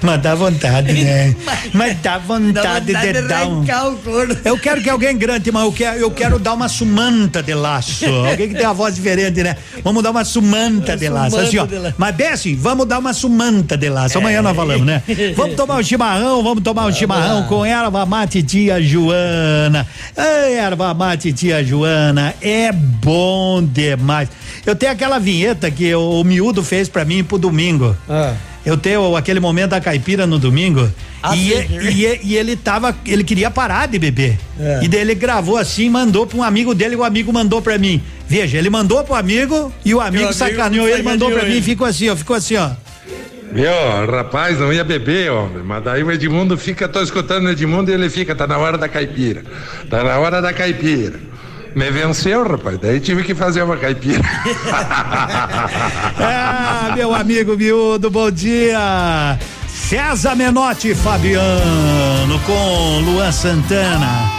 [0.00, 1.34] Mas dá vontade, né?
[1.72, 3.64] Mas dá vontade, Dá vontade de de dar um.
[4.44, 8.04] Eu quero que alguém grande, mas eu quero, eu quero dar uma sumanta de laço.
[8.32, 9.56] Alguém que tem uma voz diferente, né?
[9.82, 11.36] Vamos dar uma sumanta de laço.
[11.38, 11.66] Assim, ó.
[11.96, 14.18] Mas bem assim, vamos dar uma sumanta de laço.
[14.18, 15.02] Amanhã nós falamos, né?
[15.36, 19.86] Vamos tomar um chimarrão, vamos tomar um chimarrão com erva mate tia Joana.
[20.16, 24.28] Ei, erva mate tia Joana, é bom demais.
[24.64, 27.96] Eu tenho aquela vinheta que o, o miúdo fez pra mim pro domingo.
[28.64, 30.88] Eu tenho aquele momento da caipira no domingo.
[31.22, 31.78] Ah, e, sim.
[31.80, 34.38] e- e- e ele tava, ele queria parar de beber.
[34.58, 34.80] É.
[34.84, 37.76] E daí ele gravou assim, mandou pra um amigo dele, e o amigo mandou pra
[37.78, 38.00] mim.
[38.28, 41.60] Veja, ele mandou pro amigo e o amigo, amigo sacaneou ele, mandou pra sacaneou mim
[41.60, 42.70] e ficou assim, ó, ficou assim, ó.
[43.52, 45.62] Meu, rapaz, não ia beber, homem.
[45.62, 48.78] Mas daí o Edmundo fica, tô escutando o Edmundo e ele fica, tá na hora
[48.78, 49.44] da caipira.
[49.90, 51.20] Tá na hora da caipira.
[51.74, 52.78] Me venceu, rapaz.
[52.78, 54.22] Daí tive que fazer uma caipira.
[56.24, 59.38] Ah, meu amigo miúdo, bom dia.
[59.68, 64.30] César Menotti Fabiano com Luan Santana.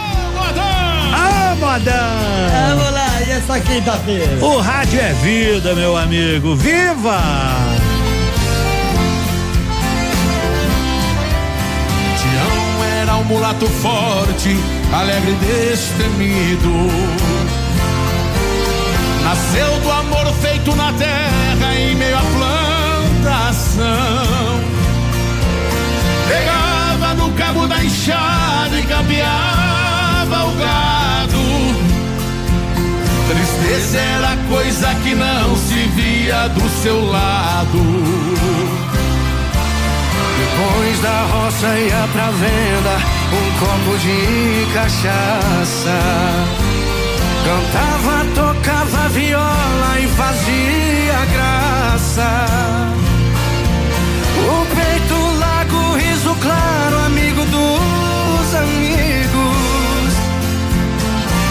[1.13, 2.77] Ah, modão!
[2.77, 4.45] Vamos lá, e essa quinta-feira?
[4.45, 6.55] O rádio é vida, meu amigo.
[6.55, 7.19] Viva!
[12.17, 14.55] Tião era um mulato forte,
[14.93, 16.69] alegre e destemido.
[19.23, 22.21] Nasceu do amor feito na terra em meio à
[23.23, 23.83] plantação.
[26.27, 31.43] Pegava no cabo da enxada e capeava o gado.
[33.29, 37.79] Tristeza era coisa que não se via do seu lado.
[40.37, 45.99] Depois da roça ia pra venda um copo de cachaça.
[47.45, 52.45] Cantava, tocava viola e fazia graça.
[54.37, 60.13] O peito largo, riso claro, amigo dos amigos.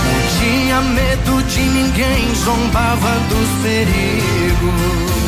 [0.07, 5.22] Não tinha medo de ninguém, zombava dos perigos.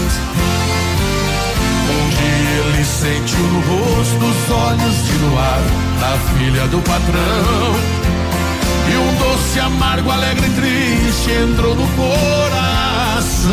[2.57, 5.61] Ele sentiu no rosto os olhos de luar
[6.01, 7.75] da filha do patrão.
[8.87, 13.51] E um doce amargo, alegre e triste entrou no coração.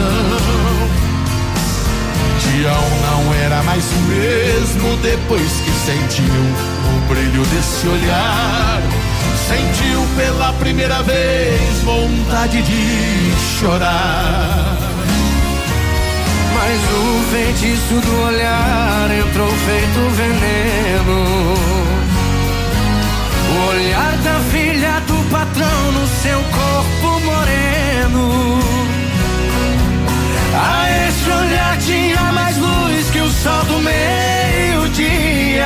[2.39, 8.81] Tião não era mais o mesmo depois que sentiu o brilho desse olhar.
[9.47, 14.60] Sentiu pela primeira vez vontade de chorar.
[16.63, 21.55] Mas o feitiço do olhar entrou feito veneno.
[23.49, 28.59] O olhar da filha do patrão no seu corpo moreno.
[30.53, 35.65] A esse olhar tinha mais luz que o sol do meio-dia.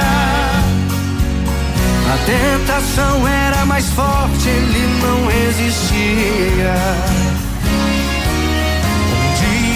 [2.07, 7.24] A tentação era mais forte, ele não resistia.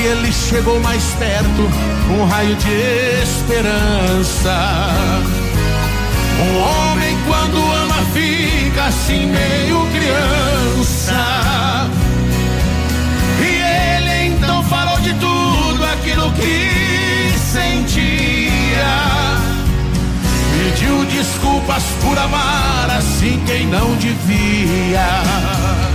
[0.01, 1.69] Ele chegou mais perto,
[2.09, 4.55] um raio de esperança.
[6.41, 11.15] Um homem quando ama fica assim meio criança.
[13.41, 18.39] E ele então falou de tudo aquilo que sentia.
[20.53, 25.88] Pediu desculpas por amar assim quem não devia.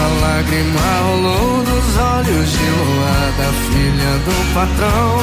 [0.00, 5.20] Uma lágrima rolou dos olhos de lua da filha do patrão.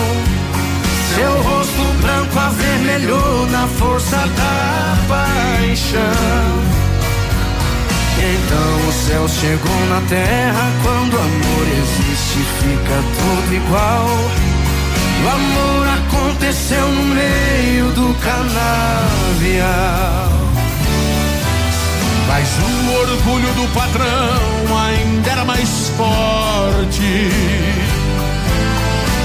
[1.15, 6.67] Seu rosto branco avermelhou na força da paixão.
[8.19, 10.71] Então o céu chegou na terra.
[10.83, 14.07] Quando o amor existe, fica tudo igual.
[15.23, 19.57] O amor aconteceu no meio do canavial.
[22.27, 27.29] Mas o orgulho do patrão ainda era mais forte.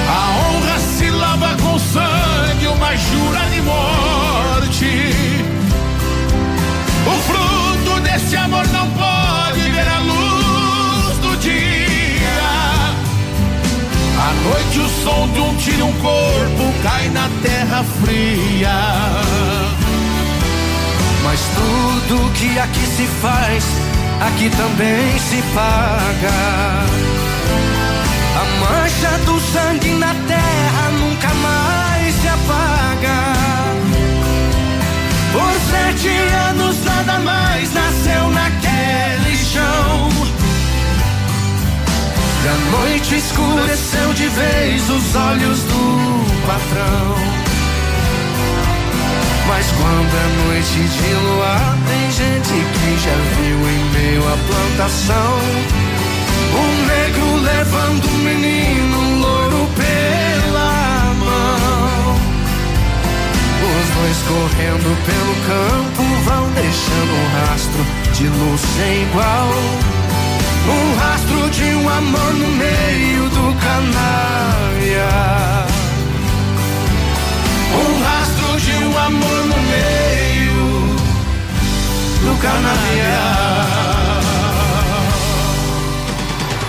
[0.08, 5.14] A honra se lava com sangue, uma jura de morte.
[7.04, 11.82] O fruto desse amor não pode ver a luz do dia.
[14.16, 19.91] À noite o som de um tiro, um corpo cai na terra fria.
[21.32, 23.64] Mas tudo que aqui se faz,
[24.20, 26.28] aqui também se paga.
[28.36, 33.32] A mancha do sangue na terra nunca mais se apaga.
[35.32, 36.10] Por sete
[36.50, 40.10] anos nada mais nasceu naquele chão.
[42.44, 47.41] E a noite escureceu de vez os olhos do patrão.
[49.54, 55.32] Mas quando é noite de luar, tem gente que já viu em meio à plantação
[56.54, 62.16] um negro levando um menino um louro pela mão.
[63.68, 67.82] Os dois correndo pelo campo vão deixando um rastro
[68.14, 69.48] de luz sem igual.
[70.66, 75.12] Um rastro de um amor no meio do canavial.
[77.74, 80.96] Um rastro de um amor no meio
[82.20, 83.82] do canavial.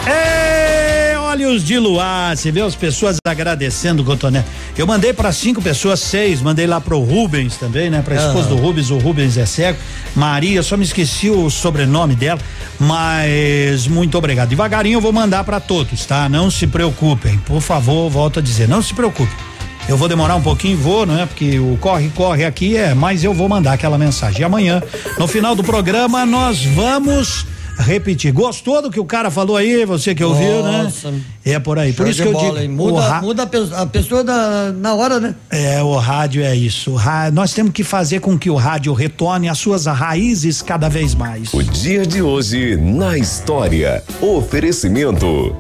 [0.07, 4.43] Ei, olhos de luar, você vê as pessoas agradecendo o Cotoné.
[4.77, 8.01] Eu mandei para cinco pessoas, seis, mandei lá pro Rubens também, né?
[8.01, 9.77] Pra esposa do Rubens, o Rubens é cego.
[10.15, 12.39] Maria, só me esqueci o sobrenome dela,
[12.80, 14.49] mas muito obrigado.
[14.49, 16.27] Devagarinho eu vou mandar para todos, tá?
[16.27, 19.53] Não se preocupem, por favor, volto a dizer, não se preocupe.
[19.88, 21.26] Eu vou demorar um pouquinho, vou, né?
[21.26, 24.41] Porque o corre, corre aqui é, mas eu vou mandar aquela mensagem.
[24.41, 24.81] E amanhã,
[25.19, 27.45] no final do programa, nós vamos
[27.77, 28.31] repetir.
[28.31, 31.11] Gostou do que o cara falou aí, você que ouviu, Nossa.
[31.11, 31.19] né?
[31.43, 31.91] É por aí.
[31.91, 32.73] Por isso que eu bola, digo.
[32.73, 35.35] Muda, ra- muda a pe- a pessoa da- na hora, né?
[35.51, 36.93] É, o rádio é isso.
[36.95, 41.14] Ra- Nós temos que fazer com que o rádio retorne às suas raízes cada vez
[41.14, 41.53] mais.
[41.53, 44.01] O dia de hoje na história.
[44.22, 45.53] Oferecimento.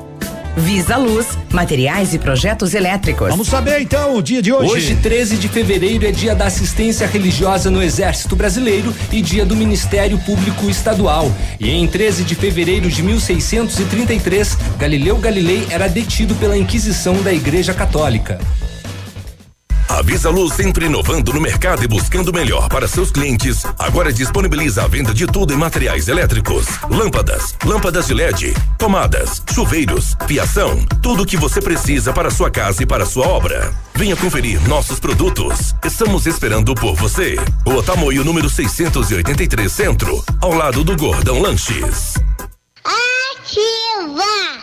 [0.55, 3.29] Visa Luz, materiais e projetos elétricos.
[3.29, 4.71] Vamos saber então o dia de hoje.
[4.71, 9.55] Hoje, 13 de fevereiro, é dia da assistência religiosa no Exército Brasileiro e dia do
[9.55, 11.31] Ministério Público Estadual.
[11.59, 17.73] E em 13 de fevereiro de 1633, Galileu Galilei era detido pela Inquisição da Igreja
[17.73, 18.39] Católica.
[19.87, 23.63] A Visa Luz sempre inovando no mercado e buscando o melhor para seus clientes.
[23.77, 30.15] Agora disponibiliza a venda de tudo em materiais elétricos: lâmpadas, lâmpadas de LED, tomadas, chuveiros,
[30.27, 33.71] fiação, tudo o que você precisa para sua casa e para sua obra.
[33.95, 35.75] Venha conferir nossos produtos.
[35.83, 37.35] Estamos esperando por você.
[37.65, 42.15] O Tamoio número 683 Centro, ao lado do Gordão Lanches.
[42.83, 44.62] Ativa!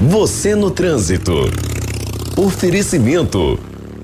[0.00, 1.34] Você no trânsito.
[2.34, 3.58] Oferecimento.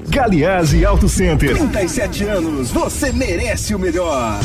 [0.09, 1.57] Galiase Auto Center.
[1.57, 4.41] 37 anos, você merece o melhor.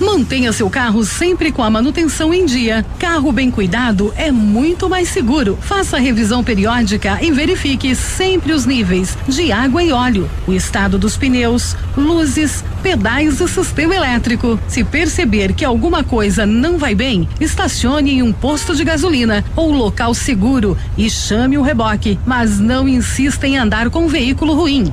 [0.00, 2.84] Mantenha seu carro sempre com a manutenção em dia.
[2.98, 5.58] Carro bem cuidado é muito mais seguro.
[5.60, 10.98] Faça a revisão periódica e verifique sempre os níveis de água e óleo, o estado
[10.98, 14.58] dos pneus, luzes, pedais e sistema elétrico.
[14.66, 19.72] Se perceber que alguma coisa não vai bem, estacione em um posto de gasolina ou
[19.72, 24.92] local seguro e chame o reboque, mas não insista em andar com um veículo ruim.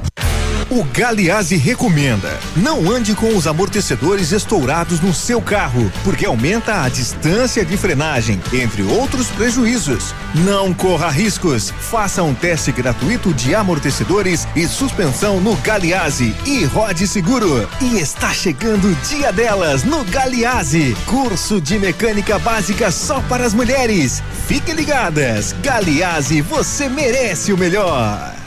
[0.72, 6.88] O Galiase recomenda: não ande com os amortecedores estourados no seu carro, porque aumenta a
[6.88, 10.16] distância de frenagem, entre outros prejuízos.
[10.34, 11.72] Não corra riscos.
[11.72, 17.68] Faça um teste gratuito de amortecedores e suspensão no Galiase e rode seguro.
[17.82, 23.54] E está chegando o dia delas no Galiase, curso de mecânica básica só para as
[23.54, 24.24] mulheres.
[24.48, 28.41] Fiquem ligadas, Galiase, você merece o melhor.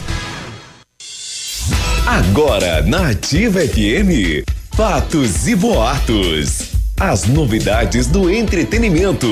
[2.06, 4.44] Agora na Ativa FM.
[4.76, 6.72] Fatos e boatos.
[7.00, 9.26] As novidades do entretenimento.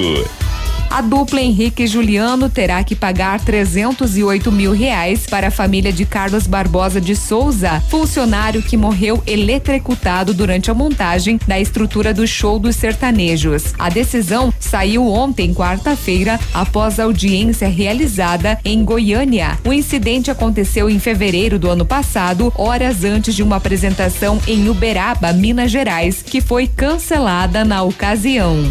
[0.92, 6.04] A dupla Henrique e Juliano terá que pagar 308 mil reais para a família de
[6.04, 12.58] Carlos Barbosa de Souza, funcionário que morreu eletrocutado durante a montagem da estrutura do show
[12.58, 13.72] dos sertanejos.
[13.78, 19.58] A decisão saiu ontem, quarta-feira, após audiência realizada em Goiânia.
[19.64, 25.32] O incidente aconteceu em fevereiro do ano passado, horas antes de uma apresentação em Uberaba,
[25.32, 28.70] Minas Gerais, que foi cancelada na ocasião.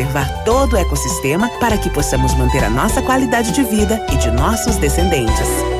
[0.00, 4.30] preservar todo o ecossistema para que possamos manter a nossa qualidade de vida e de
[4.30, 5.79] nossos descendentes.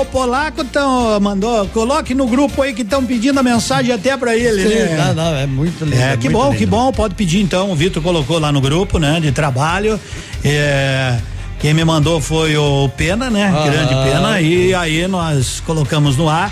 [0.00, 4.34] O polaco tão, mandou, coloque no grupo aí que estão pedindo a mensagem até para
[4.34, 4.96] ele, né?
[4.96, 6.00] Não, não, é muito lindo.
[6.00, 6.56] É, que bom, lindo.
[6.56, 7.70] que bom, pode pedir então.
[7.70, 10.00] O Vitor colocou lá no grupo, né, de trabalho.
[10.42, 11.18] É,
[11.58, 13.52] quem me mandou foi o Pena, né?
[13.54, 13.68] Ah.
[13.68, 14.40] Grande Pena.
[14.40, 16.50] E aí nós colocamos no ar.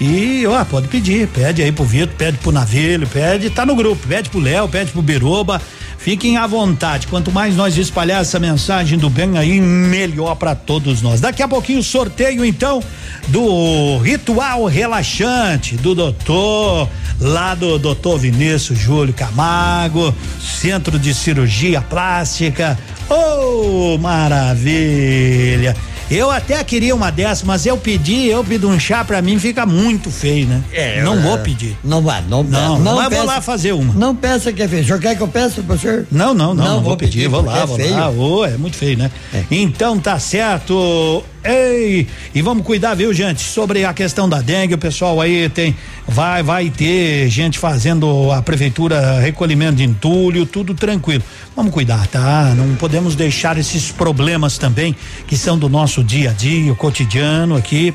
[0.00, 4.06] E, ó, pode pedir, pede aí pro Vitor, pede pro Navilho, pede, tá no grupo,
[4.08, 5.60] pede pro Léo, pede pro Biroba.
[6.06, 7.08] Fiquem à vontade.
[7.08, 11.20] Quanto mais nós espalhar essa mensagem do bem aí, melhor para todos nós.
[11.20, 12.80] Daqui a pouquinho sorteio então
[13.26, 16.88] do ritual relaxante do doutor
[17.20, 22.78] lá do doutor Vinícius Júlio Camargo, Centro de Cirurgia Plástica.
[23.10, 25.74] Oh, maravilha!
[26.10, 29.66] Eu até queria uma dessa, mas eu pedi, eu pedi um chá pra mim, fica
[29.66, 30.62] muito feio, né?
[30.72, 31.76] É, não vou pedir.
[31.82, 33.92] Não vai, não, não, não, mas peça, vou lá fazer uma.
[33.94, 34.82] Não peça que é feio.
[34.82, 36.06] O senhor quer que eu peça, professor?
[36.10, 37.92] Não, não, não, não, não vou pedir, pedir vou lá, é vou feio.
[37.92, 38.10] lá.
[38.10, 39.10] Oh, é muito feio, né?
[39.34, 39.44] É.
[39.50, 41.24] Então tá certo.
[41.48, 43.40] Ei, e vamos cuidar, viu, gente?
[43.40, 45.76] Sobre a questão da dengue, o pessoal aí tem
[46.08, 51.22] vai vai ter gente fazendo a prefeitura recolhimento de entulho, tudo tranquilo.
[51.54, 52.52] Vamos cuidar, tá?
[52.56, 54.96] Não podemos deixar esses problemas também
[55.28, 57.94] que são do nosso dia a dia, o cotidiano aqui,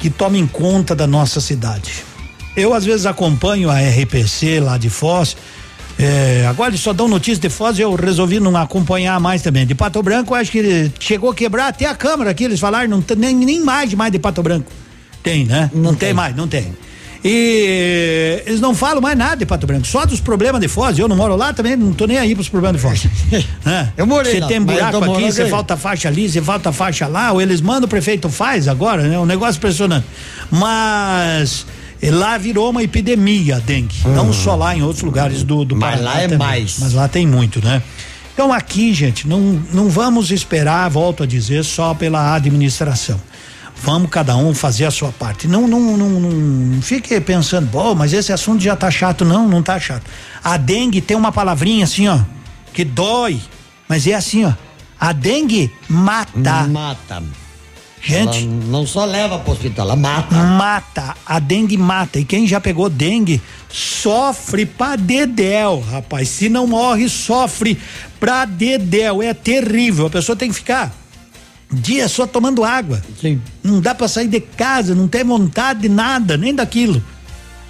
[0.00, 1.92] que tomem conta da nossa cidade.
[2.56, 5.36] Eu às vezes acompanho a RPC lá de Foz,
[6.02, 9.66] é, agora eles só dão notícias de Foz e eu resolvi não acompanhar mais também.
[9.66, 13.02] De Pato Branco, acho que chegou a quebrar até a câmera aqui, eles falaram, não
[13.02, 14.72] tem nem, nem mais de mais de Pato Branco.
[15.22, 15.70] Tem, né?
[15.74, 16.08] Não, não tem.
[16.08, 16.72] tem mais, não tem.
[17.22, 20.98] E eles não falam mais nada de Pato Branco, só dos problemas de Foz.
[20.98, 23.06] Eu não moro lá também, não tô nem aí pros problemas de Foz.
[23.66, 23.88] é.
[23.94, 27.42] Eu morei Você tem buraco aqui, você falta faixa ali, você falta faixa lá, ou
[27.42, 29.18] eles mandam, o prefeito faz agora, né?
[29.18, 30.06] Um negócio impressionante.
[30.50, 31.66] Mas
[32.08, 33.96] lá virou uma epidemia a dengue.
[34.04, 34.14] Uhum.
[34.14, 36.38] Não só lá, em outros lugares do, do Mas lá é também.
[36.38, 36.78] mais.
[36.78, 37.82] Mas lá tem muito, né?
[38.32, 43.20] Então aqui, gente, não, não vamos esperar, volto a dizer, só pela administração.
[43.82, 45.48] Vamos cada um fazer a sua parte.
[45.48, 49.24] Não, não, não, não fique pensando, bom, mas esse assunto já tá chato.
[49.24, 50.04] Não, não tá chato.
[50.44, 52.18] A dengue tem uma palavrinha assim, ó,
[52.72, 53.40] que dói,
[53.88, 54.52] mas é assim, ó.
[54.98, 56.66] A dengue mata.
[56.68, 57.22] Mata.
[58.02, 58.44] Gente.
[58.44, 60.34] Ela não só leva para o hospital, ela mata.
[60.34, 61.14] Mata.
[61.26, 62.18] A dengue mata.
[62.18, 66.28] E quem já pegou dengue sofre pra dedéu, rapaz.
[66.28, 67.78] Se não morre, sofre
[68.18, 69.22] pra dedéu.
[69.22, 70.06] É terrível.
[70.06, 70.92] A pessoa tem que ficar
[71.72, 73.00] dias só tomando água.
[73.20, 73.40] Sim.
[73.62, 77.02] Não dá para sair de casa, não tem vontade de nada, nem daquilo.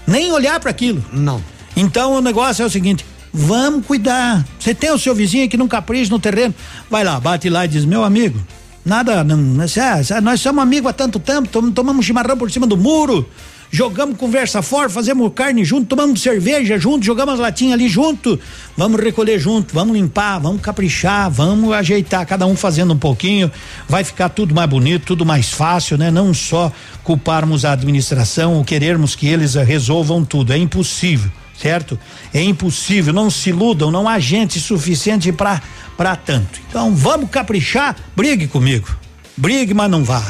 [0.07, 1.05] Nem olhar para aquilo.
[1.13, 1.43] Não.
[1.77, 4.45] Então o negócio é o seguinte: vamos cuidar.
[4.59, 6.55] Você tem o seu vizinho que não capricha no terreno,
[6.91, 8.41] vai lá, bate lá e diz: meu amigo,
[8.85, 13.29] Nada, não, é, nós somos amigos há tanto tempo, tomamos chimarrão por cima do muro,
[13.71, 18.41] jogamos conversa fora, fazemos carne junto, tomamos cerveja junto, jogamos as latinhas ali junto.
[18.77, 23.53] Vamos recolher junto, vamos limpar, vamos caprichar, vamos ajeitar, cada um fazendo um pouquinho,
[23.87, 26.11] vai ficar tudo mais bonito, tudo mais fácil, né?
[26.11, 26.73] Não só
[27.05, 31.31] culparmos a administração ou querermos que eles resolvam tudo, é impossível.
[31.61, 31.99] Certo?
[32.33, 35.61] É impossível, não se iludam, não há gente suficiente para
[35.97, 36.59] para tanto.
[36.69, 38.89] Então vamos caprichar, brigue comigo.
[39.37, 40.23] Brigue, mas não vá.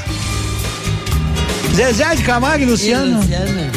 [1.72, 3.06] Zezé de Camargo e Luciano.
[3.06, 3.70] E Luciano.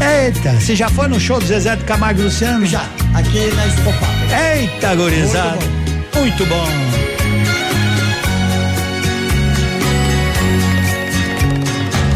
[0.00, 2.64] Eita, você já foi no show do Zezé de Camargo e Luciano?
[2.64, 2.84] Já,
[3.14, 4.06] aqui na Espopá.
[4.54, 5.58] Eita, gurizada.
[6.14, 6.66] Muito bom.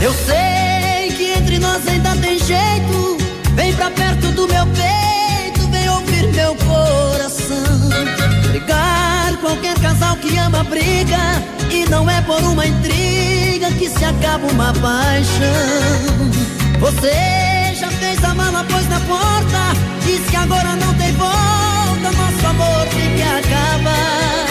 [0.00, 0.49] Eu sei
[9.50, 11.42] qualquer casal que ama briga.
[11.70, 16.30] E não é por uma intriga que se acaba uma paixão.
[16.78, 19.74] Você já fez a mala, pôs na porta.
[20.04, 21.28] Diz que agora não tem volta.
[22.00, 24.46] Nosso amor tem que acabar.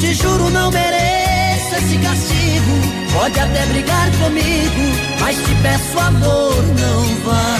[0.00, 2.80] Te juro, não mereço esse castigo.
[3.12, 7.56] Pode até brigar comigo, mas te peço amor, não vá.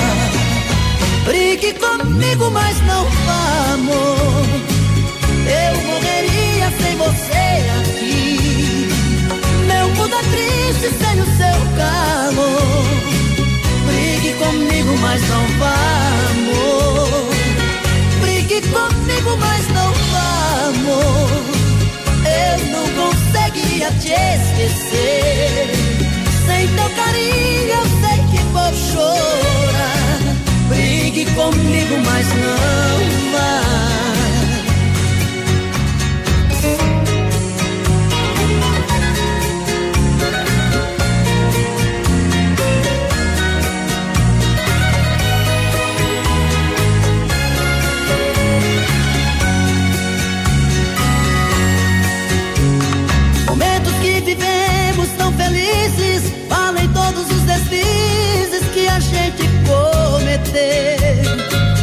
[1.25, 4.47] Brigue comigo, mas não vá, amor.
[5.49, 6.06] Eu morreria
[6.97, 8.89] você aqui.
[9.67, 12.85] Meu mundo é triste sem o seu calor.
[13.87, 15.75] Brigue comigo, mas não vá,
[16.31, 17.29] amor.
[18.21, 21.31] Brigue comigo, mas não vá, amor.
[22.27, 25.71] Eu não conseguia te esquecer.
[26.47, 30.19] Sem teu carinho, eu sei que vou chorar.
[30.69, 33.66] Brigue comigo, mas não vá.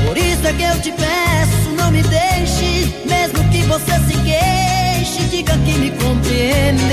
[0.05, 5.23] Por isso é que eu te peço, não me deixe, mesmo que você se queixe,
[5.29, 6.83] diga que me compreendeu.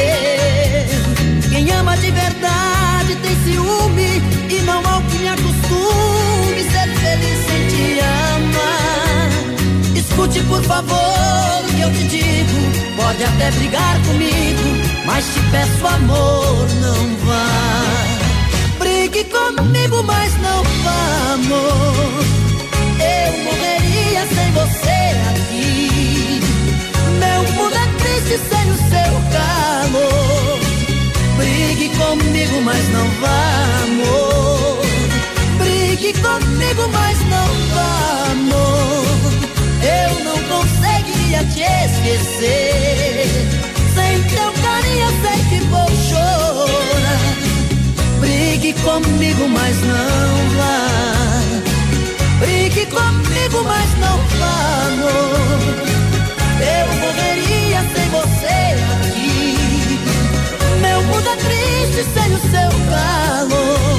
[1.51, 7.39] Quem ama de verdade tem ciúme, e não há o que me acostume ser feliz
[7.47, 9.31] sem te amar.
[9.97, 12.61] Escute, por favor, o que eu te digo.
[12.97, 14.69] Pode até brigar comigo,
[15.07, 18.10] mas te peço amor, não vá.
[19.11, 22.25] Brigue comigo, mas não vá, amor.
[23.01, 24.99] Eu morreria sem você
[25.31, 26.41] aqui.
[27.19, 30.61] Meu mundo é triste sem o seu calor.
[31.37, 34.79] Brigue comigo, mas não vá, amor.
[35.59, 39.07] Brigue comigo, mas não vá, amor.
[39.83, 43.27] Eu não conseguiria te esquecer.
[43.93, 46.50] Sem teu carinho sei que vou chorar.
[48.61, 50.85] Brigue comigo, mas não vá.
[52.41, 55.81] Brigue comigo, mas não vá, amor.
[56.61, 58.59] Eu morreria sem você
[59.01, 59.99] aqui.
[60.83, 63.99] Meu mundo é triste sem o seu calor.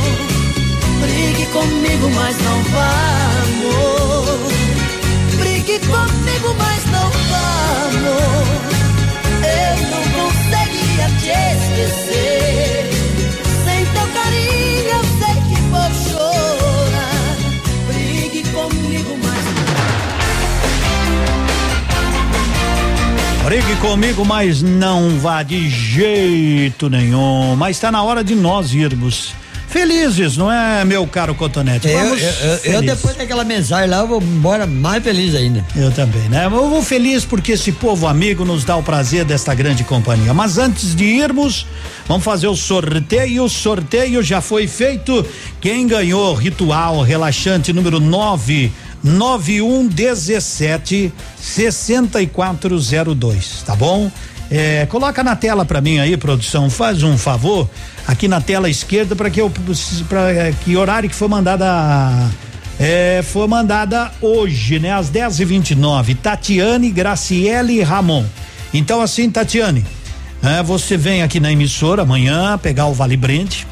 [1.02, 2.94] Brigue comigo, mas não vá,
[3.48, 4.52] amor.
[5.40, 7.50] Brigue comigo, mas não vá,
[7.90, 8.46] amor.
[9.42, 12.81] Eu não conseguiria te esquecer.
[13.94, 17.38] Teu carinho eu sei que vou chorar.
[17.88, 19.42] Brigue comigo, mas
[23.46, 27.56] Brigue comigo, mas não vá de jeito nenhum.
[27.56, 29.34] Mas está na hora de nós irmos.
[29.72, 31.88] Felizes, não é, meu caro Cotonete?
[31.88, 35.64] Eu, Vamos eu, eu- eu, depois daquela mensagem lá, eu vou embora mais feliz ainda.
[35.76, 36.44] Eu também, né?
[36.46, 40.34] Eu vou feliz porque esse povo amigo nos dá o prazer desta grande companhia.
[40.34, 41.66] Mas antes de irmos,
[42.06, 43.46] vamos fazer o sorteio.
[43.46, 45.26] O sorteio já foi feito.
[45.62, 48.70] Quem ganhou ritual relaxante número 9
[49.04, 54.12] 9117 6402, tá bom?
[54.54, 57.70] É, coloca na tela para mim aí, produção, faz um favor
[58.08, 59.52] aqui na tela esquerda para que eu
[60.08, 62.30] para que horário que foi mandada
[62.80, 64.92] é, foi mandada hoje, né?
[64.92, 68.26] Às 10 e 29 Tatiane Graciele Ramon.
[68.74, 69.86] Então, assim, Tatiane,
[70.42, 73.66] é, você vem aqui na emissora amanhã pegar o Vale Brent.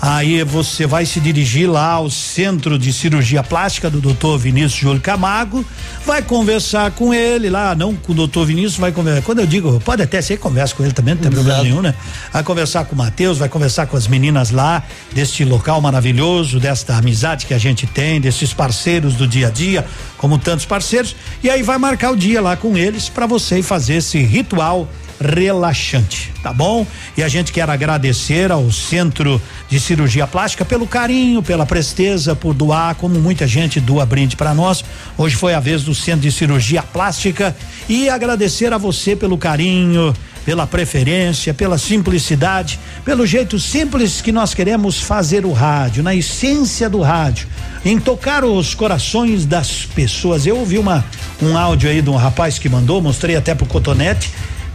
[0.00, 4.36] Aí você vai se dirigir lá ao Centro de Cirurgia Plástica do Dr.
[4.38, 5.64] Vinícius Júlio Camargo,
[6.04, 8.44] vai conversar com ele lá, não com o Dr.
[8.44, 9.22] Vinícius, vai conversar.
[9.22, 11.94] Quando eu digo, pode até ser conversa com ele também, não tem problema nenhum, né?
[12.32, 16.96] Vai conversar com o Matheus, vai conversar com as meninas lá deste local maravilhoso, desta
[16.96, 19.84] amizade que a gente tem, desses parceiros do dia a dia,
[20.18, 23.94] como tantos parceiros, e aí vai marcar o dia lá com eles para você fazer
[23.94, 24.88] esse ritual
[25.20, 26.86] relaxante, tá bom?
[27.16, 32.54] E a gente quer agradecer ao Centro de Cirurgia Plástica pelo carinho, pela presteza, por
[32.54, 34.84] doar, como muita gente doa brinde para nós.
[35.16, 37.56] Hoje foi a vez do Centro de Cirurgia Plástica
[37.88, 40.14] e agradecer a você pelo carinho,
[40.46, 46.88] pela preferência, pela simplicidade, pelo jeito simples que nós queremos fazer o rádio, na essência
[46.88, 47.48] do rádio,
[47.84, 50.46] em tocar os corações das pessoas.
[50.46, 51.04] Eu ouvi uma
[51.42, 54.30] um áudio aí de um rapaz que mandou, mostrei até pro Cotonete,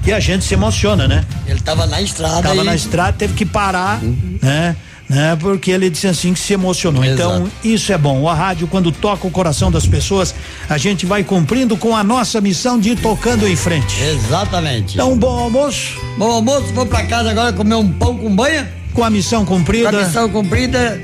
[0.06, 1.24] e a gente se emociona, né?
[1.46, 2.66] Ele tava na estrada Tava aí.
[2.66, 4.02] na estrada, teve que parar,
[4.42, 4.76] né?
[5.12, 5.36] Né?
[5.42, 7.04] Porque ele disse assim que se emocionou.
[7.04, 8.30] Então, isso é bom.
[8.30, 10.34] A rádio, quando toca o coração das pessoas,
[10.70, 14.02] a gente vai cumprindo com a nossa missão de ir tocando em frente.
[14.02, 14.94] Exatamente.
[14.94, 16.00] Então, bom almoço.
[16.18, 18.72] Bom almoço, vou pra casa agora comer um pão com banha.
[18.94, 19.90] Com a missão cumprida.
[19.90, 21.02] Com a missão cumprida.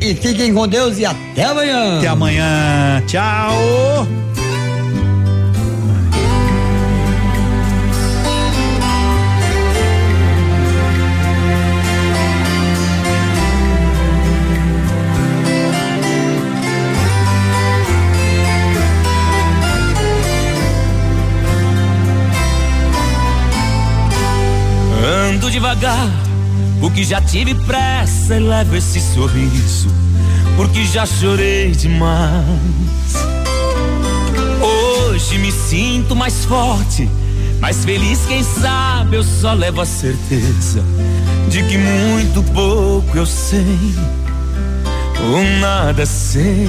[0.00, 1.98] E fiquem com Deus e até amanhã.
[1.98, 3.02] Até amanhã.
[3.08, 4.06] Tchau.
[25.50, 26.10] Devagar,
[26.78, 29.88] porque já tive pressa e levo esse sorriso,
[30.56, 32.44] porque já chorei demais.
[34.60, 37.08] Hoje me sinto mais forte,
[37.60, 40.84] mais feliz, quem sabe eu só levo a certeza
[41.48, 43.94] de que muito pouco eu sei,
[45.32, 46.68] ou nada sei.